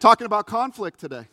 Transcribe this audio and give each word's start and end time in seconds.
talking 0.00 0.24
about 0.24 0.46
conflict 0.46 0.98
today, 0.98 1.28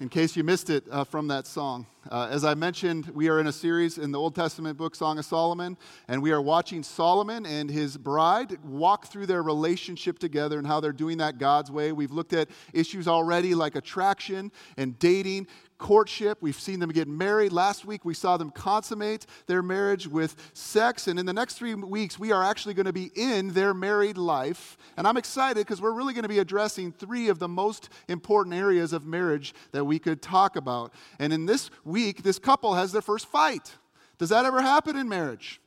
in 0.00 0.08
case 0.08 0.34
you 0.34 0.42
missed 0.42 0.70
it 0.70 0.82
uh, 0.90 1.04
from 1.04 1.28
that 1.28 1.46
song. 1.46 1.86
Uh, 2.10 2.26
as 2.28 2.44
I 2.44 2.54
mentioned, 2.54 3.06
we 3.14 3.28
are 3.28 3.38
in 3.38 3.46
a 3.46 3.52
series 3.52 3.96
in 3.96 4.10
the 4.10 4.18
Old 4.18 4.34
Testament 4.34 4.76
book, 4.76 4.96
Song 4.96 5.18
of 5.18 5.24
Solomon, 5.24 5.76
and 6.08 6.20
we 6.20 6.32
are 6.32 6.42
watching 6.42 6.82
Solomon 6.82 7.46
and 7.46 7.70
his 7.70 7.96
bride 7.96 8.58
walk 8.64 9.06
through 9.06 9.26
their 9.26 9.44
relationship 9.44 10.18
together 10.18 10.58
and 10.58 10.66
how 10.66 10.80
they're 10.80 10.90
doing 10.90 11.18
that 11.18 11.38
God's 11.38 11.70
way. 11.70 11.92
We've 11.92 12.10
looked 12.10 12.32
at 12.32 12.48
issues 12.72 13.06
already 13.06 13.54
like 13.54 13.76
attraction 13.76 14.50
and 14.76 14.98
dating, 14.98 15.46
courtship. 15.78 16.38
We've 16.40 16.58
seen 16.58 16.80
them 16.80 16.90
get 16.90 17.08
married. 17.08 17.52
Last 17.52 17.84
week, 17.84 18.04
we 18.04 18.14
saw 18.14 18.36
them 18.36 18.50
consummate 18.50 19.26
their 19.46 19.62
marriage 19.62 20.06
with 20.06 20.50
sex. 20.52 21.08
And 21.08 21.18
in 21.18 21.26
the 21.26 21.32
next 21.32 21.54
three 21.54 21.74
weeks, 21.74 22.18
we 22.18 22.32
are 22.32 22.44
actually 22.44 22.74
going 22.74 22.86
to 22.86 22.92
be 22.92 23.10
in 23.14 23.52
their 23.52 23.72
married 23.72 24.18
life. 24.18 24.76
And 24.96 25.06
I'm 25.06 25.16
excited 25.16 25.66
because 25.66 25.80
we're 25.80 25.92
really 25.92 26.12
going 26.12 26.24
to 26.24 26.28
be 26.28 26.40
addressing 26.40 26.92
three 26.92 27.28
of 27.28 27.38
the 27.38 27.48
most 27.48 27.88
important 28.08 28.54
areas 28.54 28.92
of 28.92 29.06
marriage 29.06 29.54
that 29.72 29.84
we 29.84 29.98
could 29.98 30.20
talk 30.20 30.56
about. 30.56 30.92
And 31.18 31.32
in 31.32 31.46
this 31.46 31.70
week, 31.84 32.22
this 32.22 32.38
couple 32.38 32.74
has 32.74 32.92
their 32.92 33.02
first 33.02 33.26
fight. 33.26 33.74
Does 34.18 34.30
that 34.30 34.44
ever 34.44 34.60
happen 34.60 34.96
in 34.96 35.08
marriage? 35.08 35.60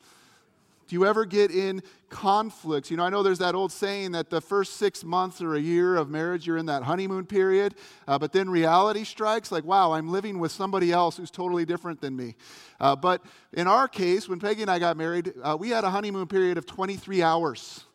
Do 0.92 0.96
you 0.96 1.06
ever 1.06 1.24
get 1.24 1.52
in 1.52 1.84
conflicts? 2.10 2.92
You 2.92 2.98
know, 2.98 3.06
I 3.06 3.10
know 3.10 3.24
there's 3.24 3.40
that 3.40 3.56
old 3.56 3.72
saying 3.72 4.12
that 4.12 4.30
the 4.30 4.42
first 4.42 4.74
six 4.74 5.06
months 5.06 5.42
or 5.42 5.56
a 5.56 5.60
year 5.60 5.96
of 5.96 6.10
marriage, 6.10 6.46
you're 6.46 6.58
in 6.58 6.66
that 6.66 6.84
honeymoon 6.84 7.26
period, 7.28 7.76
uh, 8.10 8.20
but 8.20 8.34
then 8.34 8.50
reality 8.50 9.06
strikes 9.06 9.54
like, 9.54 9.64
wow, 9.64 9.94
I'm 9.94 10.10
living 10.10 10.38
with 10.38 10.52
somebody 10.52 10.92
else 10.92 11.16
who's 11.16 11.32
totally 11.32 11.64
different 11.64 12.02
than 12.02 12.18
me. 12.18 12.36
Uh, 12.78 12.98
but 12.98 13.22
in 13.54 13.68
our 13.68 13.88
case, 13.88 14.28
when 14.28 14.38
Peggy 14.38 14.64
and 14.64 14.70
I 14.70 14.80
got 14.80 14.98
married, 14.98 15.32
uh, 15.42 15.56
we 15.58 15.70
had 15.70 15.86
a 15.86 15.90
honeymoon 15.90 16.28
period 16.28 16.58
of 16.58 16.66
23 16.66 17.24
hours 17.24 17.86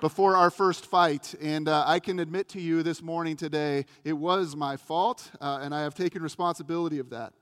before 0.00 0.34
our 0.34 0.50
first 0.50 0.86
fight. 0.86 1.34
And 1.42 1.68
uh, 1.68 1.84
I 1.86 2.00
can 2.00 2.18
admit 2.20 2.48
to 2.50 2.58
you 2.58 2.82
this 2.82 3.02
morning 3.02 3.36
today, 3.36 3.84
it 4.02 4.14
was 4.14 4.56
my 4.56 4.78
fault, 4.78 5.30
uh, 5.42 5.58
and 5.60 5.74
I 5.74 5.82
have 5.82 5.94
taken 5.94 6.22
responsibility 6.22 7.00
of 7.00 7.10
that. 7.10 7.34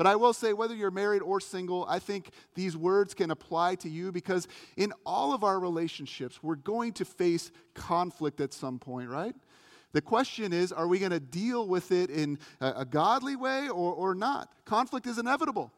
But 0.00 0.06
I 0.06 0.16
will 0.16 0.32
say, 0.32 0.54
whether 0.54 0.74
you're 0.74 0.90
married 0.90 1.20
or 1.20 1.40
single, 1.40 1.84
I 1.86 1.98
think 1.98 2.30
these 2.54 2.74
words 2.74 3.12
can 3.12 3.30
apply 3.30 3.74
to 3.74 3.88
you 3.90 4.12
because 4.12 4.48
in 4.78 4.94
all 5.04 5.34
of 5.34 5.44
our 5.44 5.60
relationships, 5.60 6.42
we're 6.42 6.54
going 6.54 6.94
to 6.94 7.04
face 7.04 7.52
conflict 7.74 8.40
at 8.40 8.54
some 8.54 8.78
point, 8.78 9.10
right? 9.10 9.34
The 9.92 10.00
question 10.00 10.54
is, 10.54 10.72
are 10.72 10.88
we 10.88 11.00
going 11.00 11.12
to 11.12 11.20
deal 11.20 11.68
with 11.68 11.92
it 11.92 12.08
in 12.08 12.38
a, 12.62 12.72
a 12.78 12.84
godly 12.86 13.36
way 13.36 13.68
or, 13.68 13.92
or 13.92 14.14
not? 14.14 14.50
Conflict 14.64 15.06
is 15.06 15.18
inevitable 15.18 15.70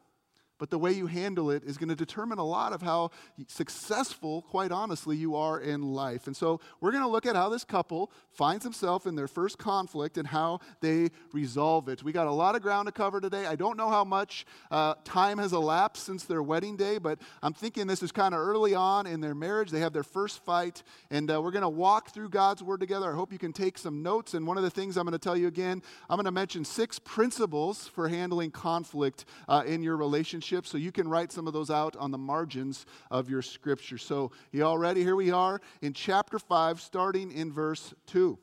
but 0.63 0.69
the 0.69 0.79
way 0.79 0.93
you 0.93 1.07
handle 1.07 1.51
it 1.51 1.61
is 1.65 1.75
going 1.75 1.89
to 1.89 1.95
determine 1.95 2.37
a 2.37 2.45
lot 2.45 2.71
of 2.71 2.81
how 2.81 3.11
successful, 3.49 4.43
quite 4.43 4.71
honestly, 4.71 5.17
you 5.17 5.35
are 5.35 5.59
in 5.59 5.81
life. 5.81 6.25
And 6.25 6.37
so 6.37 6.61
we're 6.79 6.91
going 6.91 7.03
to 7.03 7.09
look 7.09 7.25
at 7.25 7.35
how 7.35 7.49
this 7.49 7.65
couple 7.65 8.09
finds 8.31 8.63
himself 8.63 9.05
in 9.05 9.17
their 9.17 9.27
first 9.27 9.57
conflict 9.57 10.17
and 10.17 10.25
how 10.25 10.61
they 10.79 11.09
resolve 11.33 11.89
it. 11.89 12.01
We 12.01 12.13
got 12.13 12.27
a 12.27 12.31
lot 12.31 12.55
of 12.55 12.61
ground 12.61 12.85
to 12.85 12.93
cover 12.93 13.19
today. 13.19 13.45
I 13.45 13.57
don't 13.57 13.75
know 13.75 13.89
how 13.89 14.05
much 14.05 14.45
uh, 14.71 14.93
time 15.03 15.37
has 15.37 15.51
elapsed 15.51 16.05
since 16.05 16.23
their 16.23 16.41
wedding 16.41 16.77
day, 16.77 16.97
but 16.97 17.19
I'm 17.41 17.53
thinking 17.53 17.85
this 17.85 18.01
is 18.01 18.13
kind 18.13 18.33
of 18.33 18.39
early 18.39 18.73
on 18.73 19.05
in 19.05 19.19
their 19.19 19.35
marriage. 19.35 19.69
They 19.69 19.81
have 19.81 19.91
their 19.91 20.01
first 20.01 20.45
fight, 20.45 20.81
and 21.11 21.29
uh, 21.29 21.41
we're 21.41 21.51
going 21.51 21.63
to 21.63 21.67
walk 21.67 22.11
through 22.11 22.29
God's 22.29 22.63
Word 22.63 22.79
together. 22.79 23.11
I 23.11 23.15
hope 23.15 23.33
you 23.33 23.37
can 23.37 23.51
take 23.51 23.77
some 23.77 24.01
notes. 24.01 24.33
And 24.33 24.47
one 24.47 24.55
of 24.55 24.63
the 24.63 24.71
things 24.71 24.95
I'm 24.95 25.03
going 25.03 25.11
to 25.11 25.19
tell 25.19 25.35
you 25.35 25.49
again, 25.49 25.83
I'm 26.09 26.15
going 26.15 26.23
to 26.23 26.31
mention 26.31 26.63
six 26.63 26.99
principles 26.99 27.85
for 27.89 28.07
handling 28.07 28.51
conflict 28.51 29.25
uh, 29.49 29.63
in 29.67 29.83
your 29.83 29.97
relationship 29.97 30.52
relationship, 30.53 30.71
so 30.71 30.77
you 30.77 30.91
can 30.91 31.07
write 31.07 31.31
some 31.31 31.47
of 31.47 31.53
those 31.53 31.69
out 31.69 31.95
on 31.97 32.11
the 32.11 32.17
margins 32.17 32.85
of 33.09 33.29
your 33.29 33.41
scripture. 33.41 33.97
So, 33.97 34.31
you 34.51 34.65
all 34.65 34.77
ready? 34.77 35.01
Here 35.01 35.15
we 35.15 35.31
are 35.31 35.59
in 35.81 35.93
chapter 35.93 36.39
5, 36.39 36.79
starting 36.79 37.31
in 37.31 37.51
verse 37.51 37.93
2. 38.07 38.37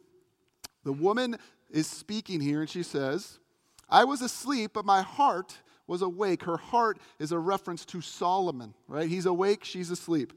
The 0.85 0.93
woman 0.93 1.37
is 1.71 1.87
speaking 1.87 2.41
here, 2.41 2.61
and 2.61 2.71
she 2.71 2.83
says, 2.83 3.39
I 3.89 4.05
was 4.05 4.23
asleep, 4.23 4.73
but 4.75 4.85
my 4.85 5.03
heart 5.03 5.59
was 5.87 6.03
awake. 6.03 6.45
Her 6.45 6.57
heart 6.57 6.99
is 7.19 7.33
a 7.33 7.39
reference 7.39 7.85
to 7.87 8.01
Solomon, 8.01 8.75
right? 8.89 9.09
He's 9.09 9.27
awake, 9.27 9.65
she's 9.65 9.91
asleep. 9.91 10.33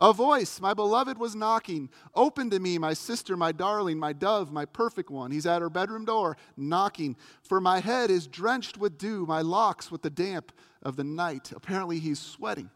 A 0.00 0.12
voice, 0.12 0.60
my 0.60 0.74
beloved 0.74 1.16
was 1.18 1.36
knocking. 1.36 1.88
Open 2.16 2.50
to 2.50 2.58
me, 2.58 2.76
my 2.78 2.92
sister, 2.92 3.36
my 3.36 3.52
darling, 3.52 3.98
my 3.98 4.12
dove, 4.12 4.50
my 4.50 4.64
perfect 4.64 5.10
one. 5.10 5.30
He's 5.30 5.46
at 5.46 5.62
her 5.62 5.70
bedroom 5.70 6.04
door, 6.04 6.36
knocking. 6.56 7.14
For 7.42 7.60
my 7.60 7.78
head 7.78 8.10
is 8.10 8.26
drenched 8.26 8.78
with 8.78 8.98
dew, 8.98 9.26
my 9.26 9.42
locks 9.42 9.92
with 9.92 10.02
the 10.02 10.10
damp 10.10 10.50
of 10.82 10.96
the 10.96 11.04
night. 11.04 11.52
Apparently, 11.54 11.98
he's 11.98 12.18
sweating. 12.18 12.70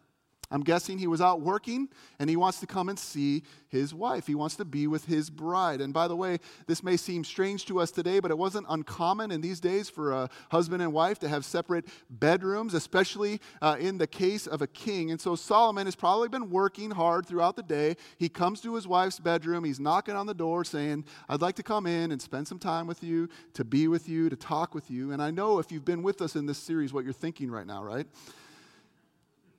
I'm 0.51 0.63
guessing 0.63 0.99
he 0.99 1.07
was 1.07 1.21
out 1.21 1.41
working 1.41 1.89
and 2.19 2.31
he 2.31 2.37
wants 2.37 2.61
to 2.61 2.67
come 2.67 2.89
and 2.89 2.99
see 2.99 3.43
his 3.69 3.93
wife. 3.93 4.27
He 4.27 4.35
wants 4.35 4.57
to 4.57 4.65
be 4.65 4.87
with 4.87 5.05
his 5.07 5.29
bride. 5.29 5.81
And 5.81 5.93
by 5.93 6.09
the 6.09 6.17
way, 6.17 6.39
this 6.67 6.83
may 6.83 6.97
seem 6.97 7.25
strange 7.25 7.67
to 7.67 7.81
us 7.81 7.91
today, 7.91 8.21
but 8.21 8.31
it 8.31 8.39
wasn't 8.39 8.67
uncommon 8.69 9.31
in 9.33 9.41
these 9.41 9.61
days 9.61 9.89
for 9.89 10.13
a 10.13 10.31
husband 10.51 10.83
and 10.83 10.93
wife 10.93 11.19
to 11.21 11.29
have 11.29 11.45
separate 11.45 11.87
bedrooms, 12.09 12.75
especially 12.75 13.41
uh, 13.61 13.77
in 13.79 13.99
the 13.99 14.07
case 14.07 14.47
of 14.47 14.63
a 14.63 14.67
king. 14.67 15.11
And 15.11 15.21
so 15.21 15.35
Solomon 15.35 15.87
has 15.87 15.97
probably 15.97 16.29
been 16.29 16.51
working 16.51 16.91
hard 16.91 17.27
throughout 17.27 17.57
the 17.57 17.63
day. 17.63 17.97
He 18.19 18.29
comes 18.29 18.61
to 18.63 18.75
his 18.75 18.87
wife's 18.87 19.19
bedroom, 19.19 19.65
he's 19.65 19.81
knocking 19.81 20.15
on 20.15 20.27
the 20.27 20.35
door 20.35 20.65
saying, 20.65 21.05
I'd 21.29 21.41
like 21.41 21.57
to 21.57 21.63
come 21.63 21.87
in 21.87 22.13
and 22.13 22.23
spend 22.23 22.47
some 22.47 22.59
time 22.59 22.87
with 22.87 23.03
you, 23.03 23.29
to 23.55 23.65
be 23.65 23.89
with 23.89 24.09
you, 24.09 24.29
to 24.29 24.37
talk 24.37 24.75
with 24.75 24.91
you. 24.91 25.13
And 25.13 25.21
I 25.23 25.31
know 25.31 25.59
if 25.59 25.73
you've 25.73 25.85
been 25.85 26.03
with 26.03 26.23
us 26.23 26.37
in 26.37 26.47
this 26.47 26.59
series, 26.59 26.93
what 26.93 27.05
you're 27.05 27.13
thinking 27.13 27.51
right 27.51 27.67
now, 27.67 27.83
right? 27.83 28.07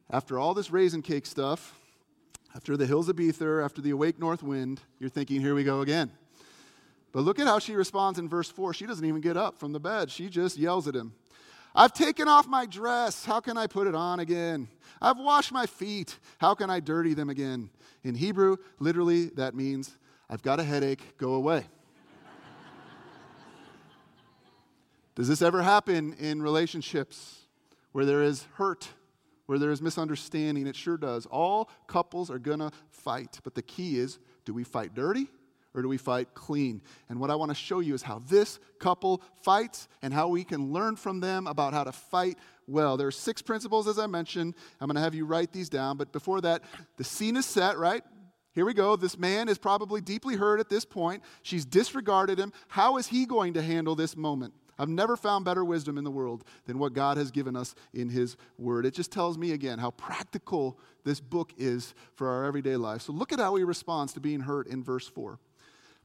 After 0.09 0.39
all 0.39 0.53
this 0.53 0.71
raisin 0.71 1.01
cake 1.01 1.25
stuff, 1.25 1.77
after 2.55 2.77
the 2.77 2.85
hills 2.85 3.09
of 3.09 3.17
Bether, 3.17 3.61
after 3.61 3.81
the 3.81 3.89
awake 3.89 4.19
north 4.19 4.41
wind, 4.41 4.79
you're 4.99 5.09
thinking, 5.09 5.41
here 5.41 5.53
we 5.53 5.63
go 5.63 5.81
again. 5.81 6.11
But 7.11 7.21
look 7.21 7.39
at 7.39 7.47
how 7.47 7.59
she 7.59 7.75
responds 7.75 8.17
in 8.17 8.29
verse 8.29 8.49
4. 8.49 8.73
She 8.73 8.85
doesn't 8.85 9.03
even 9.03 9.21
get 9.21 9.35
up 9.35 9.59
from 9.59 9.73
the 9.73 9.79
bed, 9.79 10.09
she 10.09 10.29
just 10.29 10.57
yells 10.57 10.87
at 10.87 10.95
him. 10.95 11.13
I've 11.75 11.93
taken 11.93 12.27
off 12.27 12.47
my 12.47 12.65
dress. 12.65 13.23
How 13.23 13.39
can 13.39 13.55
I 13.55 13.67
put 13.67 13.85
it 13.85 13.93
on 13.93 14.19
again? 14.19 14.67
I've 14.99 15.19
washed 15.19 15.51
my 15.51 15.67
feet. 15.67 16.17
How 16.39 16.55
can 16.55 16.71
I 16.71 16.79
dirty 16.79 17.13
them 17.13 17.29
again? 17.29 17.69
In 18.03 18.15
Hebrew, 18.15 18.57
literally, 18.79 19.25
that 19.35 19.53
means 19.53 19.95
I've 20.27 20.41
got 20.41 20.59
a 20.59 20.63
headache. 20.63 21.19
Go 21.19 21.35
away. 21.35 21.65
Does 25.15 25.27
this 25.27 25.43
ever 25.43 25.61
happen 25.61 26.13
in 26.13 26.41
relationships 26.41 27.41
where 27.91 28.05
there 28.05 28.23
is 28.23 28.47
hurt 28.55 28.87
where 29.47 29.57
there 29.57 29.71
is 29.71 29.81
misunderstanding. 29.81 30.67
It 30.67 30.75
sure 30.75 30.97
does. 30.97 31.25
All 31.25 31.69
couples 31.87 32.29
are 32.29 32.39
going 32.39 32.59
to 32.59 32.71
fight, 32.89 33.39
but 33.43 33.55
the 33.55 33.63
key 33.63 33.97
is 33.97 34.19
do 34.45 34.53
we 34.53 34.63
fight 34.63 34.93
dirty 34.93 35.27
or 35.73 35.81
do 35.81 35.87
we 35.87 35.97
fight 35.97 36.33
clean? 36.33 36.81
And 37.09 37.19
what 37.19 37.31
I 37.31 37.35
want 37.35 37.49
to 37.49 37.55
show 37.55 37.79
you 37.79 37.93
is 37.93 38.01
how 38.01 38.19
this 38.27 38.59
couple 38.79 39.21
fights 39.41 39.87
and 40.01 40.13
how 40.13 40.27
we 40.27 40.43
can 40.43 40.71
learn 40.71 40.95
from 40.95 41.19
them 41.19 41.47
about 41.47 41.73
how 41.73 41.83
to 41.83 41.91
fight 41.91 42.37
well. 42.67 42.97
There 42.97 43.07
are 43.07 43.11
six 43.11 43.41
principles, 43.41 43.87
as 43.87 43.97
I 43.97 44.07
mentioned. 44.07 44.55
I'm 44.79 44.87
going 44.87 44.95
to 44.95 45.01
have 45.01 45.15
you 45.15 45.25
write 45.25 45.51
these 45.51 45.69
down, 45.69 45.97
but 45.97 46.11
before 46.11 46.41
that, 46.41 46.63
the 46.97 47.03
scene 47.03 47.37
is 47.37 47.45
set, 47.45 47.77
right? 47.77 48.03
Here 48.53 48.65
we 48.65 48.73
go. 48.73 48.95
This 48.95 49.17
man 49.17 49.49
is 49.49 49.57
probably 49.57 50.01
deeply 50.01 50.35
hurt 50.35 50.59
at 50.59 50.67
this 50.67 50.83
point. 50.83 51.23
She's 51.43 51.63
disregarded 51.63 52.39
him. 52.39 52.51
How 52.67 52.97
is 52.97 53.07
he 53.07 53.25
going 53.25 53.53
to 53.53 53.61
handle 53.61 53.95
this 53.95 54.17
moment? 54.17 54.53
I've 54.79 54.89
never 54.89 55.17
found 55.17 55.45
better 55.45 55.65
wisdom 55.65 55.97
in 55.97 56.03
the 56.03 56.11
world 56.11 56.43
than 56.65 56.77
what 56.77 56.93
God 56.93 57.17
has 57.17 57.31
given 57.31 57.55
us 57.55 57.73
in 57.93 58.09
His 58.09 58.37
Word. 58.57 58.85
It 58.85 58.93
just 58.93 59.11
tells 59.11 59.37
me 59.37 59.51
again 59.51 59.79
how 59.79 59.91
practical 59.91 60.79
this 61.03 61.19
book 61.19 61.53
is 61.57 61.93
for 62.15 62.29
our 62.29 62.45
everyday 62.45 62.75
life. 62.75 63.01
So 63.01 63.13
look 63.13 63.31
at 63.31 63.39
how 63.39 63.55
he 63.55 63.63
responds 63.63 64.13
to 64.13 64.19
being 64.19 64.41
hurt 64.41 64.67
in 64.67 64.83
verse 64.83 65.07
4. 65.07 65.39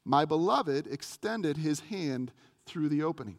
My 0.04 0.24
beloved 0.24 0.86
extended 0.86 1.58
his 1.58 1.80
hand 1.80 2.32
through 2.66 2.88
the 2.88 3.02
opening. 3.02 3.38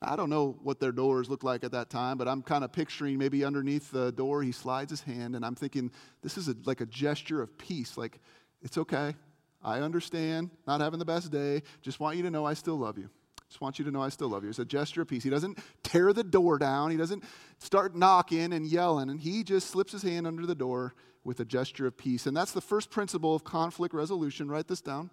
I 0.00 0.16
don't 0.16 0.30
know 0.30 0.56
what 0.62 0.80
their 0.80 0.92
doors 0.92 1.30
looked 1.30 1.44
like 1.44 1.64
at 1.64 1.72
that 1.72 1.88
time, 1.88 2.18
but 2.18 2.28
I'm 2.28 2.42
kind 2.42 2.62
of 2.62 2.72
picturing 2.72 3.18
maybe 3.18 3.44
underneath 3.44 3.90
the 3.90 4.12
door 4.12 4.42
he 4.42 4.52
slides 4.52 4.90
his 4.90 5.00
hand, 5.00 5.34
and 5.34 5.44
I'm 5.44 5.54
thinking 5.54 5.90
this 6.22 6.36
is 6.36 6.48
a, 6.48 6.56
like 6.64 6.80
a 6.80 6.86
gesture 6.86 7.40
of 7.40 7.56
peace. 7.56 7.96
Like, 7.96 8.20
it's 8.62 8.76
okay. 8.76 9.14
I 9.62 9.78
understand 9.80 10.50
not 10.66 10.80
having 10.80 10.98
the 10.98 11.06
best 11.06 11.30
day. 11.30 11.62
Just 11.80 12.00
want 12.00 12.16
you 12.16 12.22
to 12.24 12.30
know 12.30 12.44
I 12.44 12.54
still 12.54 12.76
love 12.76 12.98
you. 12.98 13.08
Just 13.54 13.60
want 13.60 13.78
you 13.78 13.84
to 13.84 13.92
know 13.92 14.02
I 14.02 14.08
still 14.08 14.30
love 14.30 14.42
you. 14.42 14.50
It's 14.50 14.58
a 14.58 14.64
gesture 14.64 15.02
of 15.02 15.06
peace. 15.06 15.22
He 15.22 15.30
doesn't 15.30 15.60
tear 15.84 16.12
the 16.12 16.24
door 16.24 16.58
down, 16.58 16.90
he 16.90 16.96
doesn't 16.96 17.22
start 17.60 17.94
knocking 17.94 18.52
and 18.52 18.66
yelling, 18.66 19.08
and 19.08 19.20
he 19.20 19.44
just 19.44 19.68
slips 19.68 19.92
his 19.92 20.02
hand 20.02 20.26
under 20.26 20.44
the 20.44 20.56
door 20.56 20.92
with 21.22 21.38
a 21.38 21.44
gesture 21.44 21.86
of 21.86 21.96
peace. 21.96 22.26
And 22.26 22.36
that's 22.36 22.50
the 22.50 22.60
first 22.60 22.90
principle 22.90 23.32
of 23.32 23.44
conflict 23.44 23.94
resolution. 23.94 24.50
Write 24.50 24.66
this 24.66 24.80
down. 24.80 25.08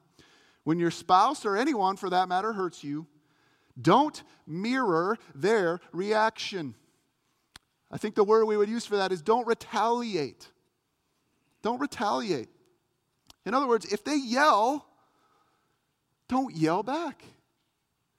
When 0.63 0.79
your 0.79 0.89
spouse 0.89 1.45
or 1.45 1.55
anyone 1.55 1.97
for 1.97 2.09
that 2.09 2.29
matter 2.29 2.51
hurts 2.51 2.83
you, 2.83 3.05
don't 3.79 4.23
mirror 4.47 5.19
their 5.35 5.79
reaction. 5.91 6.73
I 7.91 7.99
think 7.99 8.15
the 8.15 8.23
word 8.23 8.45
we 8.45 8.57
would 8.57 8.69
use 8.69 8.87
for 8.87 8.97
that 8.97 9.11
is 9.11 9.21
don't 9.21 9.45
retaliate. 9.45 10.47
Don't 11.61 11.79
retaliate. 11.79 12.49
In 13.45 13.53
other 13.53 13.67
words, 13.67 13.85
if 13.93 14.03
they 14.03 14.17
yell, 14.17 14.87
don't 16.27 16.55
yell 16.55 16.81
back. 16.81 17.23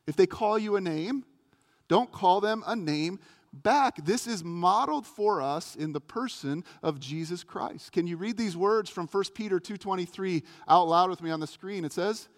If 0.06 0.16
they 0.16 0.26
call 0.26 0.58
you 0.58 0.76
a 0.76 0.80
name, 0.80 1.24
don't 1.88 2.10
call 2.10 2.40
them 2.40 2.64
a 2.66 2.74
name 2.74 3.18
back. 3.52 4.04
This 4.04 4.26
is 4.26 4.42
modeled 4.42 5.06
for 5.06 5.40
us 5.42 5.76
in 5.76 5.92
the 5.92 6.00
person 6.00 6.64
of 6.82 6.98
Jesus 6.98 7.44
Christ. 7.44 7.92
Can 7.92 8.06
you 8.06 8.16
read 8.16 8.36
these 8.36 8.56
words 8.56 8.88
from 8.90 9.06
1 9.06 9.34
Peter 9.34 9.60
2:23 9.60 10.42
out 10.68 10.88
loud 10.88 11.10
with 11.10 11.22
me 11.22 11.30
on 11.30 11.40
the 11.40 11.46
screen? 11.46 11.84
It 11.84 11.92
says, 11.92 12.28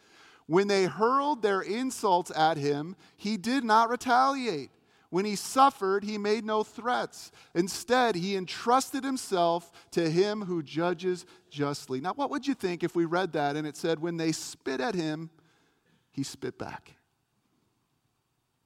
When 0.46 0.68
they 0.68 0.84
hurled 0.84 1.42
their 1.42 1.60
insults 1.60 2.30
at 2.36 2.56
him, 2.56 2.96
he 3.16 3.36
did 3.36 3.64
not 3.64 3.90
retaliate. 3.90 4.70
When 5.10 5.24
he 5.24 5.36
suffered, 5.36 6.02
he 6.02 6.18
made 6.18 6.44
no 6.44 6.64
threats. 6.64 7.30
Instead, 7.54 8.16
he 8.16 8.34
entrusted 8.34 9.04
himself 9.04 9.70
to 9.92 10.10
him 10.10 10.42
who 10.42 10.60
judges 10.60 11.24
justly. 11.48 12.00
Now, 12.00 12.14
what 12.14 12.30
would 12.30 12.48
you 12.48 12.54
think 12.54 12.82
if 12.82 12.96
we 12.96 13.04
read 13.04 13.32
that 13.34 13.54
and 13.54 13.64
it 13.64 13.76
said, 13.76 14.00
When 14.00 14.16
they 14.16 14.32
spit 14.32 14.80
at 14.80 14.96
him, 14.96 15.30
he 16.10 16.24
spit 16.24 16.58
back? 16.58 16.96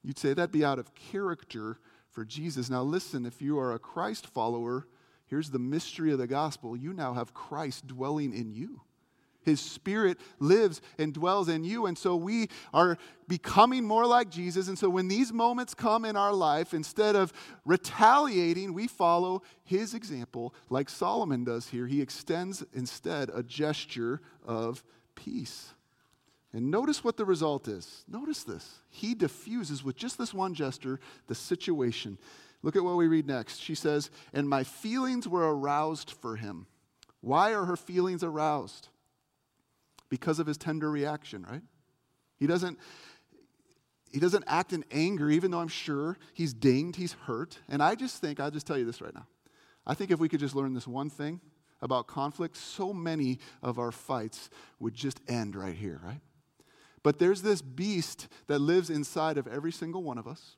You'd 0.02 0.18
say 0.18 0.32
that'd 0.32 0.52
be 0.52 0.64
out 0.64 0.78
of 0.78 0.94
character 0.94 1.78
for 2.10 2.24
Jesus. 2.24 2.70
Now, 2.70 2.82
listen, 2.82 3.26
if 3.26 3.42
you 3.42 3.58
are 3.58 3.72
a 3.72 3.78
Christ 3.78 4.26
follower, 4.26 4.86
here's 5.26 5.50
the 5.50 5.58
mystery 5.58 6.12
of 6.12 6.18
the 6.18 6.26
gospel 6.26 6.76
you 6.76 6.92
now 6.92 7.14
have 7.14 7.34
Christ 7.34 7.86
dwelling 7.86 8.32
in 8.32 8.52
you. 8.52 8.82
His 9.42 9.60
Spirit 9.60 10.18
lives 10.40 10.82
and 10.98 11.14
dwells 11.14 11.48
in 11.48 11.64
you. 11.64 11.86
And 11.86 11.96
so 11.96 12.16
we 12.16 12.48
are 12.74 12.98
becoming 13.28 13.84
more 13.84 14.06
like 14.06 14.30
Jesus. 14.30 14.68
And 14.68 14.78
so 14.78 14.90
when 14.90 15.08
these 15.08 15.32
moments 15.32 15.74
come 15.74 16.04
in 16.04 16.16
our 16.16 16.34
life, 16.34 16.74
instead 16.74 17.16
of 17.16 17.32
retaliating, 17.64 18.74
we 18.74 18.88
follow 18.88 19.42
His 19.64 19.94
example, 19.94 20.54
like 20.68 20.88
Solomon 20.90 21.44
does 21.44 21.68
here. 21.68 21.86
He 21.86 22.02
extends 22.02 22.62
instead 22.74 23.30
a 23.32 23.42
gesture 23.42 24.20
of 24.44 24.84
peace. 25.14 25.72
And 26.52 26.70
notice 26.70 27.04
what 27.04 27.16
the 27.16 27.26
result 27.26 27.68
is. 27.68 28.04
Notice 28.08 28.42
this. 28.42 28.80
He 28.88 29.14
diffuses 29.14 29.84
with 29.84 29.96
just 29.96 30.16
this 30.16 30.32
one 30.32 30.54
gesture 30.54 30.98
the 31.26 31.34
situation. 31.34 32.18
Look 32.62 32.74
at 32.74 32.82
what 32.82 32.96
we 32.96 33.06
read 33.06 33.26
next. 33.26 33.60
She 33.60 33.74
says, 33.74 34.10
And 34.32 34.48
my 34.48 34.64
feelings 34.64 35.28
were 35.28 35.54
aroused 35.54 36.10
for 36.10 36.36
him. 36.36 36.66
Why 37.20 37.52
are 37.52 37.64
her 37.66 37.76
feelings 37.76 38.24
aroused? 38.24 38.88
Because 40.08 40.38
of 40.38 40.46
his 40.46 40.56
tender 40.56 40.90
reaction, 40.90 41.46
right? 41.48 41.62
He 42.38 42.46
doesn't. 42.46 42.78
He 44.10 44.20
doesn't 44.20 44.44
act 44.46 44.72
in 44.72 44.86
anger, 44.90 45.28
even 45.28 45.50
though 45.50 45.58
I'm 45.58 45.68
sure 45.68 46.16
he's 46.32 46.54
dinged, 46.54 46.96
he's 46.96 47.12
hurt. 47.12 47.58
And 47.68 47.82
I 47.82 47.94
just 47.94 48.22
think, 48.22 48.40
I'll 48.40 48.50
just 48.50 48.66
tell 48.66 48.78
you 48.78 48.86
this 48.86 49.02
right 49.02 49.14
now. 49.14 49.26
I 49.86 49.92
think 49.92 50.10
if 50.10 50.18
we 50.18 50.30
could 50.30 50.40
just 50.40 50.54
learn 50.54 50.72
this 50.72 50.86
one 50.86 51.10
thing 51.10 51.42
about 51.82 52.06
conflict, 52.06 52.56
so 52.56 52.94
many 52.94 53.38
of 53.62 53.78
our 53.78 53.92
fights 53.92 54.48
would 54.80 54.94
just 54.94 55.20
end 55.28 55.54
right 55.54 55.74
here, 55.74 56.00
right? 56.02 56.22
But 57.02 57.18
there's 57.18 57.42
this 57.42 57.62
beast 57.62 58.28
that 58.46 58.58
lives 58.58 58.90
inside 58.90 59.38
of 59.38 59.46
every 59.46 59.72
single 59.72 60.02
one 60.02 60.18
of 60.18 60.26
us, 60.26 60.56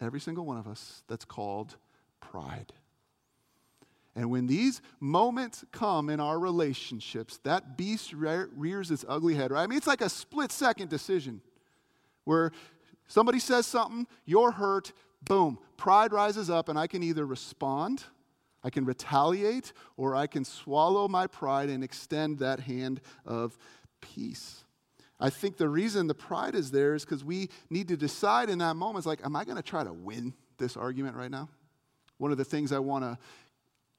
every 0.00 0.20
single 0.20 0.44
one 0.44 0.56
of 0.56 0.66
us, 0.66 1.02
that's 1.08 1.24
called 1.24 1.76
pride. 2.20 2.72
And 4.14 4.30
when 4.30 4.46
these 4.46 4.82
moments 5.00 5.64
come 5.72 6.10
in 6.10 6.20
our 6.20 6.38
relationships, 6.38 7.38
that 7.44 7.78
beast 7.78 8.12
rears 8.12 8.90
its 8.90 9.04
ugly 9.08 9.34
head, 9.34 9.50
right? 9.50 9.62
I 9.62 9.66
mean, 9.66 9.78
it's 9.78 9.86
like 9.86 10.02
a 10.02 10.08
split 10.08 10.52
second 10.52 10.90
decision 10.90 11.40
where 12.24 12.52
somebody 13.08 13.38
says 13.38 13.66
something, 13.66 14.06
you're 14.26 14.50
hurt, 14.50 14.92
boom, 15.24 15.58
pride 15.76 16.12
rises 16.12 16.50
up, 16.50 16.68
and 16.68 16.78
I 16.78 16.86
can 16.86 17.02
either 17.02 17.24
respond, 17.24 18.04
I 18.62 18.70
can 18.70 18.84
retaliate, 18.84 19.72
or 19.96 20.14
I 20.14 20.26
can 20.26 20.44
swallow 20.44 21.08
my 21.08 21.26
pride 21.26 21.70
and 21.70 21.82
extend 21.82 22.38
that 22.40 22.60
hand 22.60 23.00
of 23.24 23.56
peace. 24.00 24.64
I 25.22 25.30
think 25.30 25.56
the 25.56 25.68
reason 25.68 26.08
the 26.08 26.14
pride 26.14 26.56
is 26.56 26.72
there 26.72 26.96
is 26.96 27.04
because 27.04 27.22
we 27.22 27.48
need 27.70 27.86
to 27.88 27.96
decide 27.96 28.50
in 28.50 28.58
that 28.58 28.74
moment, 28.74 28.98
it's 28.98 29.06
like, 29.06 29.24
am 29.24 29.36
I 29.36 29.44
going 29.44 29.56
to 29.56 29.62
try 29.62 29.84
to 29.84 29.92
win 29.92 30.34
this 30.58 30.76
argument 30.76 31.14
right 31.14 31.30
now? 31.30 31.48
One 32.18 32.32
of 32.32 32.38
the 32.38 32.44
things 32.44 32.72
I 32.72 32.80
want 32.80 33.04
to 33.04 33.16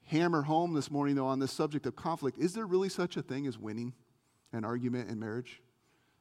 hammer 0.08 0.42
home 0.42 0.74
this 0.74 0.92
morning, 0.92 1.16
though, 1.16 1.28
on 1.28 1.40
this 1.40 1.54
subject 1.54 1.86
of 1.86 1.96
conflict 1.96 2.38
is 2.38 2.54
there 2.54 2.66
really 2.66 2.90
such 2.90 3.16
a 3.16 3.22
thing 3.22 3.48
as 3.48 3.58
winning 3.58 3.94
an 4.52 4.66
argument 4.66 5.10
in 5.10 5.18
marriage? 5.18 5.62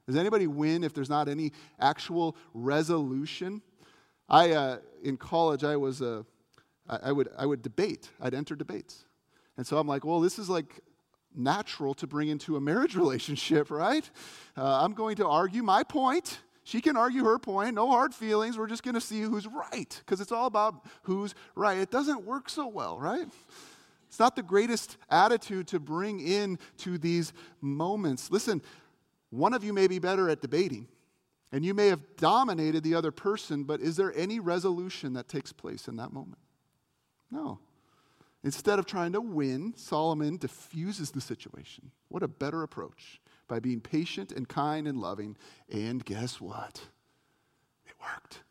Does 0.06 0.14
anybody 0.14 0.46
win 0.46 0.84
if 0.84 0.94
there's 0.94 1.10
not 1.10 1.28
any 1.28 1.50
actual 1.80 2.36
resolution? 2.54 3.60
I, 4.28 4.52
uh, 4.52 4.78
in 5.02 5.16
college, 5.16 5.64
I 5.64 5.74
was, 5.74 6.00
uh, 6.00 6.22
I, 6.88 6.98
I, 7.06 7.12
would, 7.12 7.28
I 7.36 7.44
would 7.44 7.62
debate. 7.62 8.08
I'd 8.20 8.34
enter 8.34 8.54
debates. 8.54 9.04
And 9.56 9.66
so 9.66 9.78
I'm 9.78 9.88
like, 9.88 10.04
well, 10.04 10.20
this 10.20 10.38
is 10.38 10.48
like 10.48 10.80
natural 11.34 11.94
to 11.94 12.06
bring 12.06 12.28
into 12.28 12.56
a 12.56 12.60
marriage 12.60 12.96
relationship, 13.04 13.70
right? 13.70 14.08
Uh, 14.56 14.84
I'm 14.84 14.92
going 14.92 15.16
to 15.16 15.26
argue 15.26 15.62
my 15.62 15.82
point. 15.82 16.38
She 16.64 16.80
can 16.80 16.96
argue 16.96 17.24
her 17.24 17.38
point, 17.38 17.74
no 17.74 17.88
hard 17.88 18.14
feelings. 18.14 18.56
We're 18.56 18.68
just 18.68 18.84
going 18.84 18.94
to 18.94 19.00
see 19.00 19.22
who's 19.22 19.46
right 19.46 20.00
because 20.04 20.20
it's 20.20 20.30
all 20.30 20.46
about 20.46 20.86
who's 21.02 21.34
right. 21.56 21.78
It 21.78 21.90
doesn't 21.90 22.24
work 22.24 22.48
so 22.48 22.68
well, 22.68 22.98
right? 22.98 23.26
It's 24.06 24.18
not 24.18 24.36
the 24.36 24.42
greatest 24.42 24.96
attitude 25.10 25.66
to 25.68 25.80
bring 25.80 26.20
in 26.20 26.58
to 26.78 26.98
these 26.98 27.32
moments. 27.60 28.30
Listen, 28.30 28.62
one 29.30 29.54
of 29.54 29.64
you 29.64 29.72
may 29.72 29.88
be 29.88 29.98
better 29.98 30.28
at 30.28 30.40
debating, 30.40 30.86
and 31.50 31.64
you 31.64 31.72
may 31.74 31.88
have 31.88 32.00
dominated 32.16 32.84
the 32.84 32.94
other 32.94 33.10
person, 33.10 33.64
but 33.64 33.80
is 33.80 33.96
there 33.96 34.12
any 34.14 34.38
resolution 34.38 35.14
that 35.14 35.28
takes 35.28 35.52
place 35.52 35.88
in 35.88 35.96
that 35.96 36.12
moment? 36.12 36.42
No. 37.30 37.58
Instead 38.44 38.78
of 38.78 38.86
trying 38.86 39.12
to 39.12 39.20
win, 39.20 39.72
Solomon 39.76 40.36
diffuses 40.36 41.10
the 41.10 41.20
situation. 41.20 41.90
What 42.08 42.22
a 42.22 42.28
better 42.28 42.62
approach 42.62 43.20
by 43.46 43.60
being 43.60 43.80
patient 43.80 44.32
and 44.32 44.48
kind 44.48 44.88
and 44.88 44.98
loving. 44.98 45.36
And 45.70 46.04
guess 46.04 46.40
what? 46.40 46.80
It 47.86 47.94
worked. 48.00 48.42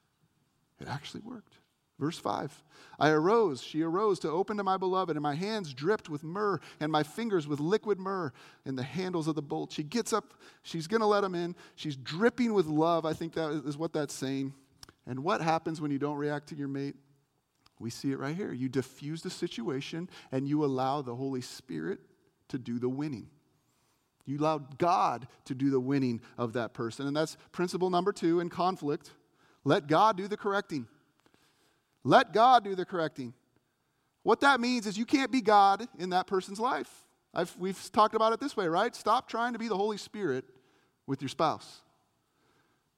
It 0.79 0.87
actually 0.87 1.21
worked. 1.21 1.57
Verse 1.99 2.17
5 2.17 2.63
I 2.99 3.09
arose, 3.09 3.61
she 3.61 3.83
arose 3.83 4.19
to 4.19 4.29
open 4.29 4.57
to 4.57 4.63
my 4.63 4.77
beloved, 4.77 5.15
and 5.15 5.21
my 5.21 5.35
hands 5.35 5.73
dripped 5.73 6.09
with 6.09 6.23
myrrh, 6.23 6.59
and 6.79 6.91
my 6.91 7.03
fingers 7.03 7.47
with 7.47 7.59
liquid 7.59 7.99
myrrh 7.99 8.31
in 8.65 8.75
the 8.75 8.83
handles 8.83 9.27
of 9.27 9.35
the 9.35 9.41
bolt. 9.41 9.71
She 9.71 9.83
gets 9.83 10.13
up, 10.13 10.33
she's 10.63 10.87
going 10.87 11.01
to 11.01 11.07
let 11.07 11.23
him 11.23 11.35
in. 11.35 11.55
She's 11.75 11.95
dripping 11.95 12.53
with 12.53 12.65
love. 12.65 13.05
I 13.05 13.13
think 13.13 13.33
that 13.33 13.63
is 13.65 13.77
what 13.77 13.93
that's 13.93 14.13
saying. 14.13 14.53
And 15.05 15.23
what 15.23 15.41
happens 15.41 15.81
when 15.81 15.91
you 15.91 15.99
don't 15.99 16.17
react 16.17 16.49
to 16.49 16.55
your 16.55 16.67
mate? 16.67 16.95
We 17.81 17.89
see 17.89 18.11
it 18.11 18.19
right 18.19 18.35
here. 18.35 18.53
You 18.53 18.69
diffuse 18.69 19.21
the 19.21 19.29
situation 19.29 20.09
and 20.31 20.47
you 20.47 20.63
allow 20.63 21.01
the 21.01 21.15
Holy 21.15 21.41
Spirit 21.41 21.99
to 22.49 22.57
do 22.57 22.79
the 22.79 22.89
winning. 22.89 23.27
You 24.25 24.37
allow 24.37 24.59
God 24.59 25.27
to 25.45 25.55
do 25.55 25.69
the 25.69 25.79
winning 25.79 26.21
of 26.37 26.53
that 26.53 26.73
person. 26.73 27.07
And 27.07 27.15
that's 27.15 27.37
principle 27.51 27.89
number 27.89 28.13
two 28.13 28.39
in 28.39 28.49
conflict. 28.49 29.11
Let 29.63 29.87
God 29.87 30.15
do 30.15 30.27
the 30.27 30.37
correcting. 30.37 30.87
Let 32.03 32.33
God 32.33 32.63
do 32.63 32.75
the 32.75 32.85
correcting. 32.85 33.33
What 34.23 34.41
that 34.41 34.59
means 34.59 34.85
is 34.85 34.97
you 34.97 35.05
can't 35.05 35.31
be 35.31 35.41
God 35.41 35.87
in 35.97 36.11
that 36.11 36.27
person's 36.27 36.59
life. 36.59 36.89
I've, 37.33 37.55
we've 37.57 37.91
talked 37.91 38.13
about 38.13 38.33
it 38.33 38.39
this 38.39 38.55
way, 38.55 38.67
right? 38.67 38.95
Stop 38.95 39.27
trying 39.27 39.53
to 39.53 39.59
be 39.59 39.67
the 39.67 39.77
Holy 39.77 39.97
Spirit 39.97 40.45
with 41.07 41.21
your 41.21 41.29
spouse. 41.29 41.81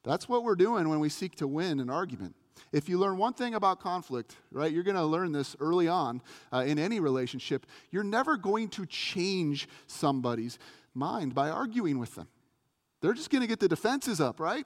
That's 0.03 0.27
what 0.27 0.43
we're 0.43 0.55
doing 0.55 0.89
when 0.89 0.99
we 0.99 1.09
seek 1.09 1.35
to 1.35 1.47
win 1.47 1.79
an 1.79 1.89
argument. 1.89 2.35
If 2.71 2.89
you 2.89 2.97
learn 2.97 3.17
one 3.17 3.33
thing 3.33 3.55
about 3.55 3.79
conflict, 3.79 4.35
right, 4.51 4.71
you're 4.71 4.83
going 4.83 4.95
to 4.95 5.05
learn 5.05 5.31
this 5.31 5.55
early 5.59 5.87
on 5.87 6.21
uh, 6.51 6.63
in 6.65 6.79
any 6.79 6.99
relationship. 6.99 7.65
You're 7.91 8.03
never 8.03 8.37
going 8.37 8.69
to 8.69 8.85
change 8.85 9.67
somebody's 9.87 10.57
mind 10.93 11.35
by 11.35 11.49
arguing 11.49 11.99
with 11.99 12.15
them. 12.15 12.27
They're 13.01 13.13
just 13.13 13.29
going 13.29 13.41
to 13.41 13.47
get 13.47 13.59
the 13.59 13.67
defenses 13.67 14.21
up, 14.21 14.39
right? 14.39 14.65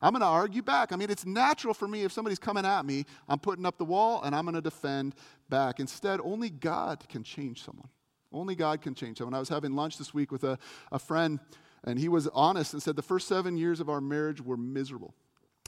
I'm 0.00 0.12
going 0.12 0.20
to 0.20 0.26
argue 0.26 0.62
back. 0.62 0.90
I 0.92 0.96
mean, 0.96 1.10
it's 1.10 1.24
natural 1.24 1.74
for 1.74 1.86
me 1.86 2.02
if 2.02 2.12
somebody's 2.12 2.40
coming 2.40 2.66
at 2.66 2.84
me, 2.84 3.04
I'm 3.28 3.38
putting 3.38 3.64
up 3.64 3.78
the 3.78 3.84
wall 3.84 4.22
and 4.22 4.34
I'm 4.34 4.44
going 4.44 4.56
to 4.56 4.60
defend 4.60 5.14
back. 5.48 5.78
Instead, 5.78 6.18
only 6.24 6.50
God 6.50 7.08
can 7.08 7.22
change 7.22 7.62
someone. 7.62 7.88
Only 8.32 8.56
God 8.56 8.80
can 8.80 8.94
change 8.94 9.18
someone. 9.18 9.34
I 9.34 9.38
was 9.38 9.48
having 9.48 9.72
lunch 9.76 9.98
this 9.98 10.12
week 10.12 10.32
with 10.32 10.42
a, 10.42 10.58
a 10.90 10.98
friend, 10.98 11.38
and 11.84 11.98
he 11.98 12.08
was 12.08 12.26
honest 12.28 12.72
and 12.72 12.82
said 12.82 12.96
the 12.96 13.02
first 13.02 13.28
seven 13.28 13.56
years 13.56 13.78
of 13.78 13.88
our 13.88 14.00
marriage 14.00 14.40
were 14.40 14.56
miserable. 14.56 15.14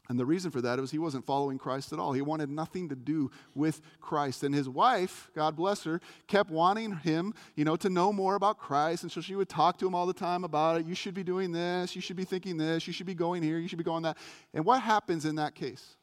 And 0.08 0.18
the 0.20 0.26
reason 0.26 0.50
for 0.50 0.60
that 0.60 0.78
was 0.78 0.90
he 0.90 0.98
wasn't 0.98 1.24
following 1.24 1.56
Christ 1.56 1.92
at 1.92 1.98
all. 1.98 2.12
He 2.12 2.20
wanted 2.20 2.50
nothing 2.50 2.90
to 2.90 2.94
do 2.94 3.30
with 3.54 3.80
Christ. 4.00 4.42
And 4.42 4.54
his 4.54 4.68
wife, 4.68 5.30
God 5.34 5.56
bless 5.56 5.82
her, 5.84 5.98
kept 6.26 6.50
wanting 6.50 6.96
him, 6.96 7.32
you 7.56 7.64
know, 7.64 7.76
to 7.76 7.88
know 7.88 8.12
more 8.12 8.34
about 8.34 8.58
Christ. 8.58 9.02
And 9.02 9.10
so 9.10 9.22
she 9.22 9.34
would 9.34 9.48
talk 9.48 9.78
to 9.78 9.86
him 9.86 9.94
all 9.94 10.04
the 10.04 10.12
time 10.12 10.44
about 10.44 10.78
it. 10.78 10.86
You 10.86 10.94
should 10.94 11.14
be 11.14 11.24
doing 11.24 11.52
this. 11.52 11.96
You 11.96 12.02
should 12.02 12.16
be 12.16 12.24
thinking 12.24 12.58
this. 12.58 12.86
You 12.86 12.92
should 12.92 13.06
be 13.06 13.14
going 13.14 13.42
here. 13.42 13.58
You 13.58 13.66
should 13.66 13.78
be 13.78 13.84
going 13.84 14.02
that. 14.02 14.18
And 14.52 14.66
what 14.66 14.82
happens 14.82 15.24
in 15.24 15.36
that 15.36 15.54
case? 15.54 15.96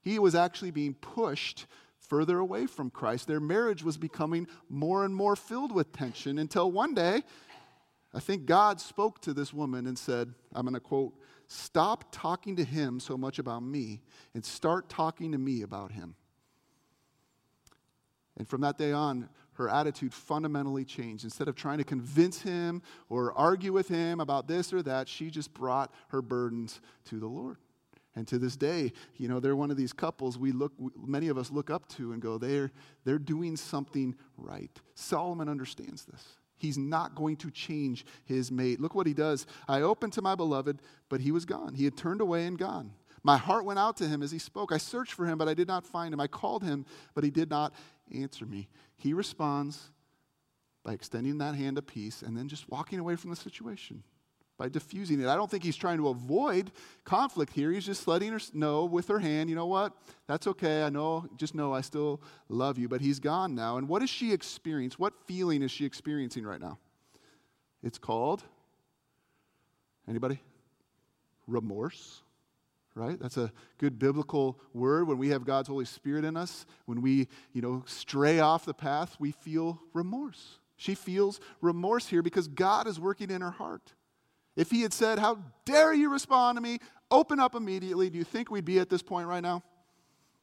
He 0.00 0.18
was 0.18 0.34
actually 0.34 0.70
being 0.70 0.94
pushed 0.94 1.66
further 2.08 2.38
away 2.38 2.66
from 2.66 2.88
Christ. 2.88 3.26
Their 3.26 3.40
marriage 3.40 3.84
was 3.84 3.98
becoming 3.98 4.48
more 4.70 5.04
and 5.04 5.14
more 5.14 5.36
filled 5.36 5.72
with 5.72 5.92
tension 5.92 6.38
until 6.38 6.72
one 6.72 6.94
day, 6.94 7.22
I 8.14 8.20
think 8.20 8.46
God 8.46 8.80
spoke 8.80 9.20
to 9.22 9.34
this 9.34 9.52
woman 9.52 9.86
and 9.86 9.98
said, 9.98 10.32
I'm 10.54 10.64
going 10.64 10.74
to 10.74 10.80
quote, 10.80 11.14
Stop 11.52 12.06
talking 12.12 12.56
to 12.56 12.64
him 12.64 12.98
so 12.98 13.18
much 13.18 13.38
about 13.38 13.62
me 13.62 14.00
and 14.32 14.42
start 14.42 14.88
talking 14.88 15.32
to 15.32 15.38
me 15.38 15.60
about 15.60 15.92
him. 15.92 16.14
And 18.38 18.48
from 18.48 18.62
that 18.62 18.78
day 18.78 18.92
on, 18.92 19.28
her 19.54 19.68
attitude 19.68 20.14
fundamentally 20.14 20.86
changed. 20.86 21.24
Instead 21.24 21.48
of 21.48 21.54
trying 21.54 21.76
to 21.76 21.84
convince 21.84 22.40
him 22.40 22.80
or 23.10 23.34
argue 23.34 23.70
with 23.70 23.86
him 23.86 24.18
about 24.18 24.48
this 24.48 24.72
or 24.72 24.82
that, 24.84 25.10
she 25.10 25.30
just 25.30 25.52
brought 25.52 25.92
her 26.08 26.22
burdens 26.22 26.80
to 27.04 27.20
the 27.20 27.26
Lord. 27.26 27.58
And 28.16 28.26
to 28.28 28.38
this 28.38 28.56
day, 28.56 28.90
you 29.18 29.28
know, 29.28 29.38
they're 29.38 29.54
one 29.54 29.70
of 29.70 29.76
these 29.76 29.92
couples 29.92 30.38
we 30.38 30.52
look, 30.52 30.72
many 30.96 31.28
of 31.28 31.36
us 31.36 31.50
look 31.50 31.68
up 31.68 31.86
to 31.90 32.12
and 32.12 32.22
go, 32.22 32.38
they're, 32.38 32.70
they're 33.04 33.18
doing 33.18 33.58
something 33.58 34.14
right. 34.38 34.70
Solomon 34.94 35.50
understands 35.50 36.06
this. 36.06 36.38
He's 36.62 36.78
not 36.78 37.16
going 37.16 37.36
to 37.38 37.50
change 37.50 38.06
his 38.24 38.52
mate. 38.52 38.80
Look 38.80 38.94
what 38.94 39.08
he 39.08 39.14
does. 39.14 39.46
I 39.66 39.80
opened 39.80 40.12
to 40.12 40.22
my 40.22 40.36
beloved, 40.36 40.80
but 41.08 41.20
he 41.20 41.32
was 41.32 41.44
gone. 41.44 41.74
He 41.74 41.84
had 41.84 41.96
turned 41.96 42.20
away 42.20 42.46
and 42.46 42.56
gone. 42.56 42.92
My 43.24 43.36
heart 43.36 43.64
went 43.64 43.80
out 43.80 43.96
to 43.96 44.06
him 44.06 44.22
as 44.22 44.30
he 44.30 44.38
spoke. 44.38 44.70
I 44.70 44.78
searched 44.78 45.14
for 45.14 45.26
him, 45.26 45.38
but 45.38 45.48
I 45.48 45.54
did 45.54 45.66
not 45.66 45.84
find 45.84 46.14
him. 46.14 46.20
I 46.20 46.28
called 46.28 46.62
him, 46.62 46.86
but 47.14 47.24
he 47.24 47.30
did 47.30 47.50
not 47.50 47.74
answer 48.14 48.46
me. 48.46 48.68
He 48.96 49.12
responds 49.12 49.90
by 50.84 50.92
extending 50.92 51.38
that 51.38 51.56
hand 51.56 51.78
of 51.78 51.86
peace 51.86 52.22
and 52.22 52.36
then 52.36 52.46
just 52.46 52.68
walking 52.68 53.00
away 53.00 53.16
from 53.16 53.30
the 53.30 53.36
situation 53.36 54.04
by 54.58 54.68
diffusing 54.68 55.20
it. 55.20 55.26
I 55.26 55.34
don't 55.34 55.50
think 55.50 55.64
he's 55.64 55.76
trying 55.76 55.98
to 55.98 56.08
avoid 56.08 56.70
conflict 57.04 57.52
here. 57.52 57.72
He's 57.72 57.86
just 57.86 58.06
letting 58.06 58.32
her 58.32 58.40
know 58.52 58.84
with 58.84 59.08
her 59.08 59.18
hand, 59.18 59.50
you 59.50 59.56
know 59.56 59.66
what? 59.66 59.92
That's 60.26 60.46
okay. 60.46 60.82
I 60.82 60.88
know, 60.88 61.26
just 61.36 61.54
know 61.54 61.72
I 61.72 61.80
still 61.80 62.20
love 62.48 62.78
you. 62.78 62.88
But 62.88 63.00
he's 63.00 63.18
gone 63.18 63.54
now. 63.54 63.78
And 63.78 63.88
what 63.88 64.00
does 64.00 64.10
she 64.10 64.32
experience? 64.32 64.98
What 64.98 65.14
feeling 65.26 65.62
is 65.62 65.70
she 65.70 65.84
experiencing 65.84 66.44
right 66.44 66.60
now? 66.60 66.78
It's 67.82 67.98
called, 67.98 68.44
anybody? 70.08 70.40
Remorse 71.46 72.22
right 72.94 73.18
that's 73.18 73.36
a 73.36 73.50
good 73.78 73.98
biblical 73.98 74.58
word 74.74 75.08
when 75.08 75.18
we 75.18 75.28
have 75.28 75.44
god's 75.44 75.68
holy 75.68 75.84
spirit 75.84 76.24
in 76.24 76.36
us 76.36 76.66
when 76.86 77.00
we 77.00 77.26
you 77.52 77.62
know 77.62 77.82
stray 77.86 78.40
off 78.40 78.64
the 78.64 78.74
path 78.74 79.16
we 79.18 79.30
feel 79.30 79.80
remorse 79.94 80.58
she 80.76 80.94
feels 80.94 81.40
remorse 81.60 82.06
here 82.06 82.22
because 82.22 82.48
god 82.48 82.86
is 82.86 83.00
working 83.00 83.30
in 83.30 83.40
her 83.40 83.50
heart 83.50 83.94
if 84.56 84.70
he 84.70 84.82
had 84.82 84.92
said, 84.92 85.18
How 85.18 85.38
dare 85.64 85.94
you 85.94 86.10
respond 86.10 86.56
to 86.56 86.62
me? 86.62 86.78
Open 87.10 87.38
up 87.38 87.54
immediately. 87.54 88.10
Do 88.10 88.18
you 88.18 88.24
think 88.24 88.50
we'd 88.50 88.64
be 88.64 88.78
at 88.78 88.88
this 88.88 89.02
point 89.02 89.28
right 89.28 89.42
now? 89.42 89.62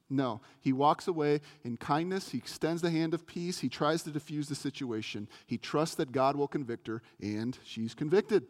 No. 0.10 0.42
He 0.60 0.74
walks 0.74 1.08
away 1.08 1.42
in 1.64 1.78
kindness. 1.78 2.30
He 2.30 2.38
extends 2.38 2.82
the 2.82 2.90
hand 2.90 3.14
of 3.14 3.28
peace. 3.28 3.60
He 3.60 3.70
tries 3.70 4.04
to 4.04 4.12
diffuse 4.12 4.50
the 4.50 4.56
situation. 4.56 5.28
He 5.46 5.58
trusts 5.58 5.96
that 5.96 6.12
God 6.12 6.36
will 6.36 6.48
convict 6.48 6.88
her, 6.88 7.02
and 7.22 7.58
she's 7.64 7.94
convicted. 7.94 8.46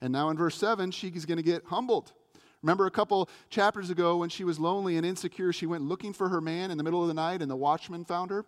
And 0.00 0.12
now 0.12 0.30
in 0.30 0.36
verse 0.36 0.56
7, 0.56 0.90
she's 0.90 1.26
going 1.26 1.36
to 1.36 1.42
get 1.42 1.64
humbled. 1.66 2.12
Remember 2.62 2.86
a 2.86 2.90
couple 2.90 3.28
chapters 3.50 3.90
ago 3.90 4.16
when 4.16 4.28
she 4.28 4.44
was 4.44 4.58
lonely 4.58 4.96
and 4.96 5.06
insecure, 5.06 5.52
she 5.52 5.66
went 5.66 5.84
looking 5.84 6.12
for 6.12 6.28
her 6.28 6.40
man 6.40 6.70
in 6.70 6.78
the 6.78 6.84
middle 6.84 7.02
of 7.02 7.08
the 7.08 7.14
night, 7.14 7.42
and 7.42 7.50
the 7.50 7.56
watchman 7.56 8.04
found 8.04 8.30
her? 8.30 8.44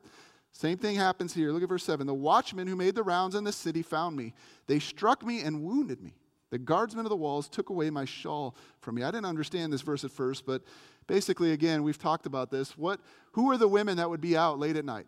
Same 0.52 0.78
thing 0.78 0.96
happens 0.96 1.34
here. 1.34 1.52
Look 1.52 1.62
at 1.62 1.68
verse 1.68 1.84
7. 1.84 2.06
The 2.06 2.14
watchmen 2.14 2.66
who 2.66 2.76
made 2.76 2.94
the 2.94 3.02
rounds 3.02 3.34
in 3.34 3.44
the 3.44 3.52
city 3.52 3.82
found 3.82 4.16
me. 4.16 4.34
They 4.66 4.78
struck 4.78 5.24
me 5.24 5.42
and 5.42 5.62
wounded 5.62 6.02
me. 6.02 6.14
The 6.50 6.58
guardsmen 6.58 7.04
of 7.04 7.10
the 7.10 7.16
walls 7.16 7.48
took 7.48 7.70
away 7.70 7.90
my 7.90 8.04
shawl 8.04 8.56
from 8.80 8.94
me. 8.94 9.02
I 9.02 9.10
didn't 9.10 9.26
understand 9.26 9.72
this 9.72 9.82
verse 9.82 10.04
at 10.04 10.10
first, 10.10 10.46
but 10.46 10.62
basically, 11.06 11.52
again, 11.52 11.82
we've 11.82 11.98
talked 11.98 12.26
about 12.26 12.50
this. 12.50 12.76
What, 12.78 13.00
who 13.32 13.50
are 13.50 13.58
the 13.58 13.68
women 13.68 13.98
that 13.98 14.08
would 14.08 14.20
be 14.20 14.36
out 14.36 14.58
late 14.58 14.76
at 14.76 14.84
night? 14.84 15.06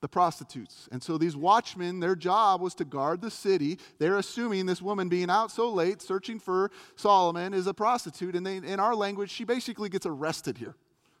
The 0.00 0.08
prostitutes. 0.08 0.88
And 0.92 1.02
so 1.02 1.16
these 1.16 1.36
watchmen, 1.36 2.00
their 2.00 2.16
job 2.16 2.60
was 2.60 2.74
to 2.76 2.84
guard 2.84 3.20
the 3.20 3.30
city. 3.30 3.78
They're 3.98 4.18
assuming 4.18 4.66
this 4.66 4.82
woman 4.82 5.08
being 5.08 5.30
out 5.30 5.50
so 5.50 5.72
late 5.72 6.02
searching 6.02 6.38
for 6.38 6.70
Solomon 6.96 7.54
is 7.54 7.66
a 7.66 7.74
prostitute. 7.74 8.34
And 8.34 8.46
they, 8.46 8.56
in 8.56 8.80
our 8.80 8.94
language, 8.94 9.30
she 9.30 9.44
basically 9.44 9.88
gets 9.88 10.06
arrested 10.06 10.58
here 10.58 10.74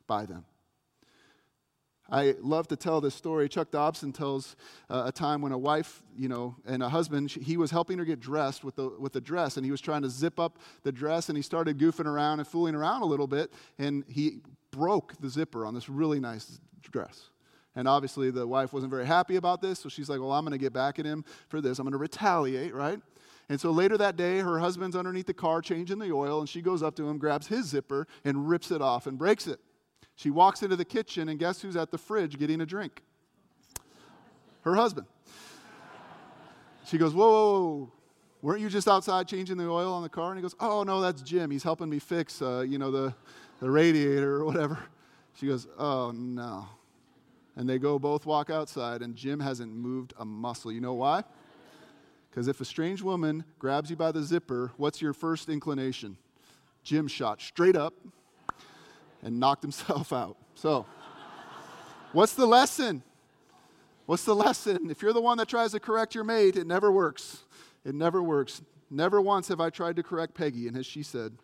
by 0.06 0.26
them. 0.26 0.44
I 2.10 2.36
love 2.40 2.68
to 2.68 2.76
tell 2.76 3.00
this 3.00 3.14
story. 3.14 3.48
Chuck 3.48 3.70
Dobson 3.70 4.12
tells 4.12 4.56
uh, 4.88 5.04
a 5.06 5.12
time 5.12 5.42
when 5.42 5.52
a 5.52 5.58
wife, 5.58 6.02
you 6.16 6.28
know, 6.28 6.56
and 6.64 6.82
a 6.82 6.88
husband, 6.88 7.30
she, 7.30 7.40
he 7.40 7.56
was 7.56 7.70
helping 7.70 7.98
her 7.98 8.04
get 8.04 8.20
dressed 8.20 8.62
with 8.62 8.76
the, 8.76 8.88
with 8.98 9.12
the 9.12 9.20
dress, 9.20 9.56
and 9.56 9.64
he 9.64 9.72
was 9.72 9.80
trying 9.80 10.02
to 10.02 10.10
zip 10.10 10.38
up 10.38 10.58
the 10.84 10.92
dress, 10.92 11.28
and 11.28 11.36
he 11.36 11.42
started 11.42 11.78
goofing 11.78 12.06
around 12.06 12.38
and 12.38 12.46
fooling 12.46 12.74
around 12.74 13.02
a 13.02 13.06
little 13.06 13.26
bit, 13.26 13.52
and 13.78 14.04
he 14.08 14.38
broke 14.70 15.14
the 15.20 15.28
zipper 15.28 15.66
on 15.66 15.74
this 15.74 15.88
really 15.88 16.20
nice 16.20 16.60
dress. 16.82 17.30
And 17.74 17.86
obviously, 17.86 18.30
the 18.30 18.46
wife 18.46 18.72
wasn't 18.72 18.90
very 18.90 19.06
happy 19.06 19.36
about 19.36 19.60
this, 19.60 19.80
so 19.80 19.88
she's 19.88 20.08
like, 20.08 20.20
Well, 20.20 20.32
I'm 20.32 20.44
going 20.44 20.52
to 20.52 20.58
get 20.58 20.72
back 20.72 20.98
at 20.98 21.04
him 21.04 21.24
for 21.48 21.60
this. 21.60 21.78
I'm 21.78 21.84
going 21.84 21.92
to 21.92 21.98
retaliate, 21.98 22.74
right? 22.74 23.00
And 23.48 23.60
so 23.60 23.70
later 23.70 23.96
that 23.98 24.16
day, 24.16 24.38
her 24.38 24.58
husband's 24.58 24.96
underneath 24.96 25.26
the 25.26 25.34
car 25.34 25.60
changing 25.60 25.98
the 25.98 26.10
oil, 26.12 26.40
and 26.40 26.48
she 26.48 26.62
goes 26.62 26.82
up 26.82 26.96
to 26.96 27.08
him, 27.08 27.18
grabs 27.18 27.46
his 27.46 27.66
zipper, 27.66 28.06
and 28.24 28.48
rips 28.48 28.70
it 28.70 28.80
off 28.80 29.06
and 29.06 29.18
breaks 29.18 29.46
it. 29.46 29.60
She 30.16 30.30
walks 30.30 30.62
into 30.62 30.76
the 30.76 30.84
kitchen, 30.84 31.28
and 31.28 31.38
guess 31.38 31.60
who's 31.60 31.76
at 31.76 31.90
the 31.90 31.98
fridge 31.98 32.38
getting 32.38 32.62
a 32.62 32.66
drink? 32.66 33.02
Her 34.62 34.74
husband. 34.74 35.06
She 36.86 36.98
goes, 36.98 37.14
Whoa, 37.14 37.30
whoa, 37.30 37.60
whoa. 37.60 37.92
Weren't 38.42 38.60
you 38.60 38.68
just 38.68 38.88
outside 38.88 39.28
changing 39.28 39.56
the 39.56 39.68
oil 39.68 39.92
on 39.92 40.02
the 40.02 40.08
car? 40.08 40.30
And 40.30 40.38
he 40.38 40.42
goes, 40.42 40.54
Oh, 40.58 40.82
no, 40.82 41.00
that's 41.00 41.20
Jim. 41.20 41.50
He's 41.50 41.62
helping 41.62 41.90
me 41.90 41.98
fix, 41.98 42.40
uh, 42.40 42.64
you 42.66 42.78
know, 42.78 42.90
the, 42.90 43.14
the 43.60 43.70
radiator 43.70 44.36
or 44.36 44.44
whatever. 44.44 44.78
She 45.34 45.46
goes, 45.46 45.66
Oh, 45.78 46.12
no. 46.12 46.66
And 47.54 47.68
they 47.68 47.78
go 47.78 47.98
both 47.98 48.24
walk 48.24 48.48
outside, 48.48 49.02
and 49.02 49.14
Jim 49.14 49.38
hasn't 49.38 49.72
moved 49.72 50.14
a 50.18 50.24
muscle. 50.24 50.72
You 50.72 50.80
know 50.80 50.94
why? 50.94 51.24
Because 52.30 52.48
if 52.48 52.60
a 52.60 52.64
strange 52.64 53.02
woman 53.02 53.44
grabs 53.58 53.90
you 53.90 53.96
by 53.96 54.12
the 54.12 54.22
zipper, 54.22 54.72
what's 54.76 55.02
your 55.02 55.12
first 55.12 55.48
inclination? 55.48 56.16
Jim 56.82 57.06
shot 57.06 57.40
straight 57.40 57.76
up 57.76 57.94
and 59.26 59.40
knocked 59.40 59.62
himself 59.62 60.12
out. 60.12 60.38
So, 60.54 60.86
what's 62.12 62.32
the 62.34 62.46
lesson? 62.46 63.02
What's 64.06 64.24
the 64.24 64.36
lesson? 64.36 64.88
If 64.88 65.02
you're 65.02 65.12
the 65.12 65.20
one 65.20 65.36
that 65.38 65.48
tries 65.48 65.72
to 65.72 65.80
correct 65.80 66.14
your 66.14 66.22
mate, 66.22 66.56
it 66.56 66.66
never 66.66 66.92
works. 66.92 67.42
It 67.84 67.94
never 67.94 68.22
works. 68.22 68.62
Never 68.88 69.20
once 69.20 69.48
have 69.48 69.60
I 69.60 69.68
tried 69.68 69.96
to 69.96 70.04
correct 70.04 70.34
Peggy, 70.34 70.68
and 70.68 70.76
as 70.76 70.86
she 70.86 71.02
said, 71.02 71.36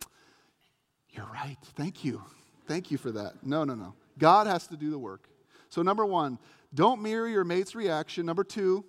You're 1.09 1.29
right. 1.31 1.57
Thank 1.75 2.05
you. 2.05 2.23
Thank 2.65 2.89
you 2.89 2.97
for 2.97 3.11
that. 3.11 3.45
No, 3.45 3.65
no, 3.65 3.75
no. 3.75 3.93
God 4.17 4.47
has 4.47 4.65
to 4.67 4.77
do 4.77 4.89
the 4.89 4.97
work. 4.97 5.27
So, 5.67 5.81
number 5.81 6.05
one, 6.05 6.39
don't 6.73 7.01
mirror 7.01 7.27
your 7.27 7.43
mate's 7.43 7.75
reaction. 7.75 8.25
Number 8.25 8.45
two, 8.45 8.85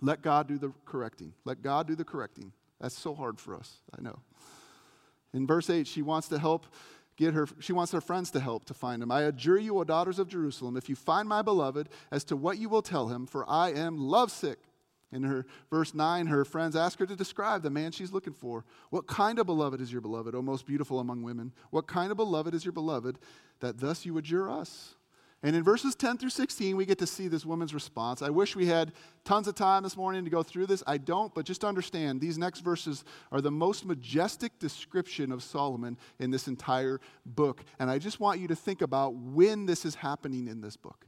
let 0.00 0.22
God 0.22 0.48
do 0.48 0.56
the 0.56 0.72
correcting. 0.86 1.34
Let 1.44 1.60
God 1.60 1.86
do 1.86 1.94
the 1.94 2.04
correcting. 2.04 2.52
That's 2.80 2.98
so 2.98 3.14
hard 3.14 3.38
for 3.38 3.54
us, 3.54 3.82
I 3.96 4.00
know. 4.00 4.18
In 5.34 5.46
verse 5.46 5.68
8, 5.68 5.86
she 5.86 6.00
wants 6.00 6.28
to 6.28 6.38
help 6.38 6.66
get 7.16 7.34
her 7.34 7.46
she 7.60 7.72
wants 7.72 7.92
her 7.92 8.00
friends 8.00 8.30
to 8.32 8.40
help 8.40 8.64
to 8.66 8.74
find 8.74 9.02
him. 9.02 9.10
I 9.10 9.22
adjure 9.22 9.58
you 9.58 9.78
o 9.78 9.84
daughters 9.84 10.18
of 10.18 10.28
jerusalem 10.28 10.76
if 10.76 10.88
you 10.88 10.96
find 10.96 11.28
my 11.28 11.42
beloved 11.42 11.88
as 12.10 12.24
to 12.24 12.36
what 12.36 12.58
you 12.58 12.68
will 12.68 12.82
tell 12.82 13.08
him 13.08 13.26
for 13.26 13.48
i 13.48 13.70
am 13.70 13.98
lovesick. 13.98 14.58
In 15.12 15.22
her 15.22 15.46
verse 15.70 15.94
9 15.94 16.26
her 16.26 16.44
friends 16.44 16.74
ask 16.74 16.98
her 16.98 17.06
to 17.06 17.14
describe 17.14 17.62
the 17.62 17.70
man 17.70 17.92
she's 17.92 18.12
looking 18.12 18.32
for. 18.32 18.64
What 18.90 19.06
kind 19.06 19.38
of 19.38 19.46
beloved 19.46 19.80
is 19.80 19.92
your 19.92 20.00
beloved 20.00 20.34
o 20.34 20.42
most 20.42 20.66
beautiful 20.66 20.98
among 20.98 21.22
women? 21.22 21.52
What 21.70 21.86
kind 21.86 22.10
of 22.10 22.16
beloved 22.16 22.54
is 22.54 22.64
your 22.64 22.72
beloved 22.72 23.18
that 23.60 23.78
thus 23.78 24.04
you 24.04 24.18
adjure 24.18 24.50
us 24.50 24.96
and 25.44 25.54
in 25.54 25.62
verses 25.62 25.94
10 25.94 26.16
through 26.16 26.30
16, 26.30 26.74
we 26.74 26.86
get 26.86 26.96
to 27.00 27.06
see 27.06 27.28
this 27.28 27.44
woman's 27.44 27.74
response. 27.74 28.22
I 28.22 28.30
wish 28.30 28.56
we 28.56 28.64
had 28.64 28.92
tons 29.24 29.46
of 29.46 29.54
time 29.54 29.82
this 29.82 29.94
morning 29.94 30.24
to 30.24 30.30
go 30.30 30.42
through 30.42 30.64
this. 30.64 30.82
I 30.86 30.96
don't, 30.96 31.34
but 31.34 31.44
just 31.44 31.64
understand 31.64 32.18
these 32.18 32.38
next 32.38 32.60
verses 32.60 33.04
are 33.30 33.42
the 33.42 33.50
most 33.50 33.84
majestic 33.84 34.58
description 34.58 35.30
of 35.30 35.42
Solomon 35.42 35.98
in 36.18 36.30
this 36.30 36.48
entire 36.48 36.98
book. 37.26 37.62
And 37.78 37.90
I 37.90 37.98
just 37.98 38.20
want 38.20 38.40
you 38.40 38.48
to 38.48 38.56
think 38.56 38.80
about 38.80 39.16
when 39.16 39.66
this 39.66 39.84
is 39.84 39.96
happening 39.96 40.48
in 40.48 40.62
this 40.62 40.78
book. 40.78 41.04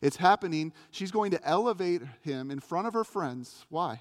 It's 0.00 0.16
happening, 0.16 0.72
she's 0.92 1.10
going 1.10 1.32
to 1.32 1.44
elevate 1.44 2.02
him 2.22 2.52
in 2.52 2.60
front 2.60 2.86
of 2.86 2.94
her 2.94 3.02
friends. 3.02 3.66
Why? 3.68 4.00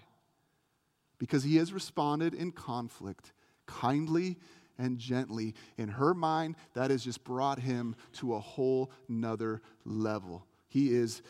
Because 1.18 1.44
he 1.44 1.56
has 1.56 1.74
responded 1.74 2.36
in 2.36 2.52
conflict, 2.52 3.34
kindly 3.66 4.38
and 4.78 4.98
gently. 4.98 5.54
In 5.78 5.90
her 5.90 6.14
mind, 6.14 6.56
that 6.74 6.92
has 6.92 7.04
just 7.04 7.24
brought 7.24 7.60
him 7.60 7.96
to 8.14 8.36
a 8.36 8.40
whole 8.40 8.92
nother 9.08 9.62
level. 9.86 10.46
He 10.68 10.94
is 10.94 11.22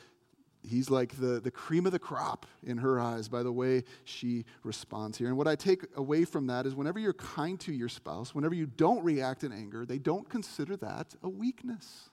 he's 0.68 0.90
like 0.90 1.20
the, 1.20 1.40
the 1.40 1.52
cream 1.52 1.86
of 1.86 1.92
the 1.92 2.00
crop 2.00 2.46
in 2.64 2.78
her 2.78 3.00
eyes 3.00 3.28
by 3.28 3.44
the 3.44 3.52
way 3.52 3.84
she 4.04 4.46
responds 4.64 5.18
here. 5.18 5.28
And 5.28 5.38
what 5.38 5.48
I 5.48 5.56
take 5.56 5.86
away 5.96 6.26
from 6.26 6.48
that 6.48 6.66
is 6.66 6.76
whenever 6.76 7.00
you're 7.00 7.14
kind 7.14 7.60
to 7.62 7.72
your 7.72 7.90
spouse, 7.90 8.34
whenever 8.34 8.56
you 8.56 8.66
don't 8.66 9.04
react 9.04 9.44
in 9.44 9.52
anger, 9.52 9.86
they 9.86 10.00
don't 10.00 10.28
consider 10.30 10.76
that 10.78 11.16
a 11.24 11.30
weakness. 11.30 12.10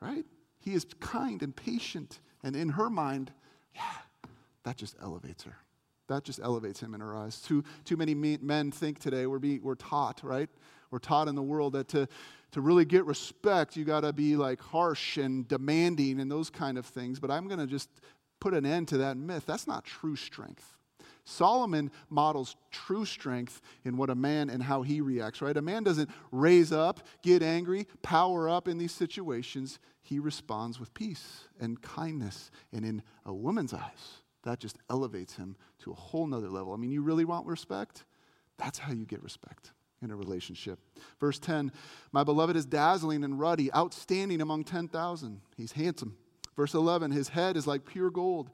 Right? 0.00 0.24
He 0.58 0.74
is 0.74 0.84
kind 1.00 1.42
and 1.42 1.54
patient. 1.54 2.20
And 2.42 2.54
in 2.54 2.70
her 2.70 2.90
mind, 2.90 3.32
yeah, 3.74 3.82
that 4.64 4.76
just 4.76 4.96
elevates 5.00 5.44
her. 5.44 5.56
That 6.08 6.24
just 6.24 6.40
elevates 6.40 6.80
him 6.80 6.94
in 6.94 7.02
our 7.02 7.16
eyes. 7.16 7.40
Too, 7.40 7.64
too 7.84 7.96
many 7.96 8.14
men 8.14 8.70
think 8.70 8.98
today, 8.98 9.26
we're, 9.26 9.40
we're 9.62 9.74
taught, 9.74 10.20
right? 10.22 10.48
We're 10.90 10.98
taught 10.98 11.28
in 11.28 11.34
the 11.34 11.42
world 11.42 11.72
that 11.72 11.88
to, 11.88 12.08
to 12.52 12.60
really 12.60 12.84
get 12.84 13.04
respect, 13.04 13.76
you 13.76 13.84
got 13.84 14.00
to 14.00 14.12
be 14.12 14.36
like 14.36 14.60
harsh 14.60 15.16
and 15.16 15.46
demanding 15.48 16.20
and 16.20 16.30
those 16.30 16.48
kind 16.48 16.78
of 16.78 16.86
things. 16.86 17.18
But 17.18 17.30
I'm 17.30 17.48
going 17.48 17.58
to 17.58 17.66
just 17.66 17.88
put 18.40 18.54
an 18.54 18.64
end 18.64 18.88
to 18.88 18.98
that 18.98 19.16
myth. 19.16 19.44
That's 19.46 19.66
not 19.66 19.84
true 19.84 20.16
strength. 20.16 20.76
Solomon 21.24 21.90
models 22.08 22.54
true 22.70 23.04
strength 23.04 23.60
in 23.84 23.96
what 23.96 24.10
a 24.10 24.14
man 24.14 24.48
and 24.48 24.62
how 24.62 24.82
he 24.82 25.00
reacts, 25.00 25.42
right? 25.42 25.56
A 25.56 25.62
man 25.62 25.82
doesn't 25.82 26.08
raise 26.30 26.70
up, 26.70 27.00
get 27.22 27.42
angry, 27.42 27.88
power 28.02 28.48
up 28.48 28.68
in 28.68 28.78
these 28.78 28.92
situations. 28.92 29.80
He 30.02 30.20
responds 30.20 30.78
with 30.78 30.94
peace 30.94 31.48
and 31.58 31.82
kindness. 31.82 32.52
And 32.72 32.84
in 32.84 33.02
a 33.24 33.34
woman's 33.34 33.74
eyes, 33.74 34.22
that 34.46 34.60
just 34.60 34.78
elevates 34.88 35.34
him 35.34 35.56
to 35.80 35.92
a 35.92 35.94
whole 35.94 36.26
nother 36.26 36.48
level. 36.48 36.72
I 36.72 36.76
mean, 36.76 36.90
you 36.90 37.02
really 37.02 37.24
want 37.24 37.46
respect? 37.46 38.04
That's 38.58 38.78
how 38.78 38.92
you 38.92 39.04
get 39.04 39.22
respect 39.22 39.72
in 40.02 40.10
a 40.10 40.16
relationship. 40.16 40.78
Verse 41.20 41.38
10 41.38 41.72
My 42.12 42.24
beloved 42.24 42.56
is 42.56 42.64
dazzling 42.64 43.24
and 43.24 43.38
ruddy, 43.38 43.72
outstanding 43.74 44.40
among 44.40 44.64
10,000. 44.64 45.40
He's 45.56 45.72
handsome, 45.72 46.16
Verse 46.56 46.74
11 46.74 47.10
His 47.10 47.28
head 47.28 47.56
is 47.56 47.66
like 47.66 47.84
pure 47.84 48.10
gold. 48.10 48.50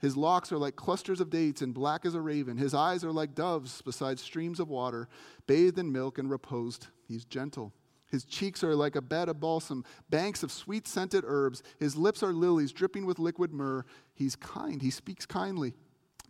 His 0.00 0.16
locks 0.16 0.52
are 0.52 0.58
like 0.58 0.76
clusters 0.76 1.20
of 1.20 1.30
dates 1.30 1.62
and 1.62 1.72
black 1.72 2.04
as 2.04 2.14
a 2.14 2.20
raven. 2.20 2.56
His 2.56 2.74
eyes 2.74 3.04
are 3.04 3.12
like 3.12 3.34
doves 3.34 3.80
beside 3.82 4.18
streams 4.18 4.60
of 4.60 4.68
water, 4.68 5.08
bathed 5.46 5.78
in 5.78 5.92
milk 5.92 6.18
and 6.18 6.30
reposed. 6.30 6.88
He's 7.06 7.24
gentle. 7.24 7.72
His 8.10 8.24
cheeks 8.24 8.62
are 8.62 8.74
like 8.74 8.96
a 8.96 9.02
bed 9.02 9.28
of 9.28 9.40
balsam, 9.40 9.84
banks 10.10 10.42
of 10.42 10.52
sweet 10.52 10.86
scented 10.86 11.24
herbs. 11.26 11.62
His 11.78 11.96
lips 11.96 12.22
are 12.22 12.32
lilies 12.32 12.72
dripping 12.72 13.06
with 13.06 13.18
liquid 13.18 13.52
myrrh. 13.52 13.84
He's 14.14 14.36
kind. 14.36 14.80
He 14.80 14.90
speaks 14.90 15.26
kindly. 15.26 15.74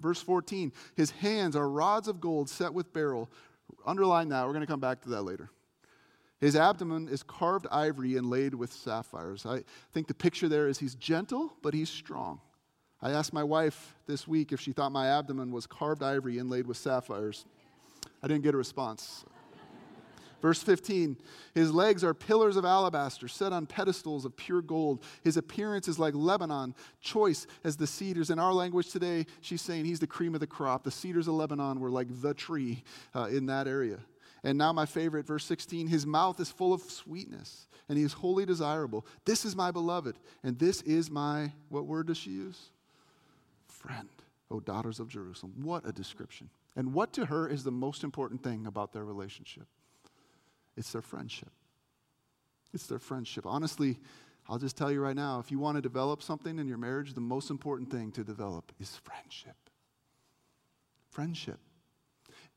Verse 0.00 0.21
14 0.21 0.73
His 0.97 1.11
hands 1.11 1.57
are 1.57 1.69
rods 1.69 2.09
of 2.09 2.21
gold 2.21 2.49
set 2.49 2.73
with 2.73 2.93
beryl. 2.93 3.31
Underline 3.87 4.28
that. 4.28 4.47
We're 4.47 4.52
going 4.52 4.61
to 4.61 4.66
come 4.66 4.81
back 4.81 5.02
to 5.02 5.11
that 5.11 5.23
later. 5.23 5.50
His 6.40 6.57
abdomen 6.57 7.09
is 7.09 7.23
carved 7.23 7.66
ivory 7.71 8.16
and 8.16 8.28
laid 8.28 8.54
with 8.54 8.73
sapphires. 8.73 9.47
I 9.47 9.62
think 9.93 10.09
the 10.09 10.14
picture 10.14 10.49
there 10.49 10.69
is 10.69 10.78
he's 10.78 10.95
gentle, 10.95 11.54
but 11.62 11.73
he's 11.73 11.88
strong. 11.88 12.40
I 13.00 13.11
asked 13.11 13.33
my 13.33 13.45
wife 13.45 13.95
this 14.07 14.26
week 14.26 14.52
if 14.52 14.61
she 14.61 14.73
thought 14.73 14.93
my 14.93 15.09
abdomen 15.09 15.50
was 15.52 15.66
carved 15.66 16.02
ivory 16.02 16.38
inlaid 16.38 16.66
with 16.66 16.76
sapphires. 16.76 17.47
I 18.23 18.28
didn't 18.28 18.43
get 18.43 18.54
a 18.54 18.59
response. 18.59 19.25
Verse 20.44 20.62
15, 20.62 21.16
his 21.54 21.72
legs 21.72 22.04
are 22.04 22.12
pillars 22.12 22.58
of 22.58 22.66
alabaster 22.66 23.28
set 23.28 23.54
on 23.54 23.64
pedestals 23.64 24.26
of 24.26 24.36
pure 24.36 24.60
gold. 24.60 25.02
His 25.22 25.38
appearance 25.38 25.88
is 25.88 25.98
like 25.98 26.12
Lebanon, 26.14 26.74
choice 27.00 27.46
as 27.64 27.78
the 27.78 27.86
cedars. 27.86 28.28
In 28.28 28.38
our 28.38 28.52
language 28.52 28.90
today, 28.90 29.24
she's 29.40 29.62
saying 29.62 29.86
he's 29.86 30.00
the 30.00 30.06
cream 30.06 30.34
of 30.34 30.40
the 30.40 30.46
crop. 30.46 30.84
The 30.84 30.90
cedars 30.90 31.28
of 31.28 31.34
Lebanon 31.34 31.80
were 31.80 31.88
like 31.88 32.08
the 32.20 32.34
tree 32.34 32.84
uh, 33.14 33.28
in 33.32 33.46
that 33.46 33.66
area. 33.66 34.00
And 34.42 34.58
now, 34.58 34.70
my 34.70 34.84
favorite, 34.84 35.26
verse 35.26 35.46
16 35.46 35.86
his 35.86 36.04
mouth 36.04 36.38
is 36.38 36.50
full 36.50 36.74
of 36.74 36.82
sweetness, 36.82 37.66
and 37.88 37.96
he 37.96 38.04
is 38.04 38.12
wholly 38.12 38.44
desirable. 38.44 39.06
This 39.24 39.46
is 39.46 39.56
my 39.56 39.70
beloved, 39.70 40.18
and 40.42 40.58
this 40.58 40.82
is 40.82 41.10
my, 41.10 41.52
what 41.70 41.86
word 41.86 42.08
does 42.08 42.18
she 42.18 42.32
use? 42.32 42.68
Friend. 43.66 44.10
Oh, 44.50 44.60
daughters 44.60 45.00
of 45.00 45.08
Jerusalem. 45.08 45.54
What 45.62 45.88
a 45.88 45.92
description. 45.92 46.50
And 46.76 46.92
what 46.92 47.14
to 47.14 47.24
her 47.24 47.48
is 47.48 47.64
the 47.64 47.72
most 47.72 48.04
important 48.04 48.42
thing 48.42 48.66
about 48.66 48.92
their 48.92 49.06
relationship? 49.06 49.66
It's 50.76 50.93
their 50.93 51.02
friendship. 51.02 51.50
It's 52.73 52.87
their 52.87 52.99
friendship. 52.99 53.47
Honestly, 53.47 53.99
I'll 54.49 54.59
just 54.59 54.76
tell 54.76 54.90
you 54.90 55.00
right 55.00 55.16
now 55.16 55.38
if 55.38 55.50
you 55.50 55.59
want 55.59 55.76
to 55.76 55.83
develop 55.83 56.23
something 56.23 56.59
in 56.59 56.66
your 56.66 56.78
marriage, 56.78 57.14
the 57.14 57.21
most 57.21 57.50
important 57.50 57.90
thing 57.90 58.11
to 58.12 58.25
develop 58.25 58.73
is 58.81 58.97
friendship. 59.04 59.57
Friendship. 61.11 61.59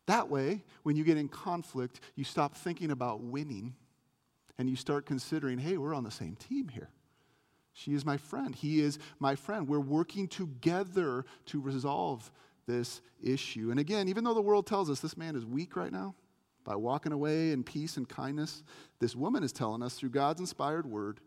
That 0.08 0.30
way, 0.30 0.64
when 0.84 0.96
you 0.96 1.04
get 1.04 1.18
in 1.18 1.28
conflict, 1.28 2.00
you 2.16 2.24
stop 2.24 2.56
thinking 2.56 2.92
about 2.92 3.22
winning 3.22 3.76
and 4.58 4.70
you 4.70 4.76
start 4.76 5.06
considering, 5.06 5.60
hey, 5.60 5.78
we're 5.78 5.94
on 5.94 6.04
the 6.04 6.12
same 6.12 6.36
team 6.36 6.70
here. 6.70 6.90
She 7.74 7.94
is 7.94 8.06
my 8.06 8.18
friend. 8.18 8.56
He 8.56 8.82
is 8.82 8.98
my 9.20 9.36
friend. 9.36 9.68
We're 9.68 9.80
working 9.80 10.28
together 10.28 11.26
to 11.48 11.62
resolve 11.62 12.32
this 12.66 13.02
issue. 13.22 13.70
And 13.70 13.80
again, 13.80 14.08
even 14.08 14.24
though 14.24 14.34
the 14.34 14.42
world 14.42 14.66
tells 14.66 14.90
us 14.90 15.00
this 15.00 15.16
man 15.16 15.36
is 15.36 15.46
weak 15.46 15.76
right 15.76 15.92
now, 15.92 16.16
by 16.68 16.76
walking 16.76 17.14
away 17.14 17.54
in 17.54 17.64
peace 17.64 17.96
and 17.96 18.10
kindness, 18.10 18.62
this 19.00 19.16
woman 19.16 19.42
is 19.42 19.54
telling 19.54 19.82
us 19.82 19.94
through 19.94 20.10
God's 20.10 20.42
inspired 20.42 20.86
word 20.86 21.22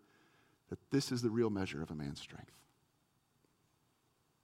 that 0.69 0.79
this 0.91 1.11
is 1.11 1.23
the 1.23 1.31
real 1.31 1.49
measure 1.49 1.83
of 1.83 1.91
a 1.91 1.95
man's 1.95 2.21
strength. 2.21 2.53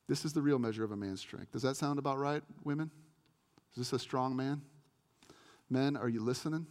This 0.08 0.24
is 0.24 0.32
the 0.32 0.40
real 0.40 0.58
measure 0.58 0.84
of 0.84 0.92
a 0.92 0.96
man's 0.96 1.20
strength. 1.20 1.52
Does 1.52 1.60
that 1.62 1.76
sound 1.76 1.98
about 1.98 2.18
right, 2.18 2.42
women? 2.64 2.90
Is 3.72 3.76
this 3.76 3.92
a 3.92 3.98
strong 3.98 4.34
man? 4.36 4.62
Men, 5.68 5.98
are 5.98 6.08
you 6.08 6.20
listening? 6.22 6.66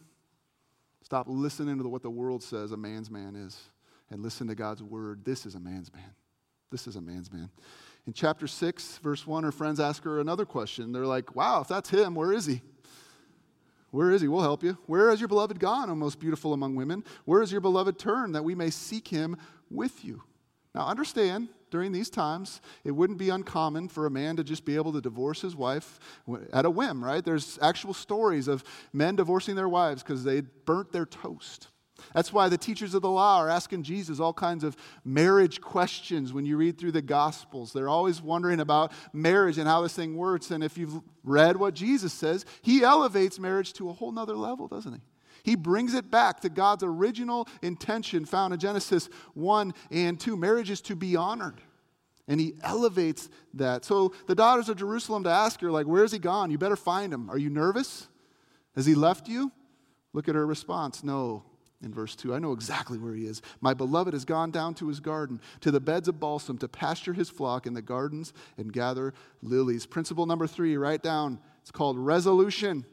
Stop 1.03 1.27
listening 1.29 1.77
to 1.77 1.87
what 1.87 2.01
the 2.01 2.09
world 2.09 2.41
says 2.41 2.71
a 2.71 2.77
man's 2.77 3.11
man 3.11 3.35
is 3.35 3.61
and 4.09 4.23
listen 4.23 4.47
to 4.47 4.55
God's 4.55 4.81
word. 4.81 5.23
This 5.23 5.45
is 5.45 5.53
a 5.53 5.59
man's 5.59 5.93
man. 5.93 6.15
This 6.71 6.87
is 6.87 6.95
a 6.95 7.01
man's 7.01 7.31
man. 7.31 7.51
In 8.07 8.13
chapter 8.13 8.47
6, 8.47 8.97
verse 9.03 9.27
1, 9.27 9.43
her 9.43 9.51
friends 9.51 9.79
ask 9.79 10.03
her 10.03 10.19
another 10.19 10.45
question. 10.45 10.91
They're 10.91 11.05
like, 11.05 11.35
wow, 11.35 11.61
if 11.61 11.67
that's 11.67 11.91
him, 11.91 12.15
where 12.15 12.33
is 12.33 12.47
he? 12.47 12.61
Where 13.95 14.11
is 14.11 14.21
he? 14.21 14.27
We'll 14.27 14.41
help 14.41 14.61
you. 14.61 14.77
Where 14.87 15.09
is 15.09 15.21
your 15.21 15.29
beloved 15.29 15.57
gone, 15.57 15.89
O 15.89 15.95
most 15.95 16.19
beautiful 16.19 16.51
among 16.51 16.75
women? 16.75 17.05
Where 17.23 17.41
is 17.41 17.49
your 17.49 17.61
beloved 17.61 17.97
turned, 17.97 18.35
that 18.35 18.43
we 18.43 18.53
may 18.53 18.69
seek 18.69 19.07
him 19.07 19.37
with 19.69 20.03
you? 20.03 20.21
Now, 20.73 20.87
understand, 20.87 21.47
during 21.71 21.93
these 21.93 22.09
times, 22.09 22.59
it 22.83 22.91
wouldn't 22.91 23.17
be 23.17 23.29
uncommon 23.29 23.87
for 23.87 24.05
a 24.05 24.11
man 24.11 24.35
to 24.35 24.43
just 24.43 24.65
be 24.65 24.75
able 24.75 24.91
to 24.91 24.99
divorce 24.99 25.39
his 25.39 25.55
wife 25.55 26.01
at 26.51 26.65
a 26.65 26.69
whim, 26.69 27.01
right? 27.01 27.23
There's 27.23 27.57
actual 27.61 27.93
stories 27.93 28.49
of 28.49 28.65
men 28.91 29.15
divorcing 29.15 29.55
their 29.55 29.69
wives 29.69 30.03
because 30.03 30.25
they 30.25 30.41
burnt 30.41 30.91
their 30.91 31.05
toast. 31.05 31.69
That's 32.13 32.33
why 32.33 32.49
the 32.49 32.57
teachers 32.57 32.93
of 32.93 33.01
the 33.01 33.09
law 33.09 33.39
are 33.39 33.49
asking 33.49 33.83
Jesus 33.83 34.19
all 34.19 34.33
kinds 34.33 34.63
of 34.63 34.75
marriage 35.03 35.61
questions 35.61 36.33
when 36.33 36.45
you 36.45 36.57
read 36.57 36.77
through 36.77 36.91
the 36.91 37.01
Gospels. 37.01 37.73
They're 37.73 37.89
always 37.89 38.21
wondering 38.21 38.59
about 38.59 38.91
marriage 39.13 39.57
and 39.57 39.67
how 39.67 39.81
this 39.81 39.95
thing 39.95 40.15
works. 40.15 40.51
And 40.51 40.63
if 40.63 40.77
you've 40.77 41.01
read 41.23 41.57
what 41.57 41.73
Jesus 41.73 42.13
says, 42.13 42.45
he 42.61 42.83
elevates 42.83 43.39
marriage 43.39 43.73
to 43.73 43.89
a 43.89 43.93
whole 43.93 44.11
nother 44.11 44.35
level, 44.35 44.67
doesn't 44.67 44.93
he? 44.93 45.01
He 45.43 45.55
brings 45.55 45.93
it 45.93 46.09
back 46.09 46.41
to 46.41 46.49
God's 46.49 46.83
original 46.83 47.47
intention 47.61 48.25
found 48.25 48.53
in 48.53 48.59
Genesis 48.59 49.09
1 49.35 49.73
and 49.91 50.19
2. 50.19 50.35
Marriage 50.35 50.71
is 50.71 50.81
to 50.81 50.95
be 50.95 51.15
honored. 51.15 51.61
And 52.27 52.41
he 52.41 52.55
elevates 52.63 53.29
that. 53.53 53.85
So 53.85 54.13
the 54.25 54.33
daughters 54.33 54.67
of 54.67 54.77
Jerusalem 54.77 55.23
to 55.25 55.29
ask 55.29 55.61
her, 55.61 55.71
like, 55.71 55.85
where's 55.85 56.11
he 56.11 56.17
gone? 56.17 56.49
You 56.49 56.57
better 56.57 56.75
find 56.75 57.13
him. 57.13 57.29
Are 57.29 57.37
you 57.37 57.51
nervous? 57.51 58.07
Has 58.75 58.87
he 58.87 58.95
left 58.95 59.27
you? 59.27 59.51
Look 60.11 60.27
at 60.27 60.33
her 60.33 60.47
response. 60.47 61.03
No, 61.03 61.43
in 61.83 61.93
verse 61.93 62.15
2. 62.15 62.33
I 62.33 62.39
know 62.39 62.51
exactly 62.51 62.97
where 62.97 63.13
he 63.13 63.25
is. 63.25 63.41
My 63.61 63.73
beloved 63.73 64.13
has 64.13 64.25
gone 64.25 64.51
down 64.51 64.73
to 64.75 64.87
his 64.87 64.99
garden, 64.99 65.39
to 65.61 65.71
the 65.71 65.79
beds 65.79 66.07
of 66.07 66.19
balsam, 66.19 66.57
to 66.59 66.67
pasture 66.67 67.13
his 67.13 67.29
flock 67.29 67.67
in 67.67 67.73
the 67.73 67.81
gardens 67.81 68.33
and 68.57 68.71
gather 68.71 69.13
lilies. 69.41 69.85
Principle 69.85 70.25
number 70.25 70.47
three, 70.47 70.77
write 70.77 71.03
down. 71.03 71.39
It's 71.61 71.71
called 71.71 71.97
resolution. 71.97 72.85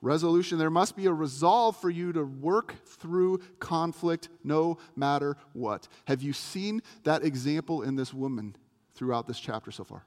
Resolution. 0.00 0.58
There 0.58 0.70
must 0.70 0.96
be 0.96 1.06
a 1.06 1.12
resolve 1.12 1.76
for 1.76 1.90
you 1.90 2.12
to 2.12 2.22
work 2.22 2.74
through 2.86 3.38
conflict 3.58 4.28
no 4.44 4.78
matter 4.94 5.36
what. 5.52 5.88
Have 6.06 6.22
you 6.22 6.32
seen 6.32 6.82
that 7.02 7.24
example 7.24 7.82
in 7.82 7.96
this 7.96 8.14
woman 8.14 8.54
throughout 8.94 9.26
this 9.26 9.40
chapter 9.40 9.72
so 9.72 9.84
far? 9.84 10.06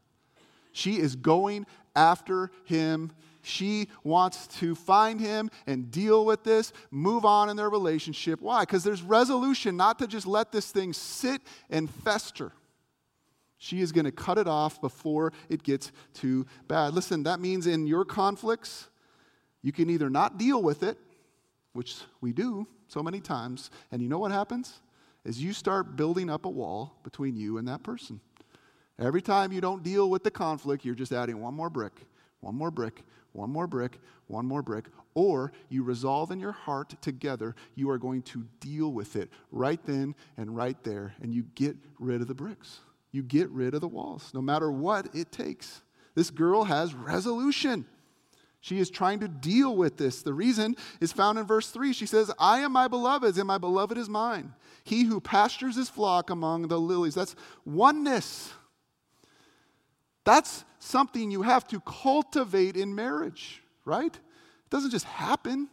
She 0.71 0.97
is 0.97 1.17
going 1.17 1.65
after 1.95 2.51
him 2.63 3.11
she 3.41 3.87
wants 4.03 4.47
to 4.59 4.75
find 4.75 5.19
him 5.19 5.49
and 5.67 5.91
deal 5.91 6.25
with 6.25 6.43
this, 6.43 6.73
move 6.89 7.25
on 7.25 7.49
in 7.49 7.57
their 7.57 7.69
relationship. 7.69 8.41
Why? 8.41 8.61
Because 8.61 8.83
there's 8.83 9.01
resolution 9.01 9.77
not 9.77 9.99
to 9.99 10.07
just 10.07 10.27
let 10.27 10.51
this 10.51 10.71
thing 10.71 10.93
sit 10.93 11.41
and 11.69 11.89
fester. 11.89 12.51
She 13.57 13.81
is 13.81 13.91
going 13.91 14.05
to 14.05 14.11
cut 14.11 14.37
it 14.37 14.47
off 14.47 14.81
before 14.81 15.33
it 15.47 15.61
gets 15.61 15.91
too 16.13 16.47
bad. 16.67 16.93
Listen, 16.93 17.23
that 17.23 17.39
means 17.39 17.67
in 17.67 17.85
your 17.85 18.05
conflicts, 18.05 18.89
you 19.61 19.71
can 19.71 19.89
either 19.89 20.09
not 20.09 20.39
deal 20.39 20.61
with 20.63 20.81
it, 20.81 20.97
which 21.73 21.97
we 22.21 22.33
do 22.33 22.67
so 22.87 23.03
many 23.03 23.21
times, 23.21 23.69
and 23.91 24.01
you 24.01 24.09
know 24.09 24.17
what 24.17 24.31
happens? 24.31 24.81
Is 25.23 25.41
you 25.41 25.53
start 25.53 25.95
building 25.95 26.29
up 26.29 26.45
a 26.45 26.49
wall 26.49 26.97
between 27.03 27.35
you 27.35 27.57
and 27.57 27.67
that 27.67 27.83
person. 27.83 28.19
Every 28.99 29.21
time 29.21 29.51
you 29.51 29.61
don't 29.61 29.83
deal 29.83 30.09
with 30.09 30.23
the 30.23 30.31
conflict, 30.31 30.83
you're 30.83 30.95
just 30.95 31.11
adding 31.11 31.39
one 31.39 31.53
more 31.53 31.69
brick, 31.69 31.93
one 32.39 32.55
more 32.55 32.71
brick, 32.71 33.03
one 33.33 33.49
more 33.49 33.67
brick, 33.67 33.99
one 34.27 34.45
more 34.45 34.61
brick, 34.61 34.85
or 35.13 35.51
you 35.69 35.83
resolve 35.83 36.31
in 36.31 36.39
your 36.39 36.51
heart 36.51 37.01
together, 37.01 37.55
you 37.75 37.89
are 37.89 37.97
going 37.97 38.21
to 38.23 38.45
deal 38.59 38.91
with 38.91 39.15
it 39.15 39.29
right 39.51 39.79
then 39.85 40.15
and 40.37 40.55
right 40.55 40.81
there, 40.83 41.13
and 41.21 41.33
you 41.33 41.43
get 41.55 41.75
rid 41.99 42.21
of 42.21 42.27
the 42.27 42.33
bricks. 42.33 42.79
You 43.11 43.23
get 43.23 43.49
rid 43.49 43.73
of 43.73 43.81
the 43.81 43.87
walls, 43.87 44.31
no 44.33 44.41
matter 44.41 44.71
what 44.71 45.13
it 45.13 45.31
takes. 45.31 45.81
This 46.15 46.29
girl 46.29 46.63
has 46.63 46.93
resolution. 46.93 47.85
She 48.61 48.77
is 48.79 48.89
trying 48.89 49.21
to 49.21 49.27
deal 49.27 49.75
with 49.75 49.97
this. 49.97 50.21
The 50.21 50.33
reason 50.33 50.75
is 50.99 51.11
found 51.11 51.39
in 51.39 51.45
verse 51.45 51.71
3. 51.71 51.93
She 51.93 52.05
says, 52.05 52.31
I 52.39 52.59
am 52.59 52.71
my 52.71 52.87
beloved's, 52.87 53.37
and 53.37 53.47
my 53.47 53.57
beloved 53.57 53.97
is 53.97 54.07
mine. 54.07 54.53
He 54.83 55.03
who 55.03 55.19
pastures 55.19 55.75
his 55.75 55.89
flock 55.89 56.29
among 56.29 56.67
the 56.67 56.79
lilies. 56.79 57.15
That's 57.15 57.35
oneness. 57.65 58.53
That's 60.23 60.63
something 60.81 61.31
you 61.31 61.43
have 61.43 61.67
to 61.67 61.79
cultivate 61.81 62.75
in 62.75 62.93
marriage, 62.93 63.61
right? 63.85 64.13
It 64.13 64.69
doesn't 64.69 64.91
just 64.91 65.05
happen. 65.05 65.69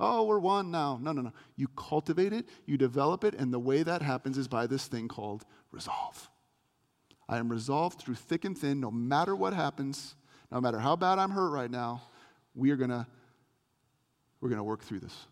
Oh, 0.00 0.24
we're 0.24 0.38
one 0.38 0.70
now. 0.70 0.98
No, 1.00 1.12
no, 1.12 1.22
no. 1.22 1.32
You 1.56 1.68
cultivate 1.68 2.32
it, 2.32 2.46
you 2.66 2.76
develop 2.76 3.24
it, 3.24 3.34
and 3.34 3.52
the 3.52 3.58
way 3.58 3.82
that 3.82 4.02
happens 4.02 4.38
is 4.38 4.48
by 4.48 4.66
this 4.66 4.86
thing 4.86 5.08
called 5.08 5.44
resolve. 5.70 6.28
I 7.28 7.38
am 7.38 7.48
resolved 7.48 8.00
through 8.00 8.14
thick 8.14 8.44
and 8.44 8.56
thin, 8.56 8.80
no 8.80 8.90
matter 8.90 9.34
what 9.34 9.52
happens, 9.52 10.14
no 10.50 10.60
matter 10.60 10.78
how 10.78 10.96
bad 10.96 11.18
I'm 11.18 11.30
hurt 11.30 11.50
right 11.50 11.70
now, 11.70 12.02
we 12.54 12.70
are 12.70 12.76
gonna 12.76 13.06
we're 14.40 14.50
gonna 14.50 14.64
work 14.64 14.82
through 14.82 15.00
this. 15.00 15.26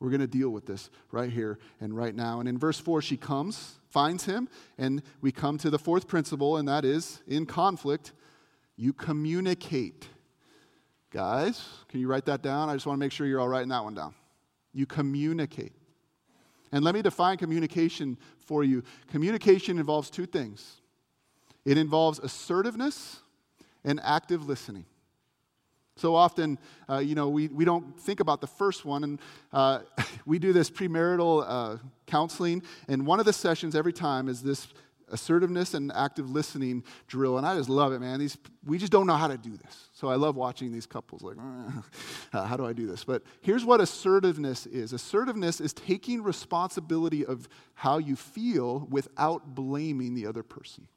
We're 0.00 0.10
to 0.10 0.26
deal 0.28 0.50
with 0.50 0.66
this 0.66 0.90
right 1.10 1.30
here 1.30 1.58
and 1.80 1.96
right 1.96 2.14
now. 2.14 2.38
And 2.38 2.48
in 2.48 2.56
verse 2.56 2.78
4, 2.78 3.02
she 3.02 3.16
comes, 3.16 3.78
finds 3.88 4.26
him, 4.26 4.48
and 4.76 5.02
we 5.20 5.32
come 5.32 5.58
to 5.58 5.70
the 5.70 5.78
fourth 5.78 6.06
principle, 6.06 6.56
and 6.56 6.68
that 6.68 6.84
is 6.84 7.20
in 7.26 7.46
conflict, 7.46 8.12
you 8.78 8.92
communicate. 8.92 10.08
Guys, 11.10 11.66
can 11.88 12.00
you 12.00 12.06
write 12.06 12.24
that 12.26 12.42
down? 12.42 12.70
I 12.70 12.74
just 12.74 12.86
want 12.86 12.96
to 12.96 13.00
make 13.00 13.12
sure 13.12 13.26
you're 13.26 13.40
all 13.40 13.48
writing 13.48 13.70
that 13.70 13.82
one 13.82 13.94
down. 13.94 14.14
You 14.72 14.86
communicate. 14.86 15.72
And 16.70 16.84
let 16.84 16.94
me 16.94 17.02
define 17.02 17.38
communication 17.38 18.16
for 18.38 18.62
you. 18.62 18.84
Communication 19.10 19.78
involves 19.78 20.08
two 20.08 20.24
things 20.26 20.76
it 21.64 21.76
involves 21.76 22.18
assertiveness 22.20 23.18
and 23.84 24.00
active 24.02 24.48
listening. 24.48 24.86
So 25.96 26.14
often, 26.14 26.58
uh, 26.88 26.98
you 26.98 27.16
know, 27.16 27.28
we, 27.28 27.48
we 27.48 27.64
don't 27.64 27.98
think 27.98 28.20
about 28.20 28.40
the 28.40 28.46
first 28.46 28.84
one. 28.84 29.02
And 29.02 29.18
uh, 29.52 29.80
we 30.26 30.38
do 30.38 30.52
this 30.52 30.70
premarital 30.70 31.44
uh, 31.46 31.76
counseling. 32.06 32.62
And 32.86 33.04
one 33.04 33.18
of 33.18 33.26
the 33.26 33.32
sessions 33.32 33.74
every 33.74 33.92
time 33.92 34.28
is 34.28 34.40
this 34.40 34.68
assertiveness 35.10 35.74
and 35.74 35.92
active 35.94 36.30
listening 36.30 36.84
drill. 37.06 37.38
And 37.38 37.46
I 37.46 37.56
just 37.56 37.68
love 37.68 37.92
it, 37.92 38.00
man. 38.00 38.18
These, 38.18 38.36
we 38.64 38.78
just 38.78 38.92
don't 38.92 39.06
know 39.06 39.16
how 39.16 39.28
to 39.28 39.38
do 39.38 39.56
this. 39.56 39.88
So 39.92 40.08
I 40.08 40.16
love 40.16 40.36
watching 40.36 40.72
these 40.72 40.86
couples 40.86 41.22
like, 41.22 41.36
uh, 42.32 42.44
how 42.44 42.56
do 42.56 42.66
I 42.66 42.72
do 42.72 42.86
this? 42.86 43.04
But 43.04 43.22
here's 43.40 43.64
what 43.64 43.80
assertiveness 43.80 44.66
is 44.66 44.92
assertiveness 44.92 45.60
is 45.60 45.72
taking 45.72 46.22
responsibility 46.22 47.24
of 47.24 47.48
how 47.74 47.98
you 47.98 48.16
feel 48.16 48.86
without 48.90 49.54
blaming 49.54 50.14
the 50.14 50.26
other 50.26 50.42
person. 50.42 50.88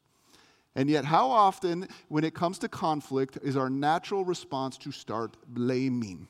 And 0.76 0.90
yet, 0.90 1.04
how 1.04 1.30
often, 1.30 1.88
when 2.08 2.24
it 2.24 2.34
comes 2.34 2.58
to 2.60 2.70
conflict, 2.70 3.38
is 3.44 3.58
our 3.58 3.70
natural 3.70 4.24
response 4.24 4.78
to 4.80 4.92
start 4.92 5.36
blaming? 5.46 6.30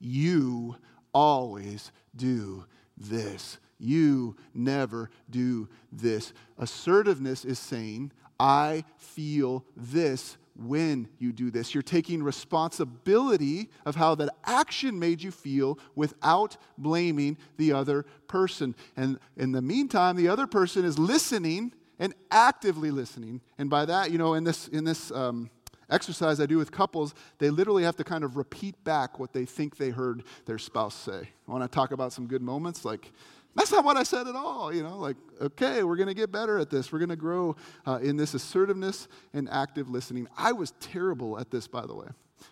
You 0.00 0.76
always 1.12 1.92
do 2.16 2.64
this. 2.96 3.58
You 3.78 4.36
never 4.54 5.10
do 5.30 5.68
this. 5.92 6.32
Assertiveness 6.58 7.44
is 7.44 7.58
saying, 7.58 8.12
I 8.40 8.84
feel 8.96 9.64
this 9.76 10.36
when 10.56 11.08
you 11.18 11.32
do 11.32 11.50
this. 11.50 11.72
You're 11.72 11.82
taking 11.82 12.22
responsibility 12.22 13.70
of 13.86 13.94
how 13.94 14.16
that 14.16 14.30
action 14.44 14.98
made 14.98 15.22
you 15.22 15.30
feel 15.30 15.78
without 15.94 16.56
blaming 16.76 17.36
the 17.56 17.72
other 17.72 18.04
person. 18.26 18.74
And 18.96 19.18
in 19.36 19.52
the 19.52 19.62
meantime, 19.62 20.16
the 20.16 20.28
other 20.28 20.46
person 20.46 20.84
is 20.84 20.98
listening 20.98 21.72
and 22.00 22.14
actively 22.30 22.90
listening. 22.90 23.40
And 23.56 23.70
by 23.70 23.84
that, 23.84 24.10
you 24.10 24.18
know, 24.18 24.34
in 24.34 24.44
this, 24.44 24.68
in 24.68 24.84
this 24.84 25.12
um, 25.12 25.50
exercise 25.90 26.40
I 26.40 26.46
do 26.46 26.58
with 26.58 26.72
couples, 26.72 27.14
they 27.38 27.50
literally 27.50 27.84
have 27.84 27.96
to 27.96 28.04
kind 28.04 28.24
of 28.24 28.36
repeat 28.36 28.82
back 28.84 29.18
what 29.18 29.32
they 29.32 29.44
think 29.44 29.76
they 29.76 29.90
heard 29.90 30.24
their 30.46 30.58
spouse 30.58 30.94
say. 30.94 31.30
I 31.48 31.50
want 31.52 31.62
to 31.62 31.68
talk 31.68 31.92
about 31.92 32.12
some 32.12 32.26
good 32.26 32.42
moments 32.42 32.84
like, 32.84 33.12
that's 33.58 33.72
not 33.72 33.84
what 33.84 33.96
I 33.96 34.04
said 34.04 34.28
at 34.28 34.36
all. 34.36 34.72
You 34.72 34.84
know, 34.84 34.96
like, 34.98 35.16
okay, 35.40 35.82
we're 35.82 35.96
going 35.96 36.08
to 36.08 36.14
get 36.14 36.30
better 36.30 36.58
at 36.58 36.70
this. 36.70 36.92
We're 36.92 37.00
going 37.00 37.08
to 37.08 37.16
grow 37.16 37.56
uh, 37.86 37.98
in 38.00 38.16
this 38.16 38.34
assertiveness 38.34 39.08
and 39.34 39.48
active 39.50 39.90
listening. 39.90 40.28
I 40.36 40.52
was 40.52 40.72
terrible 40.78 41.40
at 41.40 41.50
this, 41.50 41.66
by 41.66 41.84
the 41.84 41.94
way, 41.94 42.06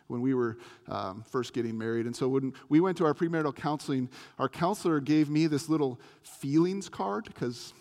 when 0.09 0.21
we 0.21 0.35
were 0.35 0.59
um, 0.89 1.25
first 1.31 1.53
getting 1.53 1.79
married. 1.79 2.07
And 2.07 2.17
so 2.17 2.27
when 2.29 2.53
we 2.69 2.81
went 2.81 2.99
to 2.99 3.05
our 3.05 3.15
premarital 3.15 3.55
counseling, 3.55 4.09
our 4.41 4.49
counselor 4.49 4.99
gave 4.99 5.31
me 5.31 5.47
this 5.47 5.69
little 5.69 6.01
feelings 6.23 6.89
card 6.89 7.27
because 7.27 7.73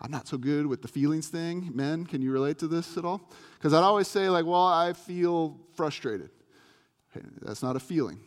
I'm 0.00 0.10
not 0.10 0.26
so 0.26 0.38
good 0.38 0.66
with 0.66 0.80
the 0.80 0.88
feelings 0.88 1.28
thing. 1.28 1.70
Men, 1.74 2.06
can 2.06 2.22
you 2.22 2.32
relate 2.32 2.58
to 2.60 2.68
this 2.68 2.96
at 2.96 3.04
all? 3.04 3.20
Because 3.58 3.74
I'd 3.74 3.82
always 3.82 4.08
say, 4.08 4.30
like, 4.30 4.46
well, 4.46 4.66
I 4.66 4.94
feel 4.94 5.58
frustrated. 5.74 6.30
Hey, 7.12 7.20
that's 7.42 7.62
not 7.62 7.76
a 7.76 7.80
feeling. 7.80 8.20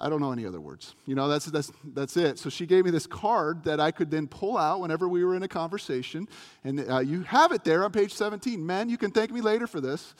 I 0.00 0.08
don't 0.08 0.20
know 0.20 0.32
any 0.32 0.46
other 0.46 0.60
words. 0.60 0.94
You 1.06 1.14
know, 1.14 1.28
that's, 1.28 1.46
that's, 1.46 1.72
that's 1.84 2.16
it. 2.16 2.38
So 2.38 2.50
she 2.50 2.66
gave 2.66 2.84
me 2.84 2.90
this 2.90 3.06
card 3.06 3.64
that 3.64 3.80
I 3.80 3.90
could 3.90 4.10
then 4.10 4.28
pull 4.28 4.56
out 4.56 4.80
whenever 4.80 5.08
we 5.08 5.24
were 5.24 5.34
in 5.34 5.42
a 5.42 5.48
conversation. 5.48 6.28
And 6.64 6.88
uh, 6.88 7.00
you 7.00 7.22
have 7.22 7.52
it 7.52 7.64
there 7.64 7.84
on 7.84 7.90
page 7.90 8.14
17. 8.14 8.64
Men, 8.64 8.88
you 8.88 8.96
can 8.96 9.10
thank 9.10 9.32
me 9.32 9.40
later 9.40 9.66
for 9.66 9.80
this. 9.80 10.14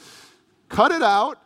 Cut 0.69 0.91
it 0.91 1.03
out, 1.03 1.38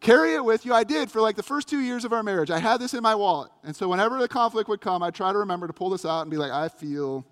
carry 0.00 0.34
it 0.34 0.44
with 0.44 0.64
you. 0.64 0.72
I 0.72 0.84
did 0.84 1.10
for 1.10 1.20
like 1.20 1.36
the 1.36 1.42
first 1.42 1.68
two 1.68 1.80
years 1.80 2.04
of 2.04 2.12
our 2.12 2.22
marriage. 2.22 2.50
I 2.50 2.58
had 2.58 2.80
this 2.80 2.94
in 2.94 3.02
my 3.02 3.14
wallet. 3.14 3.50
And 3.62 3.76
so 3.76 3.88
whenever 3.88 4.18
the 4.18 4.28
conflict 4.28 4.68
would 4.68 4.80
come, 4.80 5.02
I'd 5.02 5.14
try 5.14 5.32
to 5.32 5.38
remember 5.38 5.66
to 5.66 5.72
pull 5.72 5.90
this 5.90 6.04
out 6.04 6.22
and 6.22 6.30
be 6.30 6.36
like, 6.36 6.52
I 6.52 6.68
feel 6.68 7.26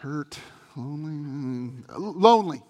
hurt, 0.00 0.38
lonely, 0.76 1.84
lonely 1.96 2.62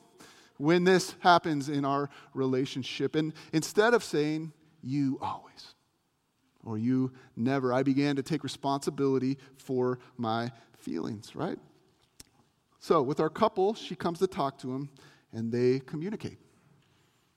when 0.59 0.85
this 0.85 1.14
happens 1.20 1.68
in 1.68 1.85
our 1.85 2.09
relationship. 2.35 3.14
And 3.14 3.33
instead 3.53 3.94
of 3.94 4.03
saying, 4.03 4.53
you 4.83 5.18
always, 5.20 5.75
or 6.66 6.76
you 6.76 7.12
never, 7.37 7.72
I 7.72 7.83
began 7.83 8.16
to 8.16 8.22
take 8.22 8.44
responsibility 8.44 9.38
for 9.57 9.98
my 10.18 10.50
feelings, 10.76 11.35
right? 11.35 11.59
So, 12.81 13.02
with 13.02 13.20
our 13.20 13.31
couple, 13.31 13.74
she 13.74 13.94
comes 13.94 14.18
to 14.18 14.26
talk 14.26 14.59
to 14.59 14.74
him 14.74 14.90
and 15.33 15.50
they 15.50 15.81
communicate. 15.81 16.38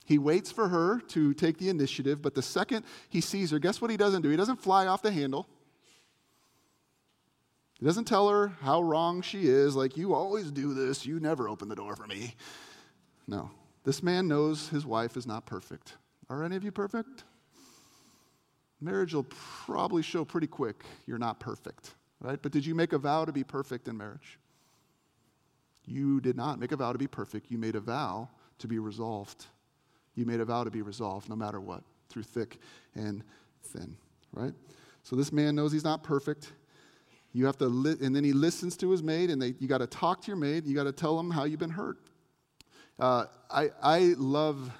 He 0.04 0.18
waits 0.18 0.50
for 0.50 0.68
her 0.68 1.00
to 1.08 1.32
take 1.34 1.58
the 1.58 1.68
initiative, 1.68 2.20
but 2.20 2.34
the 2.34 2.42
second 2.42 2.84
he 3.08 3.20
sees 3.20 3.52
her, 3.52 3.58
guess 3.58 3.80
what 3.80 3.90
he 3.90 3.96
doesn't 3.96 4.22
do? 4.22 4.28
He 4.28 4.36
doesn't 4.36 4.60
fly 4.60 4.86
off 4.86 5.02
the 5.02 5.12
handle. 5.12 5.46
He 7.78 7.86
doesn't 7.86 8.04
tell 8.04 8.28
her 8.28 8.48
how 8.60 8.82
wrong 8.82 9.22
she 9.22 9.46
is, 9.46 9.74
like, 9.74 9.96
you 9.96 10.12
always 10.12 10.50
do 10.50 10.74
this, 10.74 11.06
you 11.06 11.18
never 11.20 11.48
open 11.48 11.68
the 11.68 11.76
door 11.76 11.96
for 11.96 12.06
me. 12.06 12.34
No. 13.26 13.50
This 13.84 14.02
man 14.02 14.28
knows 14.28 14.68
his 14.68 14.84
wife 14.84 15.16
is 15.16 15.26
not 15.26 15.46
perfect. 15.46 15.94
Are 16.28 16.44
any 16.44 16.56
of 16.56 16.64
you 16.64 16.72
perfect? 16.72 17.24
Marriage 18.80 19.14
will 19.14 19.24
probably 19.24 20.02
show 20.02 20.24
pretty 20.24 20.46
quick 20.46 20.84
you're 21.06 21.18
not 21.18 21.38
perfect, 21.38 21.94
right? 22.20 22.40
But 22.40 22.52
did 22.52 22.64
you 22.64 22.74
make 22.74 22.92
a 22.92 22.98
vow 22.98 23.24
to 23.24 23.32
be 23.32 23.44
perfect 23.44 23.88
in 23.88 23.96
marriage? 23.96 24.38
You 25.86 26.20
did 26.20 26.36
not 26.36 26.58
make 26.58 26.72
a 26.72 26.76
vow 26.76 26.92
to 26.92 26.98
be 26.98 27.06
perfect. 27.06 27.50
You 27.50 27.58
made 27.58 27.74
a 27.74 27.80
vow 27.80 28.28
to 28.58 28.68
be 28.68 28.78
resolved. 28.78 29.46
You 30.14 30.24
made 30.24 30.40
a 30.40 30.44
vow 30.44 30.64
to 30.64 30.70
be 30.70 30.82
resolved 30.82 31.28
no 31.28 31.36
matter 31.36 31.60
what, 31.60 31.82
through 32.08 32.22
thick 32.22 32.58
and 32.94 33.22
thin, 33.62 33.96
right? 34.32 34.54
So 35.02 35.16
this 35.16 35.32
man 35.32 35.54
knows 35.54 35.72
he's 35.72 35.84
not 35.84 36.02
perfect. 36.02 36.52
You 37.32 37.46
have 37.46 37.56
to, 37.58 37.66
li- 37.66 37.96
and 38.02 38.14
then 38.14 38.24
he 38.24 38.32
listens 38.32 38.76
to 38.78 38.90
his 38.90 39.02
maid, 39.02 39.30
and 39.30 39.40
they, 39.40 39.54
you 39.58 39.68
got 39.68 39.78
to 39.78 39.86
talk 39.86 40.22
to 40.22 40.26
your 40.26 40.36
maid. 40.36 40.66
You 40.66 40.74
got 40.74 40.84
to 40.84 40.92
tell 40.92 41.16
them 41.16 41.30
how 41.30 41.44
you've 41.44 41.60
been 41.60 41.70
hurt. 41.70 41.98
Uh, 42.98 43.26
I, 43.50 43.70
I 43.82 43.98
love, 44.18 44.70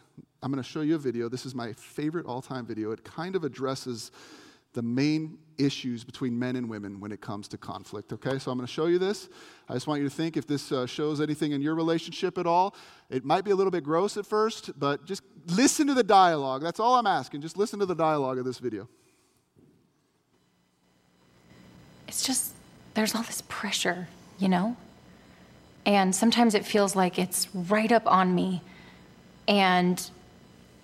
I'm 0.43 0.51
going 0.51 0.63
to 0.63 0.69
show 0.69 0.81
you 0.81 0.95
a 0.95 0.99
video. 0.99 1.29
This 1.29 1.45
is 1.47 1.55
my 1.55 1.73
favorite 1.75 2.27
all 2.27 2.43
time 2.43 2.67
video. 2.67 2.93
It 2.93 3.05
kind 3.05 3.37
of 3.37 3.45
addresses 3.45 4.11
the 4.73 4.83
main 4.83 5.37
issues 5.59 6.05
between 6.05 6.39
men 6.39 6.55
and 6.55 6.71
women 6.71 7.01
when 7.01 7.11
it 7.11 7.21
comes 7.21 7.49
to 7.49 7.59
conflict. 7.59 8.13
Okay, 8.13 8.39
so 8.39 8.51
I'm 8.53 8.57
going 8.57 8.67
to 8.67 8.73
show 8.73 8.87
you 8.87 8.99
this. 8.99 9.29
I 9.69 9.75
just 9.75 9.87
want 9.87 10.01
you 10.01 10.09
to 10.09 10.15
think 10.15 10.37
if 10.37 10.47
this 10.47 10.71
uh, 10.71 10.87
shows 10.87 11.21
anything 11.21 11.53
in 11.53 11.61
your 11.61 11.75
relationship 11.75 12.39
at 12.39 12.47
all. 12.47 12.77
It 13.11 13.25
might 13.25 13.45
be 13.45 13.51
a 13.51 13.57
little 13.57 13.73
bit 13.73 13.83
gross 13.83 14.17
at 14.17 14.27
first, 14.27 14.79
but 14.79 15.05
just 15.05 15.23
listen 15.49 15.89
to 15.89 15.95
the 15.95 16.05
dialogue. 16.05 16.63
That's 16.63 16.79
all 16.79 16.95
I'm 16.95 17.07
asking. 17.07 17.41
Just 17.41 17.57
listen 17.57 17.81
to 17.81 17.87
the 17.87 17.97
dialogue 17.97 18.39
of 18.39 18.45
this 18.45 18.59
video 18.59 18.89
it's 22.11 22.27
just, 22.27 22.55
there's 22.95 23.15
all 23.15 23.23
this 23.23 23.41
pressure, 23.43 24.09
you 24.37 24.49
know? 24.49 24.77
And 25.87 26.13
sometimes 26.13 26.57
it 26.57 26.67
feels 26.67 26.97
like 26.97 27.21
it's 27.21 27.47
right 27.55 27.93
up 27.93 28.03
on 28.05 28.35
me 28.35 28.63
and 29.47 30.11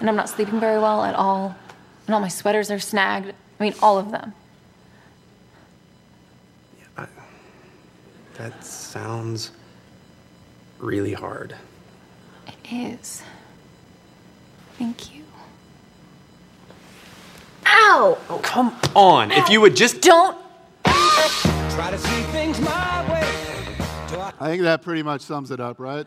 And 0.00 0.08
I'm 0.08 0.16
not 0.16 0.28
sleeping 0.28 0.58
very 0.58 0.78
well 0.78 1.04
at 1.04 1.14
all. 1.14 1.54
And 2.06 2.14
all 2.14 2.20
my 2.20 2.28
sweaters 2.28 2.70
are 2.70 2.80
snagged. 2.80 3.32
I 3.60 3.62
mean, 3.62 3.74
all 3.82 3.98
of 3.98 4.10
them. 4.10 4.32
Yeah, 6.78 7.04
I, 7.04 7.06
that 8.38 8.64
sounds 8.64 9.52
really 10.78 11.12
hard. 11.12 11.54
It 12.46 12.72
is. 12.72 13.22
Thank 14.78 15.14
you. 15.14 15.24
Ow! 17.66 18.18
Oh, 18.30 18.40
come 18.42 18.74
on. 18.96 19.30
Ow. 19.30 19.36
If 19.36 19.50
you 19.50 19.60
would 19.60 19.76
just. 19.76 20.00
Don't. 20.00 20.36
Try 20.84 21.90
to 21.90 21.98
see 21.98 22.22
things 22.32 22.58
my 22.60 23.12
way. 23.12 23.20
I 24.40 24.48
think 24.48 24.62
that 24.62 24.82
pretty 24.82 25.02
much 25.02 25.20
sums 25.20 25.50
it 25.50 25.60
up, 25.60 25.78
right? 25.78 26.06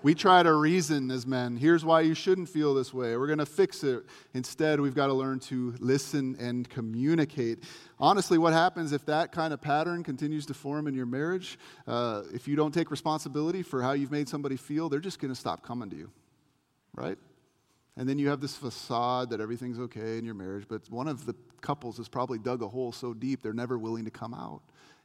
We 0.00 0.14
try 0.14 0.44
to 0.44 0.52
reason 0.52 1.10
as 1.10 1.26
men. 1.26 1.56
Here's 1.56 1.84
why 1.84 2.02
you 2.02 2.14
shouldn't 2.14 2.48
feel 2.48 2.72
this 2.72 2.94
way. 2.94 3.16
We're 3.16 3.26
going 3.26 3.40
to 3.40 3.46
fix 3.46 3.82
it. 3.82 4.04
Instead, 4.32 4.80
we've 4.80 4.94
got 4.94 5.08
to 5.08 5.12
learn 5.12 5.40
to 5.40 5.74
listen 5.80 6.36
and 6.38 6.68
communicate. 6.68 7.64
Honestly, 7.98 8.38
what 8.38 8.52
happens 8.52 8.92
if 8.92 9.04
that 9.06 9.32
kind 9.32 9.52
of 9.52 9.60
pattern 9.60 10.04
continues 10.04 10.46
to 10.46 10.54
form 10.54 10.86
in 10.86 10.94
your 10.94 11.06
marriage? 11.06 11.58
Uh, 11.84 12.22
if 12.32 12.46
you 12.46 12.54
don't 12.54 12.72
take 12.72 12.92
responsibility 12.92 13.62
for 13.64 13.82
how 13.82 13.92
you've 13.92 14.12
made 14.12 14.28
somebody 14.28 14.56
feel, 14.56 14.88
they're 14.88 15.00
just 15.00 15.18
going 15.18 15.34
to 15.34 15.38
stop 15.38 15.62
coming 15.62 15.90
to 15.90 15.96
you, 15.96 16.10
right? 16.94 17.18
And 17.96 18.08
then 18.08 18.20
you 18.20 18.28
have 18.28 18.40
this 18.40 18.54
facade 18.54 19.30
that 19.30 19.40
everything's 19.40 19.80
okay 19.80 20.16
in 20.16 20.24
your 20.24 20.34
marriage, 20.34 20.66
but 20.68 20.88
one 20.90 21.08
of 21.08 21.26
the 21.26 21.34
couples 21.60 21.96
has 21.96 22.08
probably 22.08 22.38
dug 22.38 22.62
a 22.62 22.68
hole 22.68 22.92
so 22.92 23.12
deep 23.12 23.42
they're 23.42 23.52
never 23.52 23.76
willing 23.76 24.04
to 24.04 24.12
come 24.12 24.32
out 24.32 24.62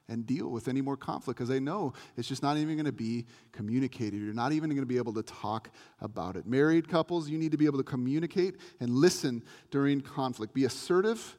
and 0.10 0.26
deal 0.26 0.50
with 0.50 0.68
any 0.68 0.82
more 0.82 0.98
conflict 0.98 1.38
because 1.38 1.50
they 1.50 1.60
know 1.60 1.94
it's 2.18 2.28
just 2.28 2.44
not 2.44 2.58
even 2.58 2.76
going 2.76 2.86
to 2.86 2.92
be 2.92 3.26
communicated. 3.52 4.18
You're 4.18 4.34
not 4.34 4.52
even 4.52 4.70
going 4.70 4.82
to 4.82 4.86
be 4.86 4.98
able 4.98 5.14
to 5.14 5.24
talk 5.24 5.70
about 6.02 6.36
it. 6.36 6.46
Married 6.46 6.90
couples, 6.90 7.30
you 7.30 7.38
need 7.38 7.52
to 7.52 7.58
be 7.58 7.66
able 7.66 7.78
to 7.78 7.84
communicate 7.84 8.58
and 8.80 8.90
listen 8.90 9.44
during 9.72 10.02
conflict. 10.02 10.54
Be 10.54 10.66
assertive 10.66 11.38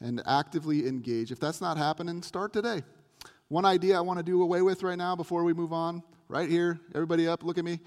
and 0.00 0.22
actively 0.26 0.86
engage. 0.86 1.30
If 1.30 1.40
that's 1.40 1.60
not 1.60 1.76
happening, 1.76 2.22
start 2.22 2.52
today. 2.52 2.82
One 3.48 3.64
idea 3.64 3.96
I 3.96 4.00
want 4.00 4.18
to 4.18 4.24
do 4.24 4.42
away 4.42 4.62
with 4.62 4.82
right 4.82 4.98
now 4.98 5.14
before 5.14 5.44
we 5.44 5.52
move 5.52 5.72
on, 5.72 6.02
right 6.28 6.48
here, 6.48 6.80
everybody 6.94 7.28
up, 7.28 7.44
look 7.44 7.58
at 7.58 7.64
me. 7.64 7.80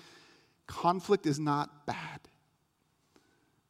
Conflict 0.67 1.25
is 1.25 1.39
not 1.39 1.85
bad. 1.87 2.19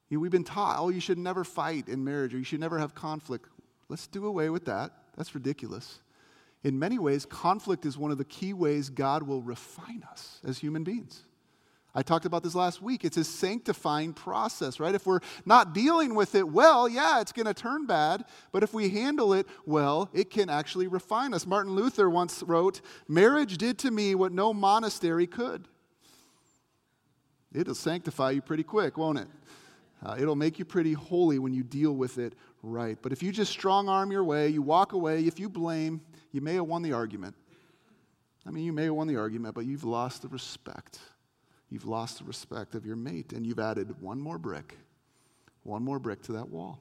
You 0.09 0.17
know, 0.17 0.21
we've 0.21 0.31
been 0.31 0.43
taught, 0.43 0.77
oh, 0.79 0.89
you 0.89 0.99
should 0.99 1.17
never 1.17 1.43
fight 1.43 1.87
in 1.87 2.03
marriage 2.03 2.33
or 2.33 2.37
you 2.37 2.43
should 2.43 2.59
never 2.59 2.77
have 2.79 2.93
conflict. 2.93 3.47
Let's 3.87 4.07
do 4.07 4.25
away 4.25 4.49
with 4.49 4.65
that. 4.65 4.91
That's 5.15 5.33
ridiculous 5.33 5.99
in 6.63 6.77
many 6.77 6.99
ways, 6.99 7.25
conflict 7.25 7.85
is 7.85 7.97
one 7.97 8.11
of 8.11 8.17
the 8.17 8.25
key 8.25 8.53
ways 8.53 8.89
God 8.89 9.23
will 9.23 9.41
refine 9.41 10.03
us 10.11 10.39
as 10.45 10.57
human 10.57 10.83
beings. 10.83 11.23
I 11.95 12.03
talked 12.03 12.25
about 12.25 12.43
this 12.43 12.53
last 12.53 12.81
week. 12.81 13.03
It's 13.03 13.17
a 13.17 13.23
sanctifying 13.23 14.13
process, 14.13 14.79
right? 14.79 14.93
If 14.93 15.07
we're 15.07 15.21
not 15.45 15.73
dealing 15.73 16.13
with 16.13 16.35
it 16.35 16.47
well, 16.47 16.87
yeah, 16.87 17.19
it's 17.19 17.31
going 17.31 17.47
to 17.47 17.53
turn 17.53 17.87
bad. 17.87 18.25
But 18.51 18.61
if 18.61 18.73
we 18.73 18.89
handle 18.89 19.33
it 19.33 19.47
well, 19.65 20.09
it 20.13 20.29
can 20.29 20.49
actually 20.49 20.87
refine 20.87 21.33
us. 21.33 21.47
Martin 21.47 21.73
Luther 21.73 22.09
once 22.09 22.43
wrote 22.43 22.81
Marriage 23.07 23.57
did 23.57 23.79
to 23.79 23.91
me 23.91 24.13
what 24.13 24.31
no 24.31 24.53
monastery 24.53 25.25
could. 25.25 25.67
It'll 27.51 27.73
sanctify 27.73 28.31
you 28.31 28.41
pretty 28.43 28.63
quick, 28.63 28.95
won't 28.95 29.17
it? 29.17 29.27
Uh, 30.05 30.15
it'll 30.19 30.35
make 30.35 30.59
you 30.59 30.65
pretty 30.65 30.93
holy 30.93 31.39
when 31.39 31.53
you 31.53 31.63
deal 31.63 31.93
with 31.93 32.19
it 32.19 32.35
right. 32.61 32.97
But 33.01 33.11
if 33.11 33.23
you 33.23 33.31
just 33.31 33.51
strong 33.51 33.89
arm 33.89 34.11
your 34.11 34.23
way, 34.23 34.49
you 34.49 34.61
walk 34.61 34.93
away, 34.93 35.25
if 35.25 35.39
you 35.39 35.49
blame, 35.49 36.01
you 36.31 36.41
may 36.41 36.55
have 36.55 36.65
won 36.65 36.81
the 36.81 36.93
argument. 36.93 37.35
I 38.45 38.51
mean, 38.51 38.65
you 38.65 38.73
may 38.73 38.85
have 38.85 38.93
won 38.93 39.07
the 39.07 39.17
argument, 39.17 39.55
but 39.55 39.65
you've 39.65 39.83
lost 39.83 40.21
the 40.21 40.27
respect. 40.27 40.99
You've 41.69 41.85
lost 41.85 42.19
the 42.19 42.25
respect 42.25 42.75
of 42.75 42.85
your 42.85 42.95
mate, 42.95 43.33
and 43.33 43.45
you've 43.45 43.59
added 43.59 44.01
one 44.01 44.19
more 44.19 44.37
brick, 44.37 44.77
one 45.63 45.83
more 45.83 45.99
brick 45.99 46.21
to 46.23 46.31
that 46.33 46.49
wall. 46.49 46.79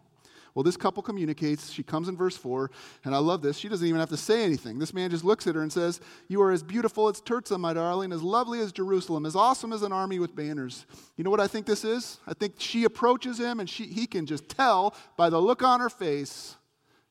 Well, 0.54 0.62
this 0.62 0.76
couple 0.76 1.02
communicates. 1.02 1.70
She 1.70 1.82
comes 1.82 2.08
in 2.08 2.16
verse 2.16 2.36
4, 2.36 2.70
and 3.04 3.14
I 3.14 3.18
love 3.18 3.42
this. 3.42 3.58
She 3.58 3.68
doesn't 3.68 3.86
even 3.86 4.00
have 4.00 4.08
to 4.08 4.16
say 4.16 4.42
anything. 4.42 4.78
This 4.78 4.94
man 4.94 5.10
just 5.10 5.24
looks 5.24 5.46
at 5.46 5.54
her 5.54 5.62
and 5.62 5.72
says, 5.72 6.00
You 6.26 6.42
are 6.42 6.50
as 6.50 6.62
beautiful 6.62 7.08
as 7.08 7.20
Tirzah, 7.20 7.60
my 7.60 7.74
darling, 7.74 8.12
as 8.12 8.22
lovely 8.22 8.60
as 8.60 8.72
Jerusalem, 8.72 9.26
as 9.26 9.36
awesome 9.36 9.72
as 9.72 9.82
an 9.82 9.92
army 9.92 10.18
with 10.18 10.34
banners. 10.34 10.86
You 11.16 11.24
know 11.24 11.30
what 11.30 11.38
I 11.38 11.46
think 11.46 11.66
this 11.66 11.84
is? 11.84 12.18
I 12.26 12.34
think 12.34 12.54
she 12.58 12.84
approaches 12.84 13.38
him, 13.38 13.60
and 13.60 13.68
she, 13.68 13.84
he 13.84 14.06
can 14.06 14.26
just 14.26 14.48
tell 14.48 14.96
by 15.16 15.30
the 15.30 15.40
look 15.40 15.62
on 15.62 15.80
her 15.80 15.90
face, 15.90 16.56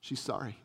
she's 0.02 0.20
sorry. 0.20 0.58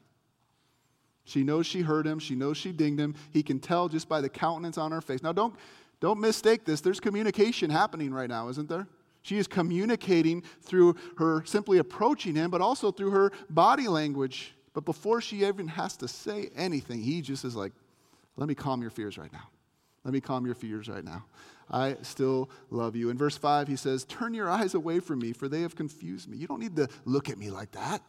She 1.24 1.44
knows 1.44 1.66
she 1.66 1.82
hurt 1.82 2.06
him. 2.06 2.18
She 2.18 2.34
knows 2.34 2.56
she 2.56 2.72
dinged 2.72 3.00
him. 3.00 3.14
He 3.30 3.42
can 3.42 3.60
tell 3.60 3.88
just 3.88 4.08
by 4.08 4.20
the 4.20 4.28
countenance 4.28 4.78
on 4.78 4.92
her 4.92 5.00
face. 5.00 5.22
Now, 5.22 5.32
don't, 5.32 5.54
don't 6.00 6.20
mistake 6.20 6.64
this. 6.64 6.80
There's 6.80 7.00
communication 7.00 7.70
happening 7.70 8.12
right 8.12 8.28
now, 8.28 8.48
isn't 8.48 8.68
there? 8.68 8.86
She 9.22 9.38
is 9.38 9.46
communicating 9.46 10.42
through 10.62 10.96
her 11.16 11.44
simply 11.44 11.78
approaching 11.78 12.34
him, 12.34 12.50
but 12.50 12.60
also 12.60 12.90
through 12.90 13.10
her 13.10 13.30
body 13.48 13.86
language. 13.86 14.52
But 14.74 14.84
before 14.84 15.20
she 15.20 15.44
even 15.44 15.68
has 15.68 15.96
to 15.98 16.08
say 16.08 16.50
anything, 16.56 17.02
he 17.02 17.22
just 17.22 17.44
is 17.44 17.54
like, 17.54 17.72
let 18.36 18.48
me 18.48 18.54
calm 18.54 18.82
your 18.82 18.90
fears 18.90 19.18
right 19.18 19.32
now. 19.32 19.48
Let 20.04 20.12
me 20.12 20.20
calm 20.20 20.44
your 20.44 20.56
fears 20.56 20.88
right 20.88 21.04
now. 21.04 21.24
I 21.70 21.96
still 22.02 22.50
love 22.70 22.96
you. 22.96 23.10
In 23.10 23.16
verse 23.16 23.36
5, 23.36 23.68
he 23.68 23.76
says, 23.76 24.04
Turn 24.04 24.34
your 24.34 24.50
eyes 24.50 24.74
away 24.74 24.98
from 24.98 25.20
me, 25.20 25.32
for 25.32 25.48
they 25.48 25.62
have 25.62 25.76
confused 25.76 26.28
me. 26.28 26.36
You 26.36 26.46
don't 26.46 26.60
need 26.60 26.76
to 26.76 26.88
look 27.04 27.30
at 27.30 27.38
me 27.38 27.50
like 27.50 27.70
that. 27.72 28.02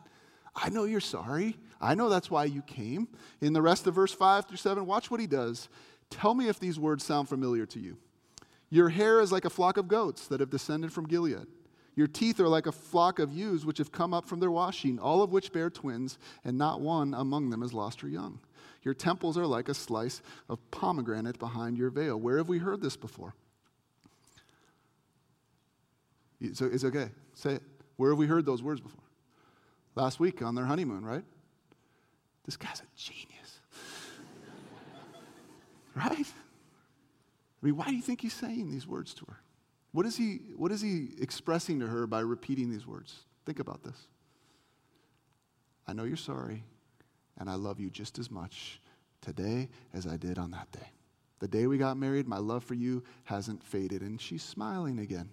I 0.56 0.70
know 0.70 0.84
you're 0.84 1.00
sorry. 1.00 1.58
I 1.82 1.96
know 1.96 2.10
that's 2.10 2.32
why 2.32 2.46
you 2.46 2.62
came. 2.62 3.08
In 3.42 3.54
the 3.54 3.62
rest 3.62 3.88
of 3.88 3.96
verse 3.96 4.14
5 4.14 4.46
through 4.46 4.58
7, 4.58 4.86
watch 4.86 5.10
what 5.12 5.20
he 5.20 5.28
does. 5.28 5.68
Tell 6.10 6.34
me 6.34 6.48
if 6.48 6.60
these 6.60 6.80
words 6.80 7.04
sound 7.04 7.28
familiar 7.28 7.66
to 7.68 7.80
you. 7.80 7.98
Your 8.70 8.90
hair 8.90 9.20
is 9.20 9.32
like 9.32 9.46
a 9.46 9.50
flock 9.50 9.78
of 9.78 9.88
goats 9.88 10.28
that 10.28 10.40
have 10.40 10.50
descended 10.50 10.94
from 10.94 11.08
Gilead. 11.08 11.48
Your 11.96 12.08
teeth 12.08 12.40
are 12.40 12.48
like 12.48 12.66
a 12.66 12.72
flock 12.72 13.20
of 13.20 13.32
ewes 13.32 13.66
which 13.66 13.78
have 13.78 13.92
come 13.92 14.14
up 14.14 14.26
from 14.26 14.40
their 14.40 14.50
washing, 14.50 14.98
all 14.98 15.22
of 15.22 15.32
which 15.32 15.54
bear 15.54 15.70
twins, 15.70 16.18
and 16.44 16.58
not 16.58 16.82
one 16.82 17.14
among 17.14 17.50
them 17.50 17.62
has 17.62 17.74
lost 17.74 18.02
her 18.02 18.08
young. 18.08 18.40
Your 18.82 18.96
temples 18.96 19.38
are 19.38 19.46
like 19.46 19.70
a 19.70 19.74
slice 19.74 20.22
of 20.50 20.60
pomegranate 20.72 21.38
behind 21.38 21.78
your 21.78 21.90
veil. 21.90 22.20
Where 22.20 22.38
have 22.38 22.50
we 22.50 22.58
heard 22.58 22.82
this 22.82 22.98
before? 22.98 23.36
So 26.54 26.66
it's 26.66 26.84
okay. 26.84 27.10
Say 27.36 27.54
it. 27.54 27.64
Where 27.96 28.10
have 28.10 28.18
we 28.18 28.26
heard 28.26 28.46
those 28.46 28.64
words 28.64 28.82
before? 28.82 29.03
Last 29.96 30.20
week 30.20 30.42
on 30.42 30.56
their 30.56 30.66
honeymoon, 30.66 31.06
right? 31.06 31.24
This 32.46 32.58
guy's 32.58 32.82
a 32.82 32.98
genius. 32.98 33.60
right? 35.96 36.12
I 36.12 37.66
mean, 37.66 37.76
why 37.78 37.86
do 37.86 37.96
you 37.96 38.02
think 38.02 38.22
he's 38.22 38.34
saying 38.34 38.72
these 38.72 38.88
words 38.88 39.14
to 39.16 39.26
her? 39.28 39.38
What 39.92 40.06
is 40.06 40.18
he, 40.18 40.40
what 40.58 40.72
is 40.72 40.82
he 40.82 41.10
expressing 41.20 41.80
to 41.80 41.88
her 41.88 42.08
by 42.08 42.20
repeating 42.20 42.70
these 42.70 42.86
words? 42.86 43.16
Think 43.46 43.60
about 43.60 43.84
this. 43.84 44.08
I 45.88 45.94
know 45.94 46.04
you're 46.04 46.18
sorry, 46.18 46.64
and 47.38 47.50
I 47.50 47.56
love 47.56 47.80
you 47.80 47.90
just 47.90 48.18
as 48.18 48.32
much 48.32 48.82
today 49.22 49.70
as 49.94 50.08
I 50.08 50.18
did 50.18 50.38
on 50.38 50.52
that 50.52 50.72
day. 50.72 50.88
The 51.40 51.48
day 51.48 51.68
we 51.68 51.78
got 51.78 51.98
married, 51.98 52.28
my 52.28 52.38
love 52.38 52.64
for 52.64 52.74
you 52.74 53.04
hasn't 53.26 53.64
faded. 53.64 54.02
And 54.02 54.20
she's 54.20 54.44
smiling 54.44 55.00
again. 55.00 55.30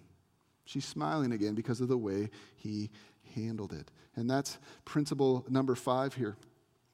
She's 0.65 0.85
smiling 0.85 1.33
again 1.33 1.55
because 1.55 1.81
of 1.81 1.89
the 1.89 1.99
way 1.99 2.31
he 2.57 2.91
handled 3.35 3.73
it. 3.73 3.91
And 4.17 4.29
that's 4.29 4.59
principle 4.85 5.45
number 5.49 5.75
five 5.75 6.15
here. 6.15 6.37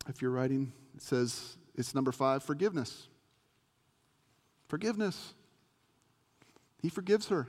If 0.09 0.23
you're 0.23 0.31
writing, 0.31 0.73
it 0.95 1.03
says 1.03 1.57
it's 1.75 1.95
number 1.95 2.13
five 2.13 2.43
forgiveness. 2.43 3.09
Forgiveness. 4.69 5.35
He 6.81 6.89
forgives 6.89 7.29
her. 7.29 7.49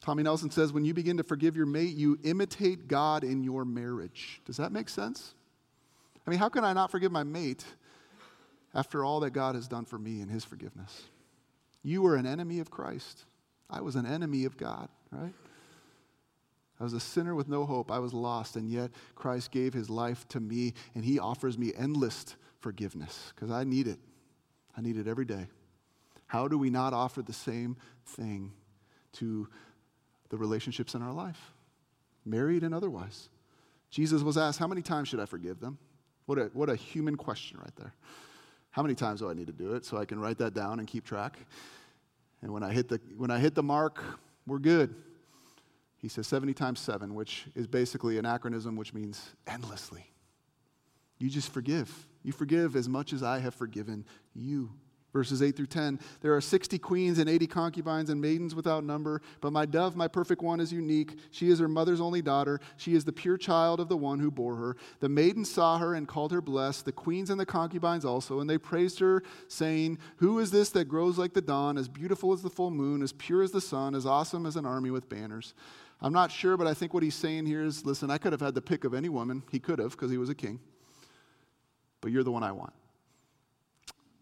Tommy 0.00 0.22
Nelson 0.22 0.50
says, 0.50 0.72
when 0.72 0.84
you 0.84 0.94
begin 0.94 1.16
to 1.16 1.24
forgive 1.24 1.56
your 1.56 1.66
mate, 1.66 1.96
you 1.96 2.18
imitate 2.22 2.86
God 2.86 3.24
in 3.24 3.42
your 3.42 3.64
marriage. 3.64 4.40
Does 4.44 4.56
that 4.58 4.70
make 4.70 4.88
sense? 4.88 5.34
I 6.26 6.30
mean, 6.30 6.38
how 6.38 6.48
can 6.48 6.64
I 6.64 6.72
not 6.72 6.90
forgive 6.90 7.10
my 7.10 7.24
mate 7.24 7.64
after 8.72 9.04
all 9.04 9.20
that 9.20 9.30
God 9.30 9.56
has 9.56 9.66
done 9.66 9.84
for 9.84 9.98
me 9.98 10.20
in 10.20 10.28
his 10.28 10.44
forgiveness? 10.44 11.02
You 11.82 12.02
were 12.02 12.14
an 12.14 12.26
enemy 12.26 12.60
of 12.60 12.70
Christ. 12.70 13.24
I 13.68 13.80
was 13.80 13.96
an 13.96 14.06
enemy 14.06 14.44
of 14.44 14.56
God, 14.56 14.88
right? 15.10 15.32
I 16.78 16.84
was 16.84 16.92
a 16.92 17.00
sinner 17.00 17.34
with 17.34 17.48
no 17.48 17.64
hope. 17.64 17.90
I 17.90 17.98
was 17.98 18.12
lost, 18.12 18.56
and 18.56 18.68
yet 18.68 18.90
Christ 19.14 19.50
gave 19.50 19.72
his 19.72 19.88
life 19.88 20.28
to 20.28 20.40
me, 20.40 20.74
and 20.94 21.04
he 21.04 21.18
offers 21.18 21.56
me 21.56 21.72
endless 21.76 22.36
forgiveness 22.60 23.32
because 23.34 23.50
I 23.50 23.64
need 23.64 23.86
it. 23.86 23.98
I 24.76 24.82
need 24.82 24.98
it 24.98 25.06
every 25.08 25.24
day. 25.24 25.46
How 26.26 26.48
do 26.48 26.58
we 26.58 26.70
not 26.70 26.92
offer 26.92 27.22
the 27.22 27.32
same 27.32 27.76
thing 28.04 28.52
to 29.14 29.48
the 30.28 30.36
relationships 30.36 30.94
in 30.94 31.02
our 31.02 31.12
life, 31.12 31.52
married 32.24 32.62
and 32.62 32.74
otherwise? 32.74 33.28
Jesus 33.90 34.22
was 34.22 34.36
asked, 34.36 34.58
How 34.58 34.66
many 34.66 34.82
times 34.82 35.08
should 35.08 35.20
I 35.20 35.26
forgive 35.26 35.60
them? 35.60 35.78
What 36.26 36.38
a, 36.38 36.50
what 36.52 36.68
a 36.68 36.76
human 36.76 37.16
question 37.16 37.58
right 37.58 37.74
there. 37.76 37.94
How 38.70 38.82
many 38.82 38.94
times 38.94 39.20
do 39.20 39.30
I 39.30 39.32
need 39.32 39.46
to 39.46 39.52
do 39.52 39.74
it 39.74 39.86
so 39.86 39.96
I 39.96 40.04
can 40.04 40.20
write 40.20 40.38
that 40.38 40.52
down 40.52 40.80
and 40.80 40.88
keep 40.88 41.04
track? 41.04 41.38
And 42.42 42.52
when 42.52 42.62
I 42.62 42.72
hit 42.72 42.88
the, 42.88 43.00
when 43.16 43.30
I 43.30 43.38
hit 43.38 43.54
the 43.54 43.62
mark, 43.62 44.02
we're 44.46 44.58
good. 44.58 44.94
He 46.06 46.10
says 46.10 46.28
70 46.28 46.54
times 46.54 46.78
7, 46.78 47.16
which 47.16 47.46
is 47.56 47.66
basically 47.66 48.16
an 48.16 48.24
acronym 48.24 48.76
which 48.76 48.94
means 48.94 49.34
endlessly. 49.44 50.12
You 51.18 51.28
just 51.28 51.52
forgive. 51.52 52.06
You 52.22 52.30
forgive 52.30 52.76
as 52.76 52.88
much 52.88 53.12
as 53.12 53.24
I 53.24 53.40
have 53.40 53.56
forgiven 53.56 54.04
you. 54.32 54.70
Verses 55.12 55.42
8 55.42 55.56
through 55.56 55.66
10 55.66 55.98
There 56.20 56.36
are 56.36 56.40
60 56.40 56.78
queens 56.78 57.18
and 57.18 57.28
80 57.28 57.48
concubines 57.48 58.08
and 58.08 58.20
maidens 58.20 58.54
without 58.54 58.84
number, 58.84 59.20
but 59.40 59.52
my 59.52 59.66
dove, 59.66 59.96
my 59.96 60.06
perfect 60.06 60.42
one, 60.42 60.60
is 60.60 60.72
unique. 60.72 61.18
She 61.32 61.50
is 61.50 61.58
her 61.58 61.66
mother's 61.66 62.00
only 62.00 62.22
daughter. 62.22 62.60
She 62.76 62.94
is 62.94 63.04
the 63.04 63.12
pure 63.12 63.36
child 63.36 63.80
of 63.80 63.88
the 63.88 63.96
one 63.96 64.20
who 64.20 64.30
bore 64.30 64.54
her. 64.54 64.76
The 65.00 65.08
maidens 65.08 65.50
saw 65.50 65.78
her 65.78 65.94
and 65.94 66.06
called 66.06 66.30
her 66.30 66.40
blessed, 66.40 66.84
the 66.84 66.92
queens 66.92 67.30
and 67.30 67.40
the 67.40 67.46
concubines 67.46 68.04
also, 68.04 68.38
and 68.38 68.48
they 68.48 68.58
praised 68.58 69.00
her, 69.00 69.24
saying, 69.48 69.98
Who 70.18 70.38
is 70.38 70.52
this 70.52 70.70
that 70.70 70.84
grows 70.84 71.18
like 71.18 71.32
the 71.32 71.42
dawn, 71.42 71.76
as 71.76 71.88
beautiful 71.88 72.32
as 72.32 72.42
the 72.42 72.50
full 72.50 72.70
moon, 72.70 73.02
as 73.02 73.12
pure 73.12 73.42
as 73.42 73.50
the 73.50 73.60
sun, 73.60 73.96
as 73.96 74.06
awesome 74.06 74.46
as 74.46 74.54
an 74.54 74.66
army 74.66 74.92
with 74.92 75.08
banners? 75.08 75.52
I'm 76.00 76.12
not 76.12 76.30
sure, 76.30 76.56
but 76.56 76.66
I 76.66 76.74
think 76.74 76.92
what 76.92 77.02
he's 77.02 77.14
saying 77.14 77.46
here 77.46 77.62
is 77.62 77.84
listen, 77.84 78.10
I 78.10 78.18
could 78.18 78.32
have 78.32 78.40
had 78.40 78.54
the 78.54 78.62
pick 78.62 78.84
of 78.84 78.94
any 78.94 79.08
woman. 79.08 79.42
He 79.50 79.58
could 79.58 79.78
have 79.78 79.92
because 79.92 80.10
he 80.10 80.18
was 80.18 80.28
a 80.28 80.34
king. 80.34 80.60
But 82.00 82.12
you're 82.12 82.24
the 82.24 82.32
one 82.32 82.42
I 82.42 82.52
want. 82.52 82.72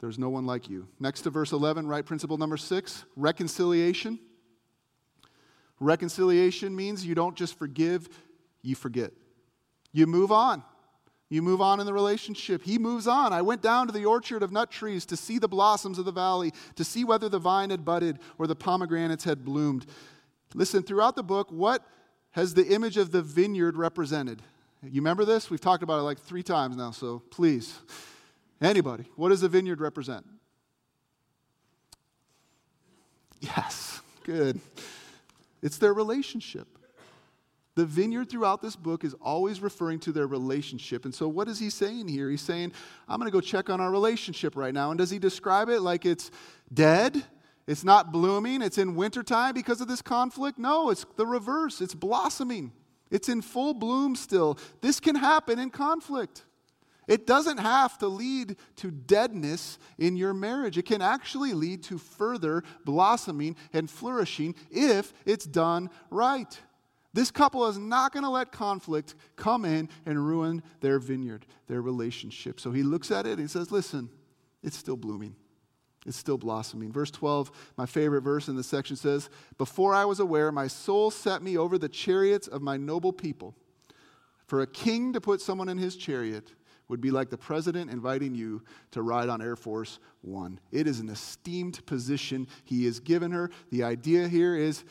There's 0.00 0.18
no 0.18 0.28
one 0.28 0.46
like 0.46 0.68
you. 0.68 0.86
Next 1.00 1.22
to 1.22 1.30
verse 1.30 1.52
11, 1.52 1.86
right 1.86 2.04
principle 2.04 2.36
number 2.36 2.56
six 2.56 3.04
reconciliation. 3.16 4.18
Reconciliation 5.80 6.76
means 6.76 7.04
you 7.04 7.14
don't 7.14 7.36
just 7.36 7.58
forgive, 7.58 8.08
you 8.62 8.74
forget. 8.74 9.12
You 9.92 10.06
move 10.06 10.30
on. 10.30 10.62
You 11.30 11.42
move 11.42 11.60
on 11.60 11.80
in 11.80 11.86
the 11.86 11.92
relationship. 11.92 12.62
He 12.62 12.78
moves 12.78 13.08
on. 13.08 13.32
I 13.32 13.42
went 13.42 13.62
down 13.62 13.86
to 13.86 13.92
the 13.92 14.04
orchard 14.04 14.42
of 14.42 14.52
nut 14.52 14.70
trees 14.70 15.06
to 15.06 15.16
see 15.16 15.38
the 15.38 15.48
blossoms 15.48 15.98
of 15.98 16.04
the 16.04 16.12
valley, 16.12 16.52
to 16.76 16.84
see 16.84 17.02
whether 17.02 17.28
the 17.28 17.38
vine 17.38 17.70
had 17.70 17.84
budded 17.84 18.18
or 18.38 18.46
the 18.46 18.54
pomegranates 18.54 19.24
had 19.24 19.44
bloomed. 19.44 19.86
Listen, 20.54 20.82
throughout 20.82 21.16
the 21.16 21.22
book, 21.22 21.50
what 21.50 21.84
has 22.30 22.54
the 22.54 22.66
image 22.66 22.96
of 22.96 23.10
the 23.10 23.22
vineyard 23.22 23.76
represented? 23.76 24.40
You 24.82 25.00
remember 25.00 25.24
this? 25.24 25.50
We've 25.50 25.60
talked 25.60 25.82
about 25.82 25.98
it 25.98 26.02
like 26.02 26.18
three 26.18 26.42
times 26.42 26.76
now, 26.76 26.92
so 26.92 27.22
please. 27.30 27.78
Anybody, 28.60 29.04
what 29.16 29.30
does 29.30 29.40
the 29.40 29.48
vineyard 29.48 29.80
represent? 29.80 30.24
Yes, 33.40 34.00
good. 34.22 34.60
It's 35.62 35.78
their 35.78 35.92
relationship. 35.92 36.68
The 37.74 37.84
vineyard 37.84 38.30
throughout 38.30 38.62
this 38.62 38.76
book 38.76 39.02
is 39.02 39.14
always 39.14 39.60
referring 39.60 39.98
to 40.00 40.12
their 40.12 40.28
relationship. 40.28 41.04
And 41.04 41.14
so, 41.14 41.26
what 41.26 41.48
is 41.48 41.58
he 41.58 41.70
saying 41.70 42.06
here? 42.06 42.30
He's 42.30 42.40
saying, 42.40 42.72
I'm 43.08 43.18
going 43.18 43.30
to 43.30 43.32
go 43.32 43.40
check 43.40 43.68
on 43.68 43.80
our 43.80 43.90
relationship 43.90 44.56
right 44.56 44.72
now. 44.72 44.90
And 44.90 44.98
does 44.98 45.10
he 45.10 45.18
describe 45.18 45.68
it 45.68 45.80
like 45.80 46.06
it's 46.06 46.30
dead? 46.72 47.24
It's 47.66 47.84
not 47.84 48.12
blooming. 48.12 48.62
It's 48.62 48.78
in 48.78 48.94
wintertime 48.94 49.54
because 49.54 49.80
of 49.80 49.88
this 49.88 50.02
conflict? 50.02 50.58
No, 50.58 50.90
it's 50.90 51.06
the 51.16 51.26
reverse. 51.26 51.80
It's 51.80 51.94
blossoming, 51.94 52.72
it's 53.10 53.28
in 53.28 53.42
full 53.42 53.74
bloom 53.74 54.16
still. 54.16 54.58
This 54.80 55.00
can 55.00 55.14
happen 55.14 55.58
in 55.58 55.70
conflict. 55.70 56.44
It 57.06 57.26
doesn't 57.26 57.58
have 57.58 57.98
to 57.98 58.08
lead 58.08 58.56
to 58.76 58.90
deadness 58.90 59.78
in 59.98 60.16
your 60.16 60.32
marriage. 60.32 60.78
It 60.78 60.86
can 60.86 61.02
actually 61.02 61.52
lead 61.52 61.82
to 61.84 61.98
further 61.98 62.62
blossoming 62.84 63.56
and 63.74 63.90
flourishing 63.90 64.54
if 64.70 65.12
it's 65.26 65.44
done 65.44 65.90
right. 66.10 66.58
This 67.12 67.30
couple 67.30 67.66
is 67.66 67.78
not 67.78 68.12
going 68.12 68.24
to 68.24 68.30
let 68.30 68.50
conflict 68.52 69.14
come 69.36 69.64
in 69.64 69.88
and 70.06 70.26
ruin 70.26 70.62
their 70.80 70.98
vineyard, 70.98 71.46
their 71.68 71.80
relationship. 71.80 72.58
So 72.58 72.72
he 72.72 72.82
looks 72.82 73.10
at 73.10 73.26
it 73.26 73.32
and 73.32 73.40
he 73.40 73.48
says, 73.48 73.70
Listen, 73.70 74.08
it's 74.62 74.76
still 74.76 74.96
blooming. 74.96 75.36
It's 76.06 76.16
still 76.16 76.36
blossoming. 76.36 76.92
Verse 76.92 77.10
12, 77.10 77.50
my 77.76 77.86
favorite 77.86 78.20
verse 78.20 78.48
in 78.48 78.56
this 78.56 78.66
section 78.66 78.96
says, 78.96 79.30
Before 79.56 79.94
I 79.94 80.04
was 80.04 80.20
aware, 80.20 80.52
my 80.52 80.66
soul 80.66 81.10
set 81.10 81.42
me 81.42 81.56
over 81.56 81.78
the 81.78 81.88
chariots 81.88 82.46
of 82.46 82.60
my 82.60 82.76
noble 82.76 83.12
people. 83.12 83.54
For 84.46 84.60
a 84.60 84.66
king 84.66 85.12
to 85.14 85.20
put 85.20 85.40
someone 85.40 85.70
in 85.70 85.78
his 85.78 85.96
chariot 85.96 86.52
would 86.88 87.00
be 87.00 87.10
like 87.10 87.30
the 87.30 87.38
president 87.38 87.90
inviting 87.90 88.34
you 88.34 88.62
to 88.90 89.00
ride 89.00 89.30
on 89.30 89.40
Air 89.40 89.56
Force 89.56 89.98
One. 90.20 90.60
It 90.70 90.86
is 90.86 91.00
an 91.00 91.08
esteemed 91.08 91.84
position 91.86 92.46
he 92.64 92.84
has 92.84 93.00
given 93.00 93.32
her. 93.32 93.50
The 93.70 93.84
idea 93.84 94.28
here 94.28 94.54
is 94.54 94.84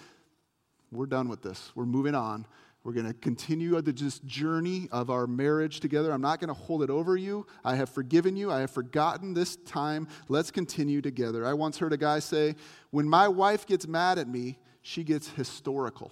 we're 0.91 1.05
done 1.05 1.29
with 1.29 1.43
this. 1.43 1.71
We're 1.75 1.85
moving 1.85 2.15
on. 2.15 2.47
We're 2.83 2.93
going 2.93 3.07
to 3.07 3.13
continue 3.13 3.79
the 3.81 3.93
just 3.93 4.25
journey 4.25 4.89
of 4.91 5.09
our 5.09 5.25
marriage 5.25 5.79
together. 5.79 6.11
I'm 6.11 6.21
not 6.21 6.41
going 6.41 6.49
to 6.49 6.53
hold 6.53 6.83
it 6.83 6.89
over 6.89 7.15
you. 7.15 7.47
I 7.63 7.75
have 7.75 7.89
forgiven 7.89 8.35
you. 8.35 8.51
I 8.51 8.59
have 8.59 8.71
forgotten 8.71 9.33
this 9.33 9.55
time. 9.55 10.07
Let's 10.27 10.51
continue 10.51 11.01
together. 11.01 11.45
I 11.45 11.53
once 11.53 11.77
heard 11.77 11.93
a 11.93 11.97
guy 11.97 12.19
say, 12.19 12.55
When 12.91 13.07
my 13.07 13.29
wife 13.29 13.65
gets 13.65 13.87
mad 13.87 14.19
at 14.19 14.27
me, 14.27 14.57
she 14.81 15.05
gets 15.05 15.29
historical. 15.29 16.11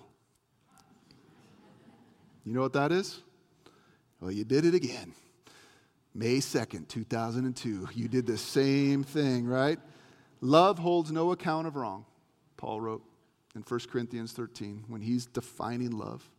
You 2.45 2.53
know 2.53 2.61
what 2.61 2.73
that 2.73 2.93
is? 2.93 3.19
Well, 4.21 4.31
you 4.31 4.45
did 4.45 4.65
it 4.65 4.73
again. 4.73 5.13
May 6.13 6.37
2nd, 6.37 6.87
2002. 6.87 7.89
You 7.93 8.07
did 8.07 8.25
the 8.25 8.37
same 8.37 9.03
thing, 9.03 9.45
right? 9.45 9.79
Love 10.39 10.79
holds 10.79 11.11
no 11.11 11.31
account 11.31 11.67
of 11.67 11.75
wrong, 11.75 12.05
Paul 12.57 12.81
wrote 12.81 13.03
in 13.55 13.61
1 13.61 13.79
Corinthians 13.91 14.31
13 14.31 14.85
when 14.87 15.01
he's 15.01 15.25
defining 15.25 15.91
love. 15.91 16.29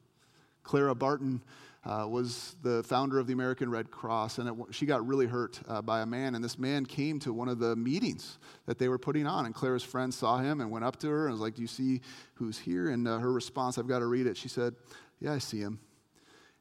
Clara 0.62 0.94
Barton 0.94 1.42
uh, 1.84 2.06
was 2.08 2.54
the 2.62 2.82
founder 2.84 3.18
of 3.18 3.26
the 3.26 3.32
American 3.32 3.68
Red 3.68 3.90
Cross, 3.90 4.38
and 4.38 4.48
it, 4.48 4.54
she 4.70 4.86
got 4.86 5.06
really 5.06 5.26
hurt 5.26 5.60
uh, 5.68 5.82
by 5.82 6.02
a 6.02 6.06
man. 6.06 6.34
And 6.34 6.44
this 6.44 6.58
man 6.58 6.86
came 6.86 7.18
to 7.20 7.32
one 7.32 7.48
of 7.48 7.58
the 7.58 7.74
meetings 7.74 8.38
that 8.66 8.78
they 8.78 8.88
were 8.88 8.98
putting 8.98 9.26
on, 9.26 9.46
and 9.46 9.54
Clara's 9.54 9.82
friend 9.82 10.14
saw 10.14 10.38
him 10.38 10.60
and 10.60 10.70
went 10.70 10.84
up 10.84 10.96
to 11.00 11.08
her 11.08 11.26
and 11.26 11.32
was 11.32 11.40
like, 11.40 11.54
Do 11.54 11.62
you 11.62 11.68
see 11.68 12.00
who's 12.34 12.58
here? 12.58 12.90
And 12.90 13.08
uh, 13.08 13.18
her 13.18 13.32
response, 13.32 13.78
I've 13.78 13.88
got 13.88 13.98
to 13.98 14.06
read 14.06 14.26
it. 14.26 14.36
She 14.36 14.48
said, 14.48 14.74
Yeah, 15.20 15.32
I 15.32 15.38
see 15.38 15.58
him. 15.58 15.80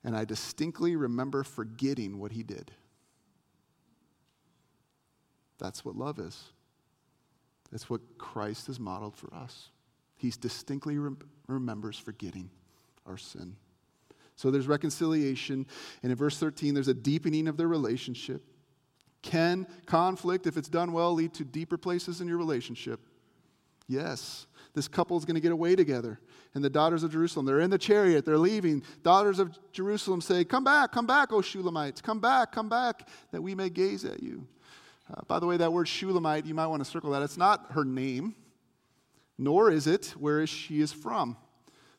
And 0.03 0.15
I 0.15 0.25
distinctly 0.25 0.95
remember 0.95 1.43
forgetting 1.43 2.19
what 2.19 2.31
he 2.31 2.41
did. 2.41 2.71
That's 5.59 5.85
what 5.85 5.95
love 5.95 6.17
is. 6.17 6.43
That's 7.71 7.87
what 7.87 8.01
Christ 8.17 8.65
has 8.67 8.79
modeled 8.79 9.15
for 9.15 9.31
us. 9.33 9.69
He 10.17 10.31
distinctly 10.31 10.97
rem- 10.97 11.19
remembers 11.47 11.99
forgetting 11.99 12.49
our 13.05 13.17
sin. 13.17 13.55
So 14.41 14.49
there's 14.49 14.67
reconciliation. 14.67 15.67
And 16.01 16.12
in 16.12 16.17
verse 16.17 16.39
13, 16.39 16.73
there's 16.73 16.88
a 16.88 16.95
deepening 16.95 17.47
of 17.47 17.58
their 17.58 17.67
relationship. 17.67 18.41
Can 19.21 19.67
conflict, 19.86 20.47
if 20.47 20.58
it's 20.58 20.67
done 20.67 20.93
well, 20.93 21.13
lead 21.13 21.36
to 21.36 21.45
deeper 21.45 21.77
places 21.77 22.21
in 22.21 22.27
your 22.27 22.39
relationship? 22.39 22.99
Yes. 23.88 24.47
This 24.73 24.88
couple 24.88 25.15
is 25.15 25.25
going 25.25 25.36
to 25.36 25.41
get 25.41 25.51
away 25.51 25.75
together. 25.75 26.19
And 26.56 26.63
the 26.63 26.71
daughters 26.71 27.04
of 27.04 27.12
Jerusalem, 27.12 27.45
they're 27.45 27.60
in 27.60 27.69
the 27.69 27.77
chariot, 27.77 28.25
they're 28.25 28.36
leaving. 28.39 28.82
Daughters 29.04 29.38
of 29.38 29.56
Jerusalem 29.73 30.21
say, 30.21 30.43
Come 30.43 30.63
back, 30.63 30.91
come 30.91 31.06
back, 31.06 31.32
O 31.32 31.38
Shulammites, 31.38 32.01
come 32.01 32.19
back, 32.19 32.51
come 32.51 32.67
back, 32.67 33.08
that 33.32 33.43
we 33.43 33.54
may 33.54 33.69
gaze 33.69 34.06
at 34.06 34.23
you. 34.23 34.47
Uh, 35.08 35.21
by 35.27 35.38
the 35.38 35.45
way, 35.45 35.58
that 35.58 35.71
word 35.71 35.88
Shulamite, 35.88 36.47
you 36.47 36.56
might 36.56 36.67
want 36.67 36.84
to 36.84 36.89
circle 36.89 37.12
that. 37.12 37.21
It's 37.21 37.38
not 37.38 37.67
her 37.73 37.86
name, 37.86 38.34
nor 39.38 39.69
is 39.69 39.86
it 39.86 40.15
where 40.17 40.47
she 40.47 40.82
is 40.82 40.91
from. 40.91 41.38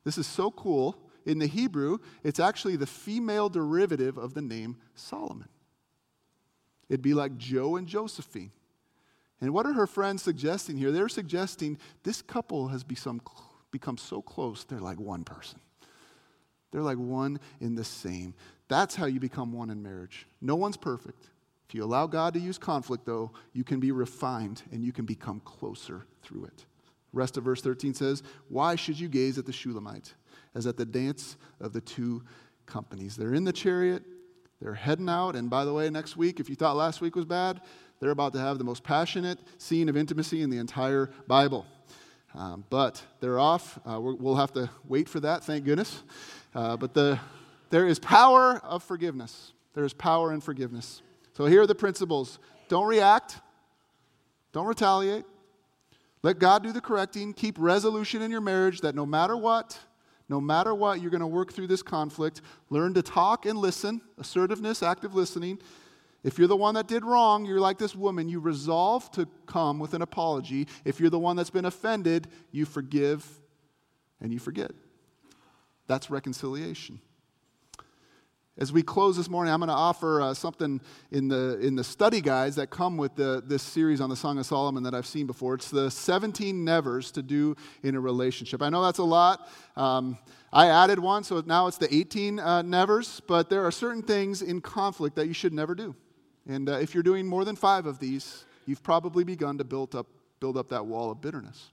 This 0.03 0.19
is 0.19 0.27
so 0.27 0.51
cool. 0.51 1.09
In 1.25 1.39
the 1.39 1.47
Hebrew, 1.47 1.99
it's 2.23 2.41
actually 2.41 2.77
the 2.77 2.87
female 2.87 3.49
derivative 3.49 4.19
of 4.19 4.35
the 4.35 4.43
name 4.43 4.77
Solomon. 4.95 5.49
It'd 6.89 7.03
be 7.03 7.15
like 7.15 7.39
Joe 7.39 7.77
and 7.77 7.87
Josephine. 7.87 8.53
And 9.41 9.53
what 9.53 9.67
are 9.67 9.73
her 9.73 9.87
friends 9.87 10.23
suggesting 10.23 10.77
here? 10.77 10.93
They're 10.93 11.09
suggesting 11.09 11.79
this 12.03 12.23
couple 12.23 12.69
has 12.69 12.85
become, 12.85 13.21
become 13.71 13.99
so 13.99 14.23
close, 14.23 14.65
they're 14.65 14.79
like 14.79 15.01
one 15.01 15.25
person. 15.25 15.59
They're 16.71 16.83
like 16.83 16.99
one 16.99 17.41
in 17.61 17.75
the 17.75 17.85
same. 17.85 18.35
That's 18.69 18.95
how 18.95 19.07
you 19.07 19.21
become 19.21 19.53
one 19.53 19.71
in 19.71 19.83
marriage. 19.83 20.27
No 20.41 20.57
one's 20.57 20.77
perfect. 20.77 21.29
If 21.69 21.75
you 21.75 21.85
allow 21.85 22.07
God 22.07 22.35
to 22.35 22.41
use 22.41 22.59
conflict, 22.59 23.05
though, 23.05 23.33
you 23.53 23.65
can 23.65 23.81
be 23.81 23.93
refined 23.93 24.63
and 24.73 24.85
you 24.85 24.93
can 24.93 25.05
become 25.05 25.41
closer 25.41 26.07
through 26.23 26.45
it. 26.45 26.65
Rest 27.13 27.37
of 27.37 27.45
verse 27.45 27.61
13 27.61 27.95
says, 27.95 28.23
Why 28.49 28.75
should 28.75 28.99
you 28.99 29.09
gaze 29.09 29.39
at 29.39 29.47
the 29.47 29.53
Shulamite 29.53 30.15
as 30.55 30.67
at 30.67 30.77
the 30.77 30.85
dance 30.85 31.37
of 31.61 31.73
the 31.73 31.81
two 31.81 32.23
companies? 32.67 33.17
They're 33.17 33.35
in 33.35 33.45
the 33.45 33.53
chariot, 33.53 34.03
they're 34.61 34.75
heading 34.75 35.09
out. 35.09 35.35
And 35.35 35.51
by 35.51 35.65
the 35.65 35.73
way, 35.73 35.91
next 35.91 36.17
week, 36.17 36.41
if 36.41 36.49
you 36.49 36.57
thought 36.57 36.77
last 36.77 37.01
week 37.01 37.17
was 37.17 37.25
bad, 37.25 37.61
they're 38.01 38.11
about 38.11 38.33
to 38.35 38.39
have 38.39 38.59
the 38.59 38.65
most 38.65 38.83
passionate 38.83 39.39
scene 39.59 39.89
of 39.89 39.97
intimacy 39.97 40.43
in 40.43 40.51
the 40.51 40.59
entire 40.59 41.11
Bible. 41.27 41.67
Um, 42.35 42.65
but 42.71 43.03
they're 43.21 43.39
off. 43.39 43.79
Uh, 43.87 44.01
we'll 44.01 44.37
have 44.37 44.53
to 44.53 44.71
wait 44.89 45.09
for 45.09 45.21
that, 45.21 45.45
thank 45.45 45.65
goodness. 45.65 46.03
Uh, 46.55 46.77
but 46.77 46.95
the, 46.95 47.19
there 47.71 47.87
is 47.87 47.99
power 47.99 48.61
of 48.65 48.83
forgiveness. 48.83 49.53
There 49.75 49.85
is 49.85 49.93
power 49.93 50.33
in 50.33 50.41
forgiveness. 50.41 51.03
So 51.35 51.47
here 51.47 51.63
are 51.63 51.67
the 51.67 51.75
principles 51.75 52.39
don't 52.69 52.87
react, 52.87 53.39
don't 54.53 54.67
retaliate, 54.67 55.25
let 56.23 56.39
God 56.39 56.63
do 56.63 56.73
the 56.73 56.81
correcting. 56.81 57.35
Keep 57.35 57.57
resolution 57.59 58.23
in 58.23 58.31
your 58.31 58.41
marriage 58.41 58.81
that 58.81 58.95
no 58.95 59.05
matter 59.05 59.37
what, 59.37 59.79
no 60.33 60.41
matter 60.41 60.75
what, 60.75 61.03
you're 61.03 61.11
going 61.11 61.21
to 61.21 61.27
work 61.27 61.53
through 61.53 61.67
this 61.67 61.83
conflict. 61.83 62.41
Learn 62.71 62.95
to 62.95 63.03
talk 63.03 63.45
and 63.45 63.59
listen, 63.59 64.01
assertiveness, 64.17 64.83
active 64.83 65.15
listening. 65.15 65.59
If 66.25 66.39
you're 66.39 66.49
the 66.49 66.57
one 66.57 66.75
that 66.77 66.89
did 66.89 67.05
wrong, 67.05 67.45
you're 67.45 67.61
like 67.61 67.77
this 67.77 67.95
woman. 67.95 68.31
You 68.31 68.41
resolve 68.41 69.11
to 69.11 69.29
come 69.45 69.79
with 69.79 69.93
an 69.93 70.01
apology. 70.01 70.69
If 70.87 71.01
you're 71.01 71.11
the 71.11 71.19
one 71.19 71.37
that's 71.37 71.51
been 71.51 71.67
offended, 71.67 72.29
you 72.51 72.65
forgive 72.65 73.29
and 74.23 74.33
you 74.33 74.39
forget. 74.39 74.71
That's 75.87 76.09
reconciliation. 76.09 77.03
As 78.59 78.71
we 78.71 78.83
close 78.83 79.17
this 79.17 79.31
morning, 79.31 79.51
I'm 79.51 79.61
going 79.61 79.69
to 79.69 79.75
offer 79.75 80.21
uh, 80.21 80.35
something 80.35 80.79
in 81.11 81.29
the, 81.29 81.59
in 81.61 81.75
the 81.75 81.83
study 81.83 82.21
guides 82.21 82.57
that 82.57 82.69
come 82.69 82.99
with 82.99 83.17
the, 83.17 83.43
this 83.47 83.63
series 83.63 83.99
on 83.99 84.11
the 84.11 84.17
Song 84.17 84.37
of 84.37 84.45
Solomon 84.45 84.83
that 84.83 84.95
I've 84.95 85.07
seen 85.07 85.27
before. 85.27 85.55
It's 85.55 85.71
the 85.71 85.91
17 85.91 86.63
nevers 86.63 87.11
to 87.13 87.23
do 87.23 87.57
in 87.83 87.95
a 87.95 88.01
relationship. 88.01 88.61
I 88.61 88.69
know 88.69 88.83
that's 88.83 88.99
a 88.99 89.05
lot. 89.05 89.49
Um, 89.75 90.19
I 90.53 90.67
added 90.67 90.99
one, 90.99 91.25
so 91.25 91.43
now 91.47 91.67
it's 91.67 91.79
the 91.79 91.93
18 91.95 92.39
uh, 92.39 92.61
nevers, 92.61 93.21
but 93.27 93.49
there 93.49 93.65
are 93.65 93.71
certain 93.71 94.03
things 94.03 94.43
in 94.43 94.61
conflict 94.61 95.17
that 95.17 95.27
you 95.27 95.33
should 95.33 95.55
never 95.55 95.75
do. 95.75 95.97
And 96.47 96.69
uh, 96.69 96.73
if 96.73 96.93
you're 96.93 97.03
doing 97.03 97.27
more 97.27 97.47
than 97.47 97.57
five 97.57 97.87
of 97.87 98.01
these, 98.01 98.45
you've 98.67 98.83
probably 98.83 99.25
begun 99.25 99.57
to 99.59 99.65
build 99.65 99.95
up, 99.95 100.09
build 100.41 100.59
up 100.59 100.69
that 100.69 100.85
wall 100.85 101.11
of 101.11 101.23
bitterness. 101.23 101.71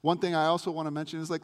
One 0.00 0.16
thing 0.16 0.34
I 0.34 0.46
also 0.46 0.70
want 0.70 0.86
to 0.86 0.90
mention 0.90 1.20
is 1.20 1.28
like, 1.28 1.42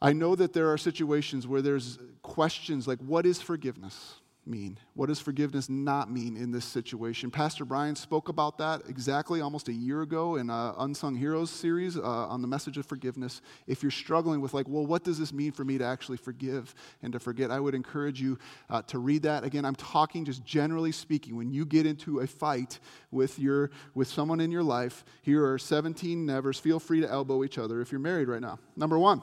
I 0.00 0.12
know 0.12 0.34
that 0.34 0.52
there 0.52 0.72
are 0.72 0.78
situations 0.78 1.46
where 1.46 1.62
there's 1.62 1.98
questions 2.22 2.86
like, 2.86 2.98
what 3.00 3.24
is 3.26 3.40
forgiveness? 3.40 4.20
mean? 4.46 4.78
What 4.94 5.06
does 5.06 5.18
forgiveness 5.18 5.68
not 5.68 6.10
mean 6.10 6.36
in 6.36 6.50
this 6.52 6.64
situation? 6.64 7.30
Pastor 7.30 7.64
Brian 7.64 7.96
spoke 7.96 8.28
about 8.28 8.58
that 8.58 8.82
exactly 8.88 9.40
almost 9.40 9.68
a 9.68 9.72
year 9.72 10.02
ago 10.02 10.36
in 10.36 10.50
a 10.50 10.74
Unsung 10.78 11.16
Heroes 11.16 11.50
series 11.50 11.96
uh, 11.96 12.02
on 12.02 12.42
the 12.42 12.48
message 12.48 12.78
of 12.78 12.86
forgiveness. 12.86 13.42
If 13.66 13.82
you're 13.82 13.90
struggling 13.90 14.40
with, 14.40 14.54
like, 14.54 14.68
well, 14.68 14.86
what 14.86 15.04
does 15.04 15.18
this 15.18 15.32
mean 15.32 15.52
for 15.52 15.64
me 15.64 15.78
to 15.78 15.84
actually 15.84 16.18
forgive 16.18 16.74
and 17.02 17.12
to 17.12 17.18
forget? 17.18 17.50
I 17.50 17.60
would 17.60 17.74
encourage 17.74 18.20
you 18.20 18.38
uh, 18.70 18.82
to 18.82 18.98
read 18.98 19.22
that. 19.22 19.44
Again, 19.44 19.64
I'm 19.64 19.74
talking 19.74 20.24
just 20.24 20.44
generally 20.44 20.92
speaking. 20.92 21.36
When 21.36 21.50
you 21.50 21.64
get 21.66 21.86
into 21.86 22.20
a 22.20 22.26
fight 22.26 22.78
with, 23.10 23.38
your, 23.38 23.70
with 23.94 24.08
someone 24.08 24.40
in 24.40 24.50
your 24.50 24.62
life, 24.62 25.04
here 25.22 25.44
are 25.50 25.58
17 25.58 26.24
nevers. 26.24 26.58
Feel 26.58 26.78
free 26.78 27.00
to 27.00 27.10
elbow 27.10 27.44
each 27.44 27.58
other 27.58 27.80
if 27.80 27.90
you're 27.90 28.00
married 28.00 28.28
right 28.28 28.40
now. 28.40 28.58
Number 28.76 28.98
one, 28.98 29.22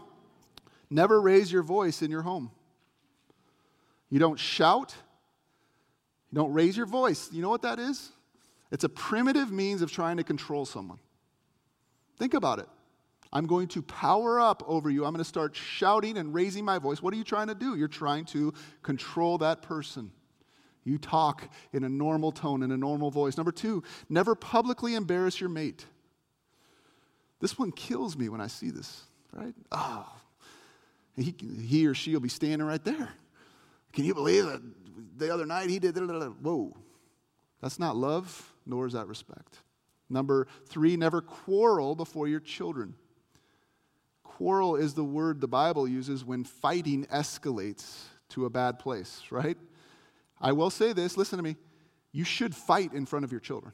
never 0.90 1.22
raise 1.22 1.52
your 1.52 1.64
voice 1.64 2.02
in 2.02 2.12
your 2.12 2.22
home. 2.22 2.52
You 4.10 4.20
don't 4.20 4.40
shout 4.40 4.96
you 6.34 6.38
don't 6.38 6.52
raise 6.52 6.76
your 6.76 6.88
voice. 6.88 7.30
You 7.32 7.44
know 7.44 7.50
what 7.50 7.62
that 7.62 7.78
is? 7.78 8.12
It's 8.72 8.84
a 8.84 8.90
primitive 8.90 9.52
means 9.52 9.84
of 9.84 9.92
trying 9.92 10.18
to 10.18 10.24
control 10.24 10.66
someone. 10.66 10.98
Think 12.18 12.34
about 12.34 12.58
it. 12.58 12.68
I'm 13.32 13.46
going 13.46 13.68
to 13.70 13.84
power 13.84 14.40
up 14.40 14.64
over 14.66 14.90
you. 14.90 15.06
I'm 15.06 15.12
going 15.12 15.24
to 15.24 15.30
start 15.30 15.56
shouting 15.56 16.18
and 16.18 16.34
raising 16.34 16.66
my 16.66 16.80
voice. 16.80 17.04
What 17.04 17.14
are 17.14 17.18
you 17.18 17.24
trying 17.24 17.50
to 17.50 17.56
do? 17.56 17.76
You're 17.76 17.88
trying 17.88 18.26
to 18.26 18.52
control 18.82 19.38
that 19.40 19.62
person. 19.62 20.12
You 20.84 20.98
talk 20.98 21.48
in 21.72 21.84
a 21.84 21.90
normal 21.90 22.32
tone, 22.32 22.64
in 22.64 22.72
a 22.72 22.78
normal 22.78 23.12
voice. 23.12 23.38
Number 23.38 23.52
two, 23.52 23.84
never 24.10 24.34
publicly 24.34 24.96
embarrass 24.96 25.40
your 25.40 25.52
mate. 25.52 25.86
This 27.42 27.60
one 27.60 27.72
kills 27.72 28.18
me 28.18 28.28
when 28.28 28.42
I 28.42 28.48
see 28.48 28.72
this, 28.72 29.04
right? 29.32 29.54
Oh, 29.72 30.12
he, 31.16 31.36
he 31.68 31.88
or 31.88 31.94
she 31.94 32.14
will 32.14 32.22
be 32.22 32.30
standing 32.30 32.68
right 32.68 32.84
there. 32.84 33.10
Can 33.92 34.06
you 34.06 34.14
believe 34.14 34.46
that 34.46 34.62
the 35.18 35.34
other 35.34 35.46
night 35.46 35.70
he 35.70 35.80
did. 35.80 35.96
Whoa. 35.98 36.76
That's 37.62 37.80
not 37.80 37.96
love, 37.96 38.54
nor 38.66 38.88
is 38.88 38.94
that 38.94 39.08
respect. 39.08 39.60
Number 40.10 40.48
three, 40.68 40.98
never 40.98 41.22
quarrel 41.22 41.96
before 41.96 42.28
your 42.28 42.40
children. 42.40 42.96
Quarrel 44.24 44.76
is 44.76 44.94
the 44.94 45.04
word 45.04 45.42
the 45.42 45.48
Bible 45.48 45.88
uses 45.88 46.26
when 46.26 46.44
fighting 46.44 47.06
escalates 47.06 48.04
to 48.30 48.46
a 48.46 48.50
bad 48.50 48.80
place, 48.80 49.22
right? 49.30 49.58
I 50.42 50.52
will 50.52 50.70
say 50.70 50.94
this 50.94 51.18
listen 51.18 51.38
to 51.38 51.44
me. 51.44 51.56
You 52.12 52.24
should 52.24 52.56
fight 52.56 52.94
in 52.94 53.06
front 53.06 53.26
of 53.26 53.32
your 53.32 53.40
children. 53.42 53.74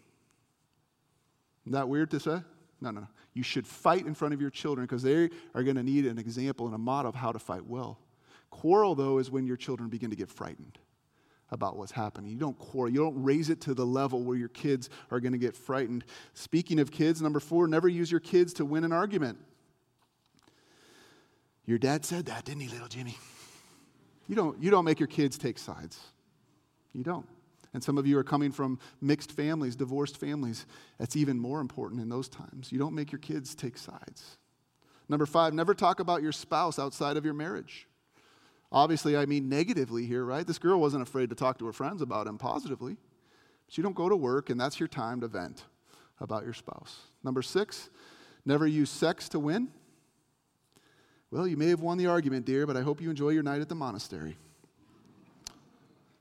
Isn't 1.66 1.74
that 1.74 1.90
weird 1.90 2.12
to 2.12 2.20
say? 2.20 2.42
No, 2.82 2.92
no, 2.92 3.02
no. 3.02 3.08
You 3.34 3.44
should 3.44 3.68
fight 3.68 4.06
in 4.06 4.14
front 4.14 4.34
of 4.34 4.42
your 4.42 4.50
children 4.50 4.86
because 4.86 5.04
they 5.04 5.30
are 5.54 5.64
going 5.64 5.76
to 5.76 5.84
need 5.84 6.06
an 6.06 6.18
example 6.18 6.66
and 6.66 6.76
a 6.76 6.80
model 6.80 7.10
of 7.10 7.16
how 7.16 7.32
to 7.32 7.40
fight 7.40 7.66
well. 7.66 8.00
Quarrel, 8.50 8.96
though, 8.96 9.18
is 9.18 9.30
when 9.30 9.46
your 9.46 9.58
children 9.58 9.90
begin 9.90 10.10
to 10.10 10.16
get 10.16 10.30
frightened 10.30 10.80
about 11.52 11.78
what's 11.78 11.92
happening. 11.92 12.32
You 12.32 12.38
don't 12.38 12.58
quarrel. 12.58 12.92
You 12.92 13.00
don't 13.00 13.24
raise 13.24 13.50
it 13.50 13.62
to 13.62 13.74
the 13.74 13.86
level 13.86 14.24
where 14.24 14.38
your 14.38 14.50
kids 14.50 14.90
are 15.12 15.20
going 15.20 15.32
to 15.34 15.38
get 15.38 15.56
frightened. 15.56 16.06
Speaking 16.34 16.80
of 16.80 16.92
kids, 16.92 17.22
number 17.22 17.40
four, 17.40 17.68
never 17.68 17.88
use 17.88 18.12
your 18.12 18.20
kids 18.20 18.54
to 18.54 18.66
win 18.66 18.84
an 18.84 18.92
argument. 18.92 19.38
Your 21.66 21.78
dad 21.78 22.06
said 22.06 22.26
that, 22.28 22.46
didn't 22.46 22.62
he, 22.62 22.68
little 22.68 22.88
Jimmy? 22.88 23.18
You 24.28 24.36
don't, 24.36 24.62
you 24.62 24.72
don't 24.72 24.86
make 24.86 25.00
your 25.00 25.08
kids 25.08 25.38
take 25.38 25.58
sides. 25.58 26.00
You 26.94 27.04
don't. 27.04 27.28
And 27.74 27.84
some 27.84 27.98
of 27.98 28.08
you 28.08 28.18
are 28.18 28.24
coming 28.24 28.52
from 28.52 28.80
mixed 29.00 29.32
families, 29.32 29.76
divorced 29.76 30.18
families. 30.18 30.66
That's 30.98 31.16
even 31.16 31.40
more 31.40 31.62
important 31.62 32.02
in 32.02 32.10
those 32.10 32.28
times. 32.28 32.72
You 32.72 32.80
don't 32.80 32.96
make 32.96 33.12
your 33.12 33.20
kids 33.20 33.54
take 33.54 33.78
sides. 33.78 34.38
Number 35.08 35.26
five, 35.26 35.54
never 35.54 35.74
talk 35.74 36.00
about 36.00 36.22
your 36.22 36.32
spouse 36.32 36.80
outside 36.80 37.18
of 37.18 37.26
your 37.26 37.34
marriage. 37.34 37.88
Obviously, 38.72 39.18
I 39.18 39.26
mean 39.26 39.50
negatively 39.50 40.06
here, 40.06 40.24
right? 40.24 40.46
This 40.46 40.60
girl 40.60 40.80
wasn't 40.80 41.02
afraid 41.02 41.30
to 41.30 41.36
talk 41.36 41.58
to 41.60 41.66
her 41.66 41.74
friends 41.74 42.02
about 42.02 42.28
him 42.28 42.38
positively. 42.38 42.98
But 43.66 43.78
you 43.78 43.84
don't 43.84 43.96
go 43.96 44.10
to 44.10 44.16
work, 44.16 44.50
and 44.50 44.60
that's 44.60 44.80
your 44.80 44.88
time 44.88 45.22
to 45.22 45.28
vent 45.28 45.64
about 46.20 46.44
your 46.44 46.54
spouse. 46.54 47.00
Number 47.24 47.42
six, 47.42 47.90
never 48.46 48.68
use 48.68 48.90
sex 48.90 49.30
to 49.30 49.40
win. 49.40 49.70
Well, 51.32 51.48
you 51.48 51.58
may 51.58 51.70
have 51.70 51.82
won 51.82 51.98
the 51.98 52.08
argument, 52.08 52.46
dear, 52.46 52.66
but 52.66 52.78
I 52.78 52.82
hope 52.82 53.02
you 53.02 53.10
enjoy 53.10 53.30
your 53.30 53.44
night 53.44 53.62
at 53.62 53.70
the 53.70 53.76
monastery. 53.76 54.38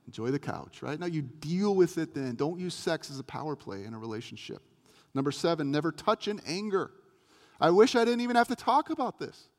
Enjoy 0.09 0.31
the 0.31 0.39
couch, 0.39 0.81
right? 0.81 0.99
Now 0.99 1.05
you 1.05 1.21
deal 1.21 1.75
with 1.75 1.99
it 1.99 2.15
then. 2.15 2.35
Don't 2.35 2.59
use 2.59 2.73
sex 2.73 3.11
as 3.11 3.19
a 3.19 3.23
power 3.23 3.55
play 3.55 3.85
in 3.85 3.93
a 3.93 3.99
relationship. 3.99 4.63
Number 5.13 5.31
seven, 5.31 5.71
never 5.71 5.93
touch 5.93 6.29
in 6.29 6.41
anger. 6.47 6.91
I 7.61 7.69
wish 7.69 7.95
I 7.95 8.07
didn't 8.07 8.23
even 8.23 8.35
have 8.35 8.49
to 8.49 8.57
talk 8.57 8.89
about 8.89 9.19
this. 9.19 9.51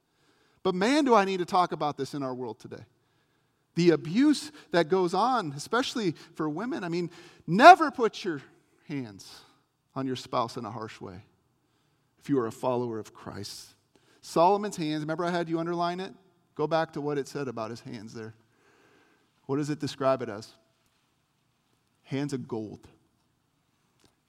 But 0.64 0.74
man, 0.74 1.06
do 1.06 1.14
I 1.14 1.24
need 1.24 1.38
to 1.38 1.45
talk 1.45 1.72
about 1.72 1.97
this 1.97 2.16
in 2.16 2.24
our 2.24 2.34
world 2.34 2.60
today. 2.60 2.84
The 3.76 3.91
abuse 3.91 4.52
that 4.72 4.89
goes 4.89 5.14
on, 5.14 5.54
especially 5.56 6.16
for 6.34 6.50
women. 6.50 6.84
I 6.84 6.89
mean, 6.89 7.12
never 7.45 7.91
put 7.91 8.24
your 8.24 8.41
hands 8.88 9.41
on 9.93 10.08
your 10.08 10.16
spouse 10.16 10.58
in 10.58 10.66
a 10.66 10.72
harsh 10.72 11.00
way 11.00 11.22
if 12.18 12.28
you 12.28 12.39
are 12.39 12.47
a 12.47 12.52
follower 12.52 12.97
of 12.97 13.14
Christ. 13.14 13.76
Solomon's 14.22 14.78
hands, 14.78 15.02
remember 15.02 15.26
I 15.26 15.30
had 15.30 15.47
you 15.47 15.60
underline 15.60 16.00
it? 16.00 16.12
Go 16.56 16.66
back 16.66 16.93
to 16.93 17.02
what 17.02 17.20
it 17.20 17.28
said 17.28 17.47
about 17.47 17.70
his 17.70 17.82
hands 17.82 18.16
there. 18.16 18.34
What 19.50 19.58
does 19.58 19.72
it 19.72 19.80
describe 19.80 20.22
it 20.22 20.30
as? 20.30 20.47
Hands 22.04 22.32
of 22.34 22.47
gold. 22.47 22.88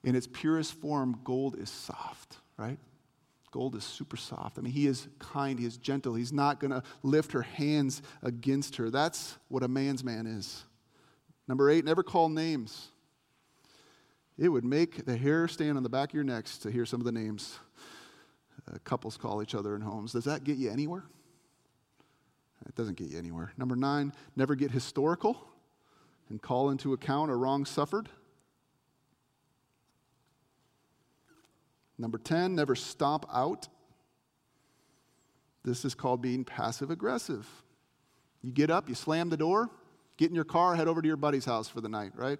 In 0.03 0.15
its 0.15 0.25
purest 0.25 0.73
form, 0.73 1.19
gold 1.23 1.59
is 1.59 1.69
soft, 1.69 2.37
right? 2.57 2.79
Gold 3.51 3.75
is 3.75 3.83
super 3.83 4.17
soft. 4.17 4.57
I 4.57 4.61
mean, 4.61 4.73
he 4.73 4.87
is 4.87 5.07
kind, 5.19 5.59
he 5.59 5.65
is 5.67 5.77
gentle. 5.77 6.15
He's 6.15 6.33
not 6.33 6.59
going 6.59 6.71
to 6.71 6.81
lift 7.03 7.33
her 7.33 7.43
hands 7.43 8.01
against 8.23 8.77
her. 8.77 8.89
That's 8.89 9.37
what 9.47 9.61
a 9.61 9.67
man's 9.67 10.03
man 10.03 10.25
is. 10.25 10.63
Number 11.47 11.69
eight, 11.69 11.85
never 11.85 12.01
call 12.01 12.27
names. 12.27 12.87
It 14.39 14.49
would 14.49 14.65
make 14.65 15.05
the 15.05 15.17
hair 15.17 15.47
stand 15.47 15.77
on 15.77 15.83
the 15.83 15.89
back 15.89 16.09
of 16.09 16.15
your 16.15 16.23
necks 16.23 16.57
to 16.57 16.71
hear 16.71 16.87
some 16.87 16.99
of 16.99 17.05
the 17.05 17.11
names 17.11 17.59
uh, 18.67 18.79
couples 18.83 19.17
call 19.17 19.43
each 19.43 19.53
other 19.53 19.75
in 19.75 19.81
homes. 19.81 20.13
Does 20.13 20.23
that 20.23 20.43
get 20.43 20.57
you 20.57 20.71
anywhere? 20.71 21.03
It 22.67 22.75
doesn't 22.75 22.97
get 22.97 23.09
you 23.09 23.17
anywhere. 23.17 23.53
Number 23.57 23.75
nine, 23.75 24.13
never 24.35 24.55
get 24.55 24.71
historical 24.71 25.47
and 26.29 26.41
call 26.41 26.69
into 26.69 26.93
account 26.93 27.31
a 27.31 27.35
wrong 27.35 27.65
suffered. 27.65 28.09
Number 31.97 32.17
10, 32.17 32.55
never 32.55 32.75
stomp 32.75 33.25
out. 33.31 33.67
This 35.63 35.85
is 35.85 35.93
called 35.93 36.21
being 36.21 36.43
passive 36.43 36.89
aggressive. 36.89 37.47
You 38.41 38.51
get 38.51 38.71
up, 38.71 38.89
you 38.89 38.95
slam 38.95 39.29
the 39.29 39.37
door, 39.37 39.69
get 40.17 40.29
in 40.29 40.35
your 40.35 40.43
car, 40.43 40.75
head 40.75 40.87
over 40.87 41.01
to 41.01 41.07
your 41.07 41.17
buddy's 41.17 41.45
house 41.45 41.67
for 41.67 41.81
the 41.81 41.89
night, 41.89 42.13
right? 42.15 42.39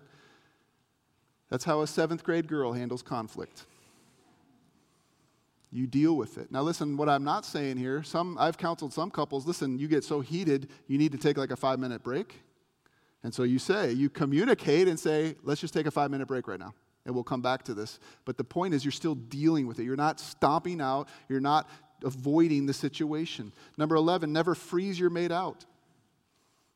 That's 1.49 1.63
how 1.63 1.81
a 1.81 1.87
seventh 1.87 2.23
grade 2.23 2.47
girl 2.47 2.73
handles 2.73 3.03
conflict. 3.03 3.65
You 5.71 5.87
deal 5.87 6.17
with 6.17 6.37
it. 6.37 6.51
Now, 6.51 6.61
listen, 6.61 6.97
what 6.97 7.07
I'm 7.07 7.23
not 7.23 7.45
saying 7.45 7.77
here, 7.77 8.03
some, 8.03 8.37
I've 8.37 8.57
counseled 8.57 8.93
some 8.93 9.09
couples, 9.09 9.47
listen, 9.47 9.79
you 9.79 9.87
get 9.87 10.03
so 10.03 10.19
heated, 10.19 10.69
you 10.87 10.97
need 10.97 11.13
to 11.13 11.17
take 11.17 11.37
like 11.37 11.51
a 11.51 11.55
five 11.55 11.79
minute 11.79 12.03
break. 12.03 12.41
And 13.23 13.33
so 13.33 13.43
you 13.43 13.59
say, 13.59 13.91
you 13.91 14.09
communicate 14.09 14.87
and 14.87 14.99
say, 14.99 15.35
let's 15.43 15.61
just 15.61 15.73
take 15.73 15.85
a 15.85 15.91
five 15.91 16.11
minute 16.11 16.27
break 16.27 16.47
right 16.47 16.59
now 16.59 16.73
and 17.05 17.15
we'll 17.15 17.23
come 17.23 17.41
back 17.41 17.63
to 17.63 17.73
this. 17.73 17.99
But 18.25 18.37
the 18.37 18.43
point 18.43 18.73
is, 18.73 18.83
you're 18.83 18.91
still 18.91 19.15
dealing 19.15 19.67
with 19.67 19.79
it. 19.79 19.83
You're 19.83 19.95
not 19.95 20.19
stomping 20.19 20.81
out, 20.81 21.07
you're 21.29 21.39
not 21.39 21.69
avoiding 22.03 22.65
the 22.65 22.73
situation. 22.73 23.53
Number 23.77 23.95
11, 23.95 24.31
never 24.31 24.55
freeze 24.55 24.99
your 24.99 25.09
mate 25.09 25.31
out. 25.31 25.65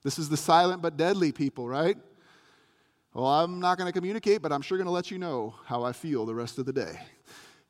This 0.04 0.20
is 0.20 0.30
the 0.30 0.38
silent 0.38 0.82
but 0.82 0.98
deadly 0.98 1.32
people, 1.32 1.68
right? 1.68 1.98
Well, 3.14 3.26
I'm 3.26 3.60
not 3.60 3.78
going 3.78 3.88
to 3.88 3.94
communicate, 3.94 4.42
but 4.42 4.52
I'm 4.52 4.62
sure 4.62 4.78
going 4.78 4.86
to 4.86 4.92
let 4.92 5.10
you 5.10 5.18
know 5.18 5.56
how 5.66 5.84
I 5.84 5.94
feel 5.94 6.26
the 6.26 6.36
rest 6.36 6.60
of 6.60 6.66
the 6.66 6.74
day. 6.74 7.00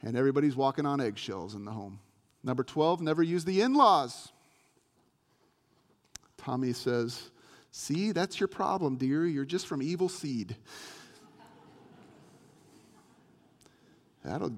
And 0.05 0.15
everybody's 0.15 0.55
walking 0.55 0.85
on 0.85 1.01
eggshells 1.01 1.53
in 1.53 1.65
the 1.65 1.71
home. 1.71 1.99
Number 2.43 2.63
12, 2.63 3.01
never 3.01 3.21
use 3.21 3.43
the 3.43 3.59
in 3.59 3.73
laws. 3.73 4.31
Tommy 6.37 6.71
says, 6.71 7.31
See, 7.71 8.13
that's 8.13 8.39
your 8.39 8.47
problem, 8.47 8.95
dear. 8.95 9.25
You're 9.25 9.43
just 9.43 9.67
from 9.67 9.81
evil 9.81 10.07
seed. 10.07 10.55
That'll, 14.23 14.53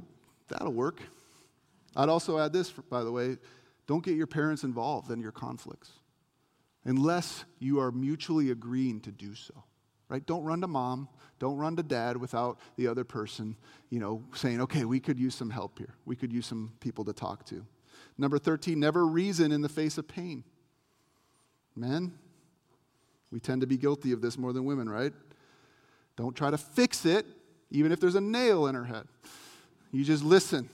that'll 0.49 0.73
work. 0.73 1.01
I'd 1.95 2.09
also 2.09 2.37
add 2.37 2.53
this, 2.53 2.69
by 2.71 3.03
the 3.03 3.11
way 3.11 3.37
don't 3.87 4.03
get 4.03 4.15
your 4.15 4.27
parents 4.27 4.63
involved 4.63 5.09
in 5.09 5.21
your 5.21 5.31
conflicts 5.31 5.91
unless 6.83 7.45
you 7.57 7.79
are 7.79 7.91
mutually 7.91 8.51
agreeing 8.51 8.99
to 9.01 9.11
do 9.11 9.33
so. 9.33 9.63
Right? 10.09 10.25
Don't 10.25 10.43
run 10.43 10.61
to 10.61 10.67
mom, 10.67 11.09
don't 11.39 11.57
run 11.57 11.75
to 11.75 11.83
dad 11.83 12.17
without 12.17 12.59
the 12.77 12.87
other 12.87 13.03
person, 13.03 13.57
you 13.89 13.99
know, 13.99 14.23
saying, 14.33 14.61
"Okay, 14.61 14.85
we 14.85 14.99
could 14.99 15.19
use 15.19 15.35
some 15.35 15.49
help 15.49 15.77
here. 15.77 15.95
We 16.05 16.15
could 16.15 16.31
use 16.31 16.45
some 16.45 16.71
people 16.79 17.03
to 17.05 17.13
talk 17.13 17.45
to." 17.47 17.65
Number 18.17 18.39
13, 18.39 18.79
never 18.79 19.05
reason 19.05 19.51
in 19.51 19.61
the 19.61 19.69
face 19.69 19.97
of 19.97 20.07
pain. 20.07 20.43
Men, 21.75 22.17
we 23.31 23.39
tend 23.39 23.61
to 23.61 23.67
be 23.67 23.77
guilty 23.77 24.11
of 24.11 24.21
this 24.21 24.37
more 24.37 24.53
than 24.53 24.65
women, 24.65 24.89
right? 24.89 25.13
Don't 26.15 26.35
try 26.35 26.49
to 26.49 26.57
fix 26.57 27.05
it 27.05 27.25
even 27.69 27.91
if 27.91 27.99
there's 27.99 28.15
a 28.15 28.21
nail 28.21 28.67
in 28.67 28.75
her 28.75 28.85
head. 28.85 29.07
You 29.91 30.03
just 30.03 30.23
listen. 30.23 30.69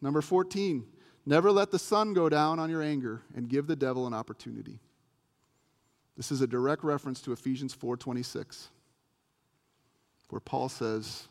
Number 0.00 0.22
14, 0.22 0.86
never 1.26 1.52
let 1.52 1.70
the 1.70 1.78
sun 1.78 2.14
go 2.14 2.28
down 2.28 2.58
on 2.58 2.70
your 2.70 2.82
anger 2.82 3.22
and 3.34 3.48
give 3.48 3.66
the 3.66 3.76
devil 3.76 4.06
an 4.06 4.14
opportunity. 4.14 4.80
This 6.16 6.32
is 6.32 6.40
a 6.40 6.46
direct 6.46 6.82
reference 6.82 7.20
to 7.22 7.32
Ephesians 7.32 7.74
4:26, 7.74 8.70
where 10.28 10.40
Paul 10.40 10.68
says, 10.68 11.28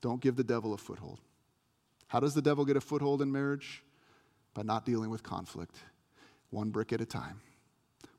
"Don't 0.00 0.20
give 0.20 0.36
the 0.36 0.44
devil 0.44 0.72
a 0.72 0.78
foothold." 0.78 1.20
How 2.08 2.20
does 2.20 2.34
the 2.34 2.42
devil 2.42 2.64
get 2.64 2.76
a 2.76 2.80
foothold 2.80 3.22
in 3.22 3.32
marriage? 3.32 3.82
By 4.52 4.62
not 4.62 4.86
dealing 4.86 5.10
with 5.10 5.22
conflict, 5.24 5.76
one 6.50 6.70
brick 6.70 6.92
at 6.92 7.00
a 7.00 7.06
time, 7.06 7.40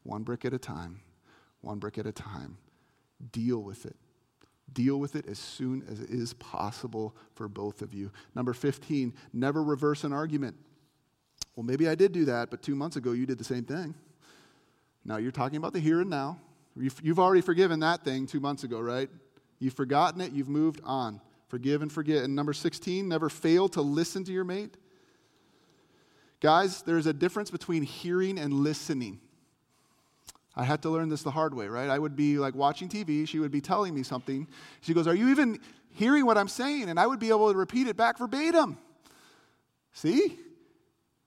one 0.03 0.24
brick 0.24 0.43
at 0.43 0.53
a 0.53 0.59
time, 0.59 0.99
one 1.61 1.80
brick 1.80 1.97
at 1.97 2.05
a 2.05 2.11
time. 2.11 2.57
Deal 3.32 3.63
with 3.63 3.86
it. 3.86 3.95
Deal 4.74 4.99
with 4.99 5.16
it 5.16 5.26
as 5.28 5.39
soon 5.39 5.84
as 5.89 6.01
it 6.01 6.09
is 6.09 6.34
possible 6.34 7.16
for 7.36 7.47
both 7.47 7.82
of 7.82 7.93
you. 7.93 8.11
Number 8.34 8.51
15, 8.51 9.13
never 9.32 9.63
reverse 9.63 10.03
an 10.03 10.11
argument. 10.11 10.57
Well, 11.55 11.63
maybe 11.63 11.88
I 11.88 11.95
did 11.95 12.11
do 12.11 12.26
that, 12.26 12.49
but 12.49 12.61
two 12.61 12.76
months 12.76 12.97
ago 12.97 13.13
you 13.13 13.26
did 13.26 13.38
the 13.38 13.45
same 13.45 13.63
thing. 13.63 13.95
Now 15.05 15.18
you're 15.18 15.32
talking 15.32 15.55
about 15.57 15.72
the 15.72 15.80
here 15.80 16.01
and 16.01 16.09
now. 16.09 16.41
You've 16.76 17.20
already 17.20 17.41
forgiven 17.41 17.80
that 17.80 18.03
thing 18.03 18.28
two 18.28 18.41
months 18.41 18.66
ago, 18.66 18.82
right? 18.82 19.09
You've 19.60 19.74
forgotten 19.74 20.22
it, 20.22 20.32
you've 20.32 20.49
moved 20.49 20.82
on. 20.84 21.22
Forgive 21.47 21.82
and 21.82 21.91
forget. 21.91 22.24
And 22.24 22.36
number 22.36 22.53
16, 22.53 23.08
never 23.08 23.30
fail 23.30 23.70
to 23.70 23.82
listen 23.82 24.24
to 24.26 24.32
your 24.32 24.43
mate. 24.43 24.76
Guys, 26.41 26.82
there's 26.82 27.06
a 27.06 27.14
difference 27.14 27.49
between 27.49 27.84
hearing 27.84 28.38
and 28.38 28.53
listening. 28.53 29.20
I 30.56 30.64
had 30.64 30.82
to 30.84 30.89
learn 30.89 31.10
this 31.10 31.24
the 31.24 31.32
hard 31.32 31.53
way, 31.53 31.68
right? 31.68 31.89
I 31.89 31.99
would 31.99 32.16
be 32.16 32.38
like 32.38 32.56
watching 32.56 32.88
TV, 32.88 33.28
she 33.28 33.39
would 33.39 33.51
be 33.51 33.62
telling 33.62 33.93
me 33.93 34.03
something. 34.03 34.47
She 34.82 34.93
goes, 34.93 35.08
Are 35.08 35.16
you 35.16 35.30
even 35.30 35.60
hearing 35.91 36.26
what 36.26 36.38
I'm 36.38 36.47
saying? 36.47 36.89
And 36.89 36.99
I 36.99 37.08
would 37.08 37.20
be 37.20 37.30
able 37.30 37.51
to 37.51 37.58
repeat 37.58 37.88
it 37.88 37.97
back 37.97 38.18
verbatim. 38.18 38.78
See? 39.93 40.39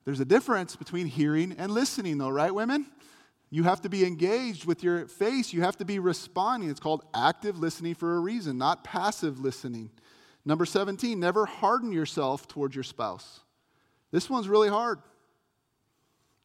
There's 0.04 0.20
a 0.20 0.24
difference 0.24 0.74
between 0.74 1.06
hearing 1.06 1.54
and 1.58 1.70
listening, 1.70 2.16
though, 2.16 2.30
right, 2.30 2.54
women? 2.54 2.86
You 3.50 3.62
have 3.64 3.80
to 3.82 3.88
be 3.88 4.04
engaged 4.04 4.66
with 4.66 4.82
your 4.82 5.06
face. 5.06 5.52
You 5.52 5.62
have 5.62 5.76
to 5.78 5.84
be 5.84 5.98
responding. 5.98 6.70
It's 6.70 6.80
called 6.80 7.04
active 7.14 7.58
listening 7.58 7.94
for 7.94 8.16
a 8.16 8.20
reason, 8.20 8.58
not 8.58 8.84
passive 8.84 9.40
listening. 9.40 9.90
Number 10.44 10.66
17, 10.66 11.18
never 11.18 11.46
harden 11.46 11.92
yourself 11.92 12.46
towards 12.46 12.74
your 12.74 12.84
spouse. 12.84 13.40
This 14.10 14.28
one's 14.28 14.48
really 14.48 14.68
hard. 14.68 14.98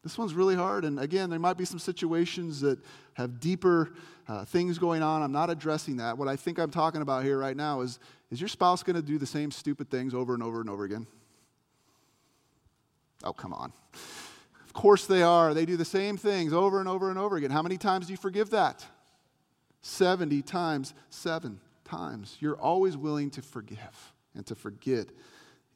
This 0.02 0.18
one's 0.18 0.34
really 0.34 0.54
hard. 0.54 0.84
And 0.84 1.00
again, 1.00 1.30
there 1.30 1.38
might 1.38 1.56
be 1.56 1.64
some 1.64 1.78
situations 1.78 2.60
that 2.60 2.78
have 3.14 3.40
deeper 3.40 3.94
uh, 4.28 4.44
things 4.44 4.78
going 4.78 5.02
on. 5.02 5.22
I'm 5.22 5.32
not 5.32 5.48
addressing 5.48 5.96
that. 5.98 6.18
What 6.18 6.28
I 6.28 6.36
think 6.36 6.58
I'm 6.58 6.70
talking 6.70 7.00
about 7.02 7.24
here 7.24 7.38
right 7.38 7.56
now 7.56 7.80
is 7.80 7.98
is 8.30 8.40
your 8.40 8.48
spouse 8.48 8.82
going 8.82 8.96
to 8.96 9.02
do 9.02 9.16
the 9.16 9.26
same 9.26 9.50
stupid 9.50 9.90
things 9.90 10.12
over 10.12 10.34
and 10.34 10.42
over 10.42 10.60
and 10.60 10.68
over 10.68 10.84
again? 10.84 11.06
Oh, 13.22 13.32
come 13.32 13.52
on. 13.52 13.72
Course 14.74 15.06
they 15.06 15.22
are. 15.22 15.54
They 15.54 15.64
do 15.64 15.76
the 15.76 15.84
same 15.84 16.16
things 16.16 16.52
over 16.52 16.80
and 16.80 16.88
over 16.88 17.08
and 17.08 17.18
over 17.18 17.36
again. 17.36 17.50
How 17.50 17.62
many 17.62 17.78
times 17.78 18.06
do 18.06 18.12
you 18.12 18.16
forgive 18.18 18.50
that? 18.50 18.84
70 19.82 20.42
times, 20.42 20.94
seven 21.10 21.60
times. 21.84 22.36
You're 22.40 22.58
always 22.58 22.96
willing 22.96 23.30
to 23.30 23.42
forgive 23.42 24.12
and 24.34 24.44
to 24.46 24.54
forget. 24.54 25.06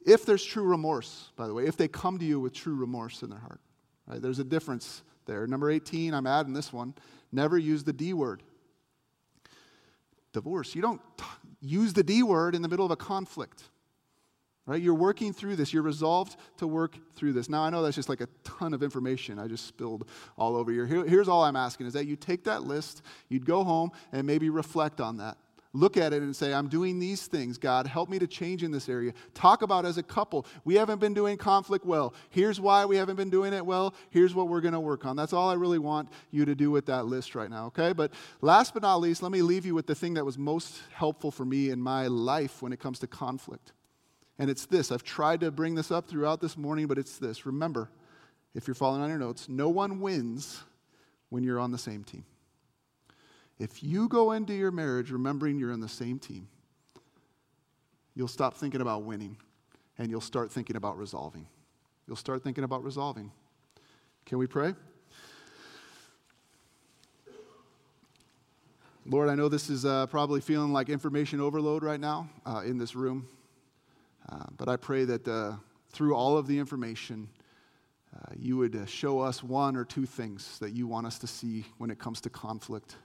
If 0.05 0.25
there's 0.25 0.43
true 0.43 0.63
remorse, 0.63 1.31
by 1.37 1.47
the 1.47 1.53
way, 1.53 1.65
if 1.65 1.77
they 1.77 1.87
come 1.87 2.19
to 2.19 2.25
you 2.25 2.39
with 2.39 2.53
true 2.53 2.75
remorse 2.75 3.23
in 3.23 3.29
their 3.29 3.39
heart. 3.39 3.61
Right? 4.05 4.21
There's 4.21 4.39
a 4.39 4.43
difference 4.43 5.01
there. 5.25 5.47
Number 5.47 5.69
18, 5.69 6.13
I'm 6.13 6.27
adding 6.27 6.53
this 6.53 6.73
one. 6.73 6.93
Never 7.31 7.57
use 7.57 7.83
the 7.83 7.93
D 7.93 8.13
word. 8.13 8.43
Divorce. 10.33 10.75
You 10.75 10.81
don't 10.81 11.01
t- 11.17 11.23
use 11.61 11.93
the 11.93 12.03
D 12.03 12.23
word 12.23 12.55
in 12.55 12.61
the 12.61 12.67
middle 12.67 12.85
of 12.85 12.91
a 12.91 12.95
conflict. 12.97 13.63
Right? 14.69 14.83
You're 14.83 14.93
working 14.93 15.33
through 15.33 15.55
this. 15.55 15.73
You're 15.73 15.81
resolved 15.81 16.35
to 16.57 16.67
work 16.67 16.95
through 17.15 17.33
this. 17.33 17.49
Now, 17.49 17.63
I 17.63 17.71
know 17.71 17.81
that's 17.81 17.95
just 17.95 18.07
like 18.07 18.21
a 18.21 18.27
ton 18.43 18.75
of 18.75 18.83
information 18.83 19.39
I 19.39 19.47
just 19.47 19.65
spilled 19.65 20.07
all 20.37 20.55
over. 20.55 20.71
Here, 20.71 20.85
here's 20.85 21.27
all 21.27 21.43
I'm 21.43 21.55
asking 21.55 21.87
is 21.87 21.93
that 21.93 22.05
you 22.05 22.15
take 22.15 22.43
that 22.43 22.65
list, 22.65 23.01
you'd 23.29 23.47
go 23.47 23.63
home 23.63 23.91
and 24.11 24.27
maybe 24.27 24.51
reflect 24.51 25.01
on 25.01 25.17
that 25.17 25.37
look 25.73 25.97
at 25.97 26.13
it 26.13 26.23
and 26.23 26.35
say, 26.35 26.51
I'm 26.51 26.67
doing 26.67 26.97
these 26.97 27.27
things. 27.27 27.59
God, 27.59 27.85
help 27.85 28.09
me 28.09 28.17
to 28.17 28.25
change 28.25 28.63
in 28.63 28.71
this 28.71 28.89
area. 28.89 29.13
Talk 29.35 29.61
about 29.61 29.85
as 29.85 29.99
a 29.99 30.03
couple. 30.03 30.47
We 30.65 30.75
haven't 30.75 30.99
been 30.99 31.13
doing 31.13 31.37
conflict 31.37 31.85
well. 31.85 32.15
Here's 32.31 32.59
why 32.59 32.85
we 32.85 32.95
haven't 32.95 33.17
been 33.17 33.29
doing 33.29 33.53
it 33.53 33.63
well. 33.63 33.93
Here's 34.09 34.33
what 34.33 34.47
we're 34.47 34.61
going 34.61 34.73
to 34.73 34.79
work 34.79 35.05
on. 35.05 35.15
That's 35.15 35.31
all 35.31 35.47
I 35.47 35.53
really 35.53 35.77
want 35.77 36.09
you 36.31 36.43
to 36.45 36.55
do 36.55 36.71
with 36.71 36.87
that 36.87 37.05
list 37.05 37.35
right 37.35 37.51
now, 37.51 37.67
okay? 37.67 37.93
But 37.93 38.13
last 38.41 38.73
but 38.73 38.81
not 38.81 38.97
least, 38.97 39.21
let 39.21 39.31
me 39.31 39.43
leave 39.43 39.63
you 39.63 39.75
with 39.75 39.85
the 39.85 39.93
thing 39.93 40.15
that 40.15 40.25
was 40.25 40.39
most 40.39 40.81
helpful 40.91 41.29
for 41.29 41.45
me 41.45 41.69
in 41.69 41.79
my 41.79 42.07
life 42.07 42.63
when 42.63 42.73
it 42.73 42.79
comes 42.79 42.97
to 42.99 43.07
conflict. 43.07 43.73
And 44.39 44.49
it's 44.49 44.65
this. 44.65 44.91
I've 44.91 45.03
tried 45.03 45.41
to 45.41 45.51
bring 45.51 45.75
this 45.75 45.91
up 45.91 46.07
throughout 46.07 46.39
this 46.39 46.57
morning, 46.57 46.87
but 46.87 46.97
it's 46.97 47.17
this. 47.17 47.45
Remember, 47.45 47.89
if 48.55 48.67
you're 48.67 48.75
following 48.75 49.01
on 49.01 49.09
your 49.09 49.19
notes, 49.19 49.47
no 49.49 49.69
one 49.69 49.99
wins 49.99 50.63
when 51.29 51.43
you're 51.43 51.59
on 51.59 51.71
the 51.71 51.77
same 51.77 52.03
team. 52.03 52.23
If 53.59 53.83
you 53.83 54.07
go 54.07 54.31
into 54.31 54.53
your 54.53 54.71
marriage 54.71 55.11
remembering 55.11 55.59
you're 55.59 55.73
in 55.73 55.81
the 55.81 55.89
same 55.89 56.17
team, 56.17 56.47
you'll 58.15 58.29
stop 58.29 58.55
thinking 58.55 58.79
about 58.79 59.03
winning 59.03 59.35
and 59.97 60.09
you'll 60.09 60.21
start 60.21 60.51
thinking 60.51 60.77
about 60.77 60.97
resolving. 60.97 61.45
You'll 62.07 62.15
start 62.15 62.41
thinking 62.41 62.63
about 62.63 62.83
resolving. 62.83 63.31
Can 64.25 64.37
we 64.37 64.47
pray? 64.47 64.73
Lord, 69.05 69.27
I 69.27 69.35
know 69.35 69.49
this 69.49 69.69
is 69.69 69.85
uh, 69.85 70.05
probably 70.05 70.39
feeling 70.39 70.71
like 70.71 70.87
information 70.87 71.41
overload 71.41 71.83
right 71.83 71.99
now 71.99 72.29
uh, 72.45 72.61
in 72.65 72.77
this 72.77 72.95
room, 72.95 73.27
uh, 74.31 74.45
but 74.57 74.69
I 74.69 74.75
pray 74.75 75.05
that 75.05 75.27
uh, 75.27 75.53
through 75.91 76.15
all 76.15 76.37
of 76.37 76.47
the 76.47 76.59
information, 76.59 77.29
uh, 78.15 78.33
you 78.37 78.57
would 78.57 78.75
uh, 78.75 78.85
show 78.85 79.19
us 79.19 79.43
one 79.43 79.75
or 79.75 79.85
two 79.85 80.05
things 80.05 80.59
that 80.59 80.71
you 80.71 80.87
want 80.87 81.07
us 81.07 81.19
to 81.19 81.27
see 81.27 81.65
when 81.77 81.89
it 81.89 81.99
comes 81.99 82.21
to 82.21 82.29
conflict. 82.29 82.95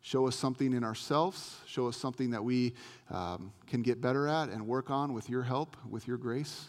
Show 0.00 0.26
us 0.26 0.36
something 0.36 0.72
in 0.72 0.84
ourselves. 0.84 1.56
Show 1.66 1.88
us 1.88 1.96
something 1.96 2.30
that 2.30 2.42
we 2.42 2.74
um, 3.10 3.52
can 3.66 3.82
get 3.82 4.00
better 4.00 4.28
at 4.28 4.48
and 4.48 4.66
work 4.66 4.90
on 4.90 5.12
with 5.12 5.28
your 5.28 5.42
help, 5.42 5.76
with 5.88 6.06
your 6.06 6.16
grace. 6.16 6.66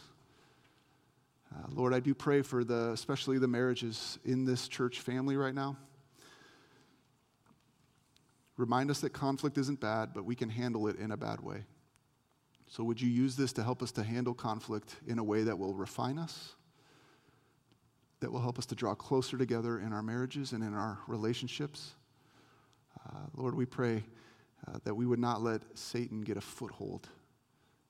Uh, 1.55 1.67
Lord, 1.69 1.93
I 1.93 1.99
do 1.99 2.13
pray 2.13 2.41
for 2.41 2.63
the, 2.63 2.91
especially 2.91 3.39
the 3.39 3.47
marriages 3.47 4.19
in 4.25 4.45
this 4.45 4.67
church 4.67 4.99
family 4.99 5.35
right 5.35 5.53
now. 5.53 5.77
Remind 8.57 8.91
us 8.91 8.99
that 9.01 9.11
conflict 9.11 9.57
isn't 9.57 9.79
bad, 9.79 10.09
but 10.13 10.25
we 10.25 10.35
can 10.35 10.49
handle 10.49 10.87
it 10.87 10.97
in 10.97 11.11
a 11.11 11.17
bad 11.17 11.39
way. 11.39 11.63
So, 12.69 12.83
would 12.83 13.01
you 13.01 13.09
use 13.09 13.35
this 13.35 13.51
to 13.53 13.63
help 13.63 13.81
us 13.81 13.91
to 13.93 14.03
handle 14.03 14.35
conflict 14.35 14.95
in 15.07 15.17
a 15.17 15.23
way 15.23 15.41
that 15.43 15.57
will 15.57 15.73
refine 15.73 16.19
us, 16.19 16.53
that 18.19 18.31
will 18.31 18.41
help 18.41 18.59
us 18.59 18.67
to 18.67 18.75
draw 18.75 18.93
closer 18.93 19.39
together 19.39 19.79
in 19.79 19.91
our 19.91 20.03
marriages 20.03 20.53
and 20.53 20.63
in 20.63 20.75
our 20.75 20.99
relationships? 21.07 21.95
Uh, 23.07 23.21
Lord, 23.33 23.55
we 23.55 23.65
pray 23.65 24.03
uh, 24.67 24.77
that 24.83 24.93
we 24.93 25.07
would 25.07 25.19
not 25.19 25.41
let 25.41 25.63
Satan 25.73 26.21
get 26.21 26.37
a 26.37 26.41
foothold 26.41 27.09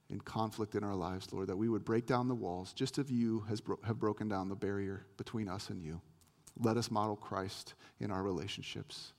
in 0.09 0.21
conflict 0.21 0.75
in 0.75 0.84
our 0.84 0.95
lives, 0.95 1.27
Lord, 1.34 1.47
that 1.47 1.57
we 1.57 1.67
would 1.67 1.84
break 1.84 2.07
down 2.07 2.30
the 2.30 2.36
walls 2.36 2.71
just 2.71 2.97
as 2.97 3.11
you 3.11 3.41
has 3.49 3.59
bro- 3.59 3.80
have 3.84 3.99
broken 3.99 4.30
down 4.30 4.47
the 4.47 4.55
barrier 4.55 5.05
between 5.17 5.49
us 5.49 5.69
and 5.69 5.84
you. 5.84 5.99
Let 6.57 6.77
us 6.77 6.89
model 6.89 7.17
Christ 7.17 7.73
in 7.99 8.11
our 8.11 8.23
relationships 8.23 9.11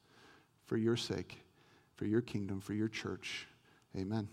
for 0.64 0.78
your 0.78 0.96
sake, 0.96 1.44
for 1.96 2.06
your 2.06 2.22
kingdom, 2.22 2.60
for 2.60 2.72
your 2.72 2.88
church. 2.88 3.46
Amen. 3.96 4.26